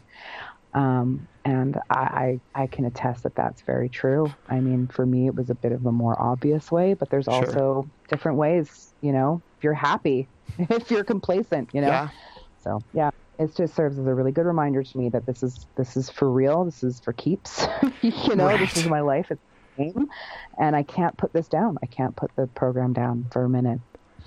Um, 0.75 1.27
and 1.45 1.77
I, 1.91 2.39
I, 2.55 2.63
I 2.63 2.67
can 2.67 2.85
attest 2.85 3.25
that 3.25 3.35
that's 3.35 3.63
very 3.63 3.89
true. 3.89 4.33
I 4.49 4.61
mean, 4.61 4.87
for 4.87 5.05
me, 5.05 5.27
it 5.27 5.35
was 5.35 5.51
a 5.51 5.55
bit 5.55 5.73
of 5.73 5.85
a 5.85 5.93
more 5.93 6.21
obvious 6.21 6.71
way, 6.71 6.95
but 6.95 7.11
there's 7.11 7.25
Sure. 7.27 7.35
also 7.35 7.89
different 8.09 8.39
ways, 8.39 8.95
you 9.01 9.13
know, 9.13 9.43
if 9.59 9.65
you're 9.65 9.75
happy, 9.75 10.29
if 10.59 10.91
you're 10.91 11.05
complacent, 11.05 11.71
you 11.75 11.81
know? 11.81 11.89
Yeah. 11.89 12.09
So 12.63 12.81
yeah, 12.93 13.11
it 13.39 13.55
just 13.57 13.75
serves 13.75 13.99
as 13.99 14.07
a 14.07 14.15
really 14.15 14.33
good 14.33 14.47
reminder 14.47 14.83
to 14.83 14.99
me 14.99 15.09
that 15.11 15.27
this 15.27 15.43
is, 15.43 15.67
this 15.77 15.97
is 15.97 16.09
for 16.09 16.31
real. 16.31 16.65
This 16.65 16.83
is 16.85 17.01
for 17.01 17.13
keeps, 17.13 17.67
you 18.03 18.37
know, 18.37 18.57
this 18.57 18.77
is 18.77 18.87
my 18.87 19.01
life. 19.01 19.31
It's 19.31 19.41
a 19.79 19.83
game 19.83 20.07
and 20.59 20.77
I 20.77 20.85
can't 20.85 21.17
put 21.17 21.33
this 21.33 21.49
down. 21.49 21.77
I 21.83 21.87
can't 21.87 22.15
put 22.15 22.31
the 22.37 22.47
program 22.47 22.93
down 22.93 23.27
for 23.33 23.45
a 23.45 23.49
minute. 23.49 23.81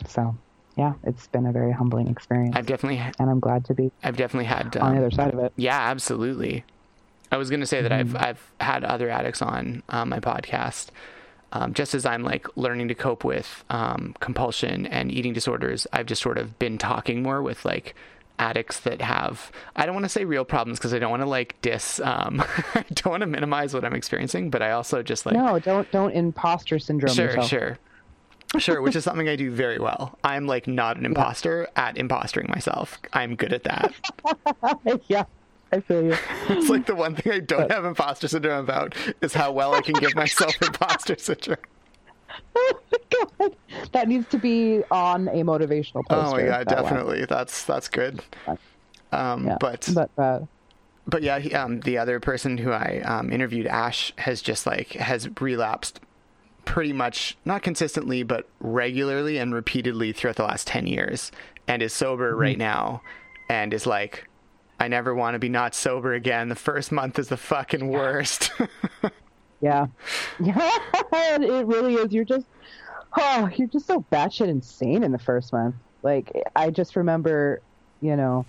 So 0.08 0.36
yeah, 0.78 0.93
it's 1.03 1.28
been 1.28 1.45
a 1.45 1.51
very 1.51 1.71
humbling 1.71 2.07
experience, 2.07 2.55
I've 2.55 2.65
definitely 2.65 2.97
and 3.19 3.30
I'm 3.30 3.39
glad 3.39 3.65
to 3.65 3.73
be 3.73 3.91
I've 4.03 4.17
definitely 4.17 4.45
had 4.45 4.76
on 4.78 4.89
um, 4.89 4.95
the 4.95 5.01
other 5.05 5.11
side 5.11 5.34
of 5.34 5.39
it. 5.39 5.53
Yeah, 5.55 5.80
absolutely. 5.80 6.63
I 7.32 7.38
was 7.38 7.49
gonna 7.49 7.65
say 7.65 7.82
that 7.82 7.91
Mm-hmm. 7.91 8.15
I've 8.17 8.23
I've 8.23 8.51
had 8.61 8.84
other 8.84 9.09
addicts 9.09 9.41
on 9.41 9.84
um, 9.89 10.09
my 10.09 10.19
podcast, 10.19 10.88
um, 11.51 11.73
just 11.73 11.95
as 11.95 12.05
I'm 12.05 12.23
like 12.23 12.47
learning 12.57 12.88
to 12.89 12.95
cope 12.95 13.23
with 13.23 13.63
um, 13.69 14.15
compulsion 14.19 14.86
and 14.86 15.11
eating 15.11 15.34
disorders. 15.34 15.88
I've 15.93 16.05
just 16.05 16.21
sort 16.21 16.38
of 16.38 16.57
been 16.59 16.78
talking 16.78 17.23
more 17.23 17.41
with 17.41 17.65
like 17.65 17.95
addicts 18.38 18.82
that 18.82 19.01
have 19.01 19.49
I 19.78 19.86
don't 19.86 19.95
want 19.95 20.03
to 20.03 20.09
say 20.09 20.26
real 20.26 20.43
problems 20.43 20.78
because 20.78 20.93
I 20.93 20.99
don't 20.99 21.09
want 21.09 21.23
to 21.23 21.30
like 21.30 21.55
dis 21.61 21.99
um, 22.01 22.41
I 22.76 22.84
don't 22.93 23.11
want 23.11 23.21
to 23.21 23.28
minimize 23.28 23.73
what 23.73 23.86
I'm 23.86 23.93
experiencing, 23.95 24.49
but 24.49 24.61
I 24.61 24.71
also 24.71 25.01
just 25.01 25.26
like 25.26 25.36
No, 25.36 25.57
don't 25.59 25.89
don't 25.91 26.11
imposter 26.11 26.78
syndrome 26.80 27.13
sure 27.13 27.26
yourself. 27.28 27.47
sure 27.49 27.78
sure 28.60 28.82
which 28.82 28.95
is 28.95 29.03
something 29.03 29.28
I 29.28 29.36
do 29.36 29.51
very 29.51 29.80
well. 29.80 30.18
I'm 30.24 30.47
like 30.47 30.68
not 30.68 30.97
an 30.97 31.06
imposter 31.06 31.68
at 31.76 31.95
impostering 31.95 32.49
myself. 32.49 32.99
I'm 33.14 33.36
good 33.36 33.53
at 33.53 33.64
that. 33.64 33.93
yeah, 35.08 35.26
I 35.72 35.80
feel 35.80 36.03
you. 36.03 36.18
It's 36.49 36.70
like 36.70 36.86
the 36.86 36.95
one 36.95 37.16
thing 37.16 37.34
I 37.34 37.39
don't 37.39 37.72
have 37.72 37.86
imposter 37.86 38.28
syndrome 38.28 38.64
about 38.64 38.95
is 39.22 39.34
how 39.34 39.51
well 39.51 39.74
I 39.74 39.82
can 39.82 39.95
give 39.95 40.16
myself 40.16 40.56
imposter 40.62 41.18
syndrome. 41.18 41.58
oh 42.56 42.80
my 42.91 42.97
god, 43.39 43.56
that 43.91 44.08
needs 44.08 44.28
to 44.30 44.38
be 44.38 44.84
on 44.91 45.28
a 45.30 45.43
motivational 45.43 46.06
poster. 46.06 46.16
Oh 46.16 46.32
my 46.32 46.43
god, 46.43 46.68
that 46.68 46.82
definitely. 46.82 47.26
That's 47.26 47.64
that's 47.64 47.88
good. 47.88 48.22
Um, 49.12 49.47
Yeah, 49.47 49.58
but 49.60 49.89
but 49.93 50.10
uh, 50.18 50.39
but 51.08 51.24
yeah, 51.24 51.39
he, 51.39 51.53
um, 51.53 51.82
the 51.82 51.97
other 51.97 52.20
person 52.20 52.58
who 52.58 52.72
I 52.72 53.01
um, 53.06 53.32
interviewed, 53.32 53.68
Ash, 53.68 54.12
has 54.18 54.41
just 54.41 54.66
like 54.66 54.93
has 54.93 55.30
relapsed 55.39 55.99
pretty 56.66 56.93
much 56.93 57.38
not 57.45 57.61
consistently 57.63 58.24
but 58.24 58.47
regularly 58.59 59.38
and 59.38 59.53
repeatedly 59.53 60.11
throughout 60.11 60.36
the 60.36 60.43
last 60.43 60.68
10 60.68 60.88
years 60.88 61.32
and 61.68 61.82
is 61.82 61.93
sober 61.93 62.32
Mm-hmm. 62.32 62.41
right 62.41 62.57
now 62.57 63.01
and 63.49 63.74
is 63.74 63.86
like 63.86 64.28
I 64.80 64.88
never 64.89 65.16
want 65.16 65.36
to 65.36 65.39
be 65.39 65.47
not 65.47 65.74
sober 65.74 66.13
again. 66.13 66.49
The 66.49 66.55
first 66.55 66.91
month 66.91 67.18
is 67.18 67.30
the 67.30 67.38
fucking 67.38 67.88
worst. 67.88 68.51
yeah, 69.61 69.86
yeah, 70.43 70.70
it 71.13 71.66
really 71.66 71.93
is. 71.95 72.11
You're 72.11 72.26
just, 72.26 72.45
oh, 73.18 73.49
you're 73.55 73.70
just 73.70 73.88
so 73.88 74.03
batshit 74.11 74.49
insane 74.49 75.03
in 75.03 75.13
the 75.13 75.18
first 75.18 75.53
month. 75.53 75.76
Like 76.03 76.30
I 76.57 76.72
just 76.72 76.97
remember, 76.97 77.61
you 78.01 78.18
know, 78.18 78.45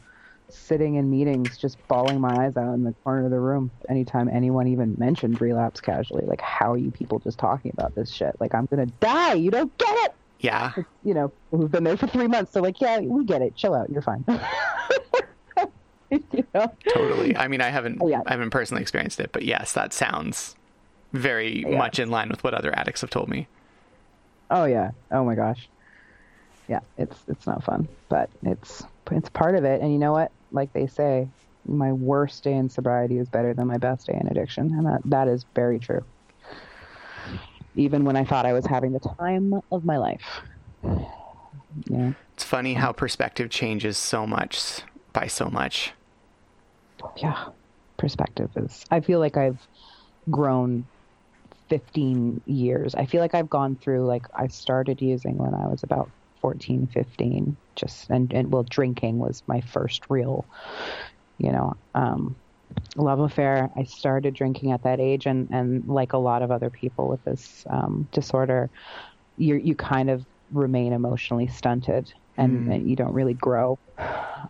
sitting 0.48 0.94
in 0.94 1.10
meetings, 1.10 1.56
just 1.58 1.76
bawling 1.88 2.20
my 2.20 2.44
eyes 2.46 2.56
out 2.56 2.72
in 2.74 2.84
the 2.84 2.92
corner 3.04 3.24
of 3.24 3.30
the 3.30 3.40
room 3.40 3.70
anytime 3.88 4.28
anyone 4.28 4.68
even 4.68 4.94
mentioned 4.98 5.40
relapse 5.40 5.80
casually. 5.80 6.24
Like, 6.24 6.40
how 6.40 6.72
are 6.72 6.78
you 6.78 6.90
people 6.90 7.18
just 7.18 7.38
talking 7.38 7.72
about 7.72 7.94
this 7.94 8.10
shit? 8.10 8.34
Like, 8.40 8.54
I'm 8.54 8.66
gonna 8.66 8.86
die. 8.86 9.34
You 9.34 9.50
don't 9.50 9.76
get 9.78 9.94
it. 10.06 10.14
yeah. 10.40 10.72
you 11.04 11.14
know, 11.14 11.32
who've 11.50 11.70
been 11.70 11.84
there 11.84 11.96
for 11.96 12.06
three 12.06 12.28
months. 12.28 12.52
So 12.52 12.60
like, 12.60 12.80
yeah, 12.80 13.00
we 13.00 13.24
get 13.24 13.42
it. 13.42 13.56
Chill 13.56 13.74
out. 13.74 13.90
You're 13.90 14.02
fine. 14.02 14.24
you 16.10 16.44
know? 16.54 16.72
Totally. 16.94 17.36
I 17.36 17.48
mean, 17.48 17.60
I 17.60 17.70
haven't 17.70 17.98
Oh, 18.00 18.08
yeah. 18.08 18.20
I 18.26 18.32
haven't 18.32 18.50
personally 18.50 18.82
experienced 18.82 19.18
it, 19.18 19.30
but 19.32 19.44
yes, 19.44 19.72
that 19.72 19.92
sounds 19.92 20.54
very 21.12 21.62
Yeah. 21.62 21.76
much 21.78 21.98
in 21.98 22.10
line 22.10 22.28
with 22.28 22.44
what 22.44 22.54
other 22.54 22.76
addicts 22.78 23.00
have 23.00 23.10
told 23.10 23.28
me. 23.28 23.48
Oh 24.50 24.64
yeah. 24.64 24.92
Oh 25.10 25.24
my 25.24 25.34
gosh. 25.34 25.68
Yeah, 26.68 26.80
it's 26.98 27.16
it's 27.28 27.46
not 27.46 27.64
fun, 27.64 27.88
but 28.08 28.28
it's 28.42 28.84
it's 29.10 29.28
part 29.30 29.54
of 29.56 29.64
it. 29.64 29.80
And 29.80 29.92
you 29.92 29.98
know 29.98 30.12
what? 30.12 30.30
Like 30.50 30.72
they 30.72 30.86
say, 30.86 31.28
my 31.66 31.92
worst 31.92 32.44
day 32.44 32.54
in 32.54 32.68
sobriety 32.68 33.18
is 33.18 33.28
better 33.28 33.54
than 33.54 33.66
my 33.66 33.78
best 33.78 34.06
day 34.06 34.18
in 34.20 34.28
addiction, 34.28 34.72
and 34.72 34.86
that 34.86 35.00
that 35.06 35.28
is 35.28 35.44
very 35.54 35.78
true. 35.78 36.04
Even 37.74 38.04
when 38.04 38.16
I 38.16 38.24
thought 38.24 38.46
I 38.46 38.52
was 38.52 38.64
having 38.66 38.92
the 38.92 39.00
time 39.18 39.52
of 39.70 39.84
my 39.84 39.98
life. 39.98 40.22
Yeah. 41.88 42.12
It's 42.34 42.44
funny 42.44 42.74
how 42.74 42.92
perspective 42.92 43.50
changes 43.50 43.98
so 43.98 44.26
much 44.26 44.80
by 45.12 45.26
so 45.26 45.48
much. 45.50 45.92
yeah 47.16 47.46
perspective 47.98 48.50
is 48.56 48.84
i 48.90 49.00
feel 49.00 49.20
like 49.20 49.36
i've 49.36 49.58
grown 50.30 50.84
15 51.68 52.42
years 52.46 52.94
i 52.94 53.06
feel 53.06 53.20
like 53.20 53.34
i've 53.34 53.48
gone 53.48 53.76
through 53.76 54.06
like 54.06 54.26
i 54.34 54.46
started 54.48 55.00
using 55.00 55.36
when 55.38 55.54
i 55.54 55.66
was 55.66 55.82
about 55.82 56.10
14 56.40 56.86
15 56.86 57.56
just 57.76 58.10
and, 58.10 58.32
and 58.32 58.52
well 58.52 58.64
drinking 58.68 59.18
was 59.18 59.42
my 59.46 59.60
first 59.60 60.04
real 60.08 60.46
you 61.38 61.52
know 61.52 61.74
um 61.94 62.36
love 62.96 63.20
affair. 63.20 63.70
I 63.78 63.84
started 63.84 64.34
drinking 64.34 64.72
at 64.72 64.82
that 64.84 65.00
age 65.00 65.26
and 65.26 65.48
and 65.50 65.84
like 65.86 66.12
a 66.12 66.18
lot 66.18 66.42
of 66.42 66.50
other 66.50 66.70
people 66.70 67.08
with 67.08 67.22
this 67.24 67.64
um 67.70 68.08
disorder 68.12 68.70
you 69.36 69.56
you 69.56 69.74
kind 69.74 70.10
of 70.10 70.24
remain 70.52 70.92
emotionally 70.92 71.46
stunted 71.48 72.12
and, 72.38 72.66
Mm. 72.68 72.72
and 72.72 72.88
you 72.88 72.96
don't 72.96 73.12
really 73.12 73.34
grow. 73.34 73.78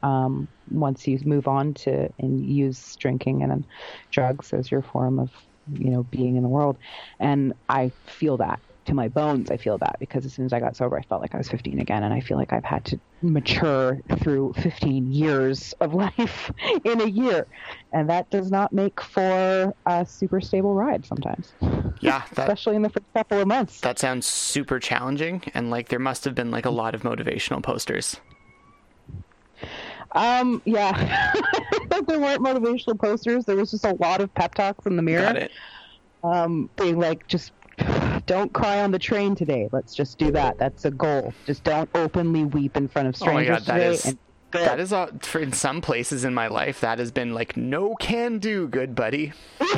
Um, 0.02 0.48
once 0.68 1.06
you 1.06 1.18
move 1.24 1.46
on 1.48 1.74
to 1.74 2.08
and 2.18 2.40
use 2.40 2.96
drinking 2.98 3.42
and 3.42 3.64
drugs 4.12 4.52
as 4.52 4.70
your 4.70 4.82
form 4.82 5.18
of 5.18 5.30
you 5.72 5.90
know 5.90 6.02
being 6.04 6.36
in 6.36 6.42
the 6.42 6.48
world. 6.48 6.78
And 7.20 7.54
i 7.68 7.92
feel 8.06 8.36
that 8.38 8.60
to 8.86 8.94
my 8.94 9.08
bones 9.08 9.50
i 9.50 9.56
feel 9.56 9.78
that 9.78 9.96
because 9.98 10.24
as 10.24 10.32
soon 10.32 10.44
as 10.44 10.52
i 10.52 10.60
got 10.60 10.76
sober 10.76 10.96
i 10.98 11.02
felt 11.02 11.20
like 11.20 11.34
i 11.34 11.38
was 11.38 11.48
15 11.48 11.80
again 11.80 12.02
and 12.02 12.14
i 12.14 12.20
feel 12.20 12.36
like 12.36 12.52
i've 12.52 12.64
had 12.64 12.84
to 12.84 12.98
mature 13.22 14.00
through 14.18 14.52
15 14.58 15.10
years 15.10 15.74
of 15.80 15.94
life 16.04 16.50
in 16.84 17.00
a 17.00 17.06
year. 17.06 17.46
And 17.92 18.08
that 18.10 18.28
does 18.30 18.50
not 18.50 18.72
make 18.74 19.00
for 19.00 19.74
a 19.86 20.06
super 20.06 20.40
stable 20.40 20.74
ride 20.74 21.06
sometimes. 21.06 21.54
Yeah, 22.00 22.22
that 22.34 22.48
especially 22.48 22.76
in 22.76 22.82
the 22.82 22.90
first 22.90 23.06
couple 23.14 23.40
of 23.40 23.48
months. 23.48 23.80
That 23.80 23.98
sounds 23.98 24.26
super 24.26 24.78
challenging 24.78 25.42
and 25.54 25.70
like 25.70 25.88
there 25.88 25.98
must 25.98 26.24
have 26.24 26.34
been 26.34 26.50
like 26.50 26.66
a 26.66 26.70
lot 26.70 26.94
of 26.94 27.02
motivational 27.02 27.62
posters. 27.62 28.20
um 30.12 30.62
yeah. 30.64 31.32
There 32.06 32.20
weren't 32.20 32.42
motivational 32.42 32.98
posters 33.00 33.46
there 33.46 33.56
was 33.56 33.70
just 33.70 33.84
a 33.86 33.94
lot 33.94 34.20
of 34.20 34.32
pep 34.34 34.54
talks 34.54 34.84
in 34.86 34.96
the 34.96 35.02
mirror. 35.02 35.22
Got 35.22 35.36
it. 35.36 35.50
um, 36.22 36.68
being 36.76 36.98
like, 36.98 37.26
just 37.28 37.52
don't 38.26 38.52
cry 38.52 38.82
on 38.82 38.90
the 38.90 38.98
train 38.98 39.34
today. 39.34 39.68
Let's 39.72 39.94
just 39.94 40.18
do 40.18 40.30
that. 40.32 40.58
That's 40.58 40.84
a 40.84 40.90
goal. 40.90 41.32
Just 41.46 41.64
don't 41.64 41.88
openly 41.94 42.44
weep 42.44 42.76
in 42.76 42.88
front 42.88 43.08
of 43.08 43.16
strangers 43.16 43.48
Oh 43.48 43.50
my 43.52 43.58
god, 43.58 43.66
that 43.66 43.74
today. 43.74 43.88
is 43.94 44.04
and 44.06 44.18
that 44.52 44.80
is 44.80 44.94
for 45.26 45.40
in 45.40 45.52
some 45.52 45.80
places 45.80 46.24
in 46.24 46.32
my 46.34 46.46
life 46.48 46.80
that 46.80 46.98
has 46.98 47.10
been 47.10 47.34
like 47.34 47.56
no 47.56 47.94
can 47.96 48.38
do, 48.38 48.68
good 48.68 48.94
buddy. 48.94 49.32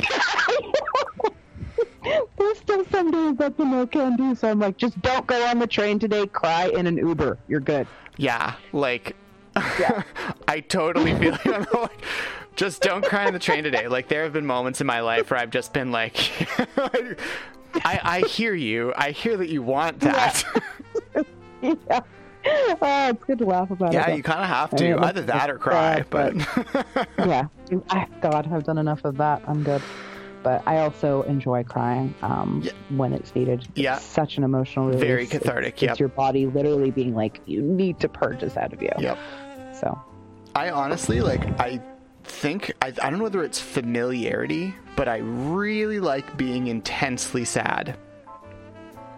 There's 2.37 2.57
still 2.57 2.85
some 2.85 3.11
days 3.11 3.35
that 3.37 3.57
the 3.57 3.65
no 3.65 3.85
can 3.85 4.15
do. 4.15 4.33
So 4.33 4.49
I'm 4.49 4.59
like, 4.59 4.77
just 4.77 4.99
don't 5.01 5.27
go 5.27 5.45
on 5.47 5.59
the 5.59 5.67
train 5.67 5.99
today. 5.99 6.25
Cry 6.27 6.67
in 6.69 6.87
an 6.87 6.97
Uber. 6.97 7.37
You're 7.47 7.59
good. 7.59 7.87
Yeah, 8.17 8.53
like 8.71 9.15
Yeah. 9.79 10.03
I 10.47 10.61
totally 10.61 11.13
feel. 11.15 11.37
I'm 11.45 11.65
like, 11.73 12.01
just 12.55 12.81
don't 12.81 13.03
cry 13.03 13.25
on 13.27 13.33
the 13.33 13.39
train 13.39 13.63
today. 13.63 13.87
Like 13.87 14.07
there 14.07 14.23
have 14.23 14.33
been 14.33 14.45
moments 14.45 14.79
in 14.81 14.87
my 14.87 15.01
life 15.01 15.29
where 15.29 15.39
I've 15.39 15.51
just 15.51 15.73
been 15.73 15.91
like, 15.91 16.15
I, 17.75 17.99
I 18.03 18.19
hear 18.27 18.53
you. 18.53 18.93
I 18.95 19.11
hear 19.11 19.37
that 19.37 19.49
you 19.49 19.61
want 19.61 19.99
that. 20.01 20.43
yeah. 21.61 21.99
Oh, 22.81 23.09
it's 23.09 23.23
good 23.25 23.37
to 23.39 23.45
laugh 23.45 23.69
about 23.69 23.91
Yeah, 23.93 24.09
it. 24.09 24.17
you 24.17 24.23
kind 24.23 24.41
of 24.41 24.47
have 24.47 24.73
I 24.73 24.77
to. 24.77 24.83
mean, 24.95 25.03
Either 25.03 25.21
that 25.23 25.49
or 25.49 25.57
cry. 25.57 26.03
But 26.09 26.35
yeah. 27.17 27.47
I, 27.89 28.07
God, 28.21 28.47
I've 28.51 28.63
done 28.63 28.77
enough 28.77 29.03
of 29.05 29.17
that. 29.17 29.41
I'm 29.47 29.63
good. 29.63 29.81
But 30.41 30.63
I 30.65 30.77
also 30.77 31.23
enjoy 31.23 31.63
crying 31.65 32.15
um, 32.21 32.61
Yeah. 32.63 32.71
when 32.95 33.11
it's 33.13 33.35
needed. 33.35 33.59
It's 33.71 33.77
Yeah. 33.77 33.97
such 33.97 34.37
an 34.37 34.43
emotional 34.45 34.87
release. 34.87 35.01
Very 35.03 35.27
cathartic, 35.27 35.73
It's, 35.75 35.81
yep. 35.83 35.99
your 35.99 36.07
body 36.09 36.45
literally 36.45 36.91
being 36.91 37.13
like, 37.13 37.41
you 37.45 37.61
need 37.61 37.99
to 37.99 38.07
purge 38.07 38.39
this 38.39 38.55
out 38.55 38.71
of 38.71 38.81
you. 38.81 38.89
yep. 38.99 39.17
So, 39.73 39.99
I 40.55 40.69
honestly 40.71 41.19
like 41.21 41.43
I 41.59 41.81
think 42.39 42.73
I, 42.81 42.87
I 42.87 43.09
don't 43.09 43.17
know 43.17 43.23
whether 43.23 43.43
it's 43.43 43.59
familiarity, 43.59 44.73
but 44.95 45.07
I 45.07 45.17
really 45.17 45.99
like 45.99 46.37
being 46.37 46.67
intensely 46.67 47.45
sad. 47.45 47.97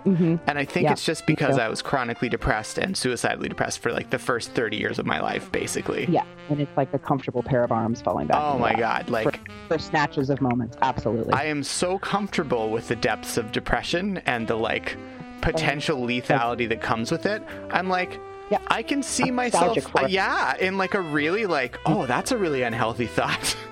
Mm-hmm. 0.06 0.38
And 0.48 0.58
I 0.58 0.66
think 0.66 0.86
Yeah, 0.86 0.94
it's 0.94 1.06
just 1.06 1.28
because. 1.28 1.60
I 1.60 1.68
was 1.68 1.82
chronically 1.82 2.30
depressed 2.30 2.78
and 2.80 2.98
suicidally 2.98 3.50
depressed 3.50 3.80
for 3.80 3.92
like 3.92 4.10
the 4.10 4.18
first 4.18 4.52
30 4.52 4.78
years 4.78 4.98
of 4.98 5.06
my 5.06 5.20
life, 5.20 5.52
basically. 5.52 6.08
Yeah, 6.10 6.24
and 6.50 6.60
it's 6.60 6.76
like 6.76 6.92
a 6.94 7.00
comfortable 7.00 7.44
pair 7.44 7.64
of 7.64 7.72
arms 7.72 8.02
falling 8.02 8.28
back. 8.28 8.38
Oh 8.42 8.58
my. 8.58 8.74
God. 8.74 9.10
Like, 9.10 9.48
For 9.68 9.78
snatches 9.78 10.30
of 10.30 10.42
moments, 10.42 10.78
absolutely. 10.82 11.34
I 11.34 11.46
am 11.46 11.62
so 11.62 12.00
comfortable 12.00 12.72
with 12.72 12.88
the 12.88 12.96
depths 12.96 13.38
of 13.38 13.52
depression 13.52 14.18
and 14.26 14.48
the 14.48 14.56
like 14.56 14.98
potential 15.42 16.00
lethality 16.00 16.68
that 16.70 16.82
comes 16.82 17.12
with 17.12 17.26
it. 17.26 17.44
I'm 17.70 17.88
like, 17.90 18.20
Yeah. 18.52 18.60
I 18.68 18.84
can 18.84 19.02
see 19.02 19.32
myself, 19.32 19.96
uh, 19.96 20.08
yeah, 20.08 20.58
in 20.58 20.78
like 20.78 20.94
a 20.94 21.02
really 21.02 21.46
like, 21.46 21.80
oh, 21.86 22.06
that's 22.06 22.32
a 22.32 22.38
really 22.38 22.64
unhealthy 22.64 23.08
thought. 23.08 23.56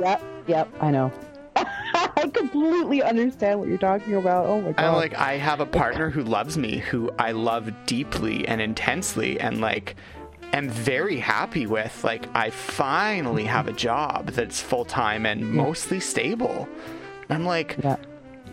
Yep, 0.00 0.22
yep, 0.46 0.68
I 0.80 0.90
know. 0.90 1.12
I 1.56 2.30
completely 2.32 3.02
understand 3.02 3.58
what 3.58 3.68
you're 3.68 3.76
talking 3.76 4.14
about. 4.14 4.46
Oh 4.46 4.62
my 4.62 4.72
god. 4.72 4.82
I'm 4.82 4.94
like, 4.94 5.14
I 5.14 5.36
have 5.36 5.60
a 5.60 5.66
partner 5.66 6.08
who 6.08 6.22
loves 6.22 6.56
me, 6.56 6.78
who 6.78 7.10
I 7.18 7.32
love 7.32 7.70
deeply 7.84 8.48
and 8.48 8.62
intensely, 8.62 9.38
and 9.38 9.60
like, 9.60 9.94
am 10.54 10.70
very 10.70 11.18
happy 11.18 11.66
with. 11.66 12.02
Like, 12.02 12.34
I 12.34 12.48
finally 12.48 13.44
have 13.44 13.68
a 13.68 13.72
job 13.72 14.28
that's 14.28 14.58
full 14.58 14.86
time 14.86 15.26
and 15.26 15.52
mostly 15.52 16.00
stable. 16.00 16.66
I'm 17.28 17.44
like, 17.44 17.76
yeah. 17.82 17.96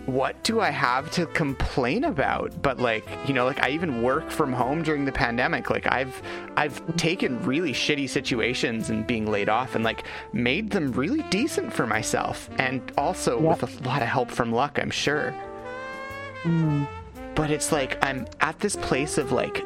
What 0.08 0.42
do 0.44 0.62
I 0.62 0.70
have 0.70 1.12
to 1.12 1.26
complain 1.28 2.06
about? 2.06 2.62
But 2.62 2.80
like, 2.80 3.06
you 3.28 3.34
know, 3.34 3.46
like 3.46 3.62
I 3.62 3.72
even 3.72 4.02
work 4.02 4.32
from 4.32 4.54
home 4.54 4.82
during 4.82 5.04
the 5.04 5.12
pandemic. 5.12 5.70
Like 5.70 5.86
I've 5.92 6.22
I've 6.56 6.96
taken 6.96 7.44
really 7.44 7.74
shitty 7.74 8.10
situations 8.10 8.90
and 8.90 9.06
being 9.06 9.30
laid 9.30 9.50
off 9.50 9.76
and 9.76 9.84
like 9.84 10.06
made 10.32 10.70
them 10.72 10.94
really 10.94 11.24
decent 11.24 11.74
for 11.74 11.86
myself. 11.86 12.50
And 12.58 12.82
also 12.98 13.42
Yep. 13.42 13.62
with 13.62 13.82
a 13.82 13.84
lot 13.84 14.02
of 14.02 14.08
help 14.08 14.32
from 14.32 14.54
luck, 14.54 14.80
I'm 14.82 14.92
sure. 14.92 15.36
Mm. 16.44 16.88
But 17.36 17.52
it's 17.52 17.74
like 17.74 18.04
I'm 18.04 18.26
at 18.40 18.60
this 18.60 18.78
place 18.78 19.18
of 19.18 19.34
like 19.34 19.62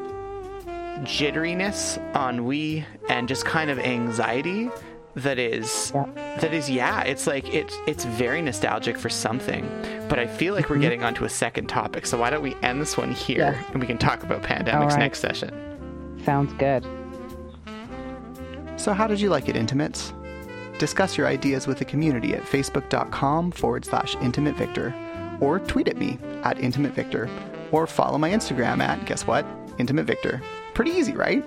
jitteriness, 1.04 1.98
ennui, 2.16 2.84
and 3.08 3.28
just 3.28 3.44
kind 3.44 3.70
of 3.70 3.78
anxiety 3.78 4.70
that 5.14 5.38
is 5.38 5.92
Yeah. 5.94 6.06
that 6.40 6.54
is 6.54 6.70
yeah 6.70 7.02
it's 7.02 7.26
like 7.26 7.52
it's 7.52 7.76
it's 7.86 8.04
very 8.04 8.40
nostalgic 8.40 8.96
for 8.96 9.10
something 9.10 9.68
but 10.08 10.18
i 10.18 10.26
feel 10.26 10.54
like 10.54 10.70
we're 10.70 10.78
getting 10.78 11.04
onto 11.04 11.24
a 11.24 11.28
second 11.28 11.66
topic 11.68 12.06
so 12.06 12.18
why 12.18 12.30
don't 12.30 12.42
we 12.42 12.54
end 12.62 12.80
this 12.80 12.96
one 12.96 13.12
here 13.12 13.44
Mm-hmm. 13.52 13.60
Yes. 13.60 13.70
and 13.72 13.80
we 13.80 13.86
can 13.86 13.98
talk 13.98 14.22
about 14.22 14.42
pandemics 14.42 14.74
All 14.74 14.86
right. 14.88 14.98
next 14.98 15.18
session 15.20 16.20
Sounds 16.24 16.52
good. 16.54 16.86
so 18.76 18.92
how 18.92 19.06
did 19.06 19.20
you 19.20 19.28
like 19.28 19.48
it 19.48 19.56
intimates 19.56 20.12
discuss 20.78 21.16
your 21.18 21.26
ideas 21.26 21.66
with 21.66 21.78
the 21.78 21.84
community 21.84 22.34
at 22.34 22.42
facebook.com 22.42 23.50
forward 23.52 23.84
slash 23.84 24.16
intimate 24.22 24.56
victor 24.56 24.94
or 25.40 25.58
tweet 25.60 25.88
at 25.88 25.96
me 25.96 26.18
at 26.44 26.58
intimate 26.58 26.92
victor 26.92 27.28
or 27.70 27.86
follow 27.86 28.18
my 28.18 28.30
instagram 28.30 28.80
at 28.80 29.04
guess 29.06 29.26
what 29.26 29.44
intimate 29.78 30.06
victor 30.06 30.40
pretty 30.74 30.90
easy 30.90 31.12
right 31.12 31.44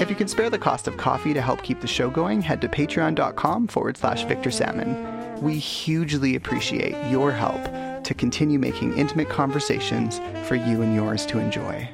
If 0.00 0.08
you 0.08 0.14
can 0.14 0.28
spare 0.28 0.48
the 0.48 0.58
cost 0.58 0.86
of 0.86 0.96
coffee 0.96 1.34
to 1.34 1.40
help 1.42 1.64
keep 1.64 1.80
the 1.80 1.88
show 1.88 2.08
going, 2.08 2.40
head 2.40 2.60
to 2.60 2.68
patreon.com 2.68 3.66
forward 3.66 3.96
slash 3.96 4.22
Victor 4.26 4.52
Salmon. 4.52 5.42
We 5.42 5.58
hugely 5.58 6.36
appreciate 6.36 6.94
your 7.10 7.32
help 7.32 8.04
to 8.04 8.14
continue 8.14 8.60
making 8.60 8.96
intimate 8.96 9.28
conversations 9.28 10.20
for 10.46 10.54
you 10.54 10.82
and 10.82 10.94
yours 10.94 11.26
to 11.26 11.40
enjoy. 11.40 11.88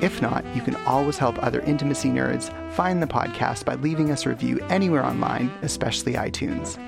If 0.00 0.22
not, 0.22 0.44
you 0.54 0.62
can 0.62 0.76
always 0.86 1.18
help 1.18 1.42
other 1.42 1.60
intimacy 1.62 2.08
nerds 2.08 2.52
find 2.72 3.02
the 3.02 3.08
podcast 3.08 3.64
by 3.64 3.74
leaving 3.74 4.12
us 4.12 4.24
a 4.24 4.28
review 4.28 4.60
anywhere 4.68 5.04
online, 5.04 5.50
especially 5.62 6.12
iTunes. 6.12 6.78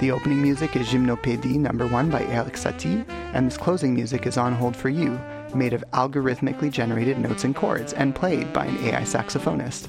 The 0.00 0.10
opening 0.10 0.42
music 0.42 0.76
is 0.76 0.88
Gymnopédie 0.88 1.56
number 1.56 1.86
one 1.86 2.10
by 2.10 2.24
Erik 2.24 2.54
Satie, 2.54 3.08
and 3.32 3.46
this 3.46 3.56
closing 3.56 3.94
music 3.94 4.26
is 4.26 4.36
On 4.36 4.52
Hold 4.52 4.76
for 4.76 4.90
You, 4.90 5.18
made 5.54 5.72
of 5.72 5.84
algorithmically 5.92 6.70
generated 6.70 7.18
notes 7.18 7.44
and 7.44 7.54
chords 7.54 7.92
and 7.92 8.14
played 8.14 8.52
by 8.52 8.66
an 8.66 8.78
AI 8.84 9.02
saxophonist. 9.02 9.88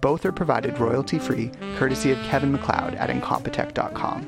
Both 0.00 0.24
are 0.24 0.32
provided 0.32 0.78
royalty 0.78 1.18
free, 1.18 1.50
courtesy 1.76 2.10
of 2.10 2.18
Kevin 2.24 2.52
MacLeod 2.52 2.94
at 2.94 3.10
Incompetech.com. 3.10 4.26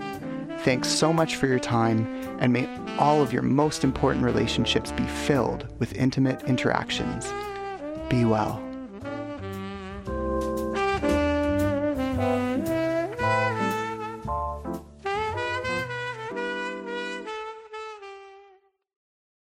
Thanks 0.59 0.89
so 0.89 1.13
much 1.13 1.37
for 1.37 1.47
your 1.47 1.59
time, 1.59 2.07
and 2.39 2.53
may 2.53 2.69
all 2.99 3.23
of 3.23 3.33
your 3.33 3.43
most 3.43 3.83
important 3.83 4.25
relationships 4.25 4.93
be 4.93 5.05
filled 5.05 5.67
with 5.79 5.95
intimate 5.95 6.43
interactions. 6.45 7.33
Be 8.09 8.25
well. 8.25 8.72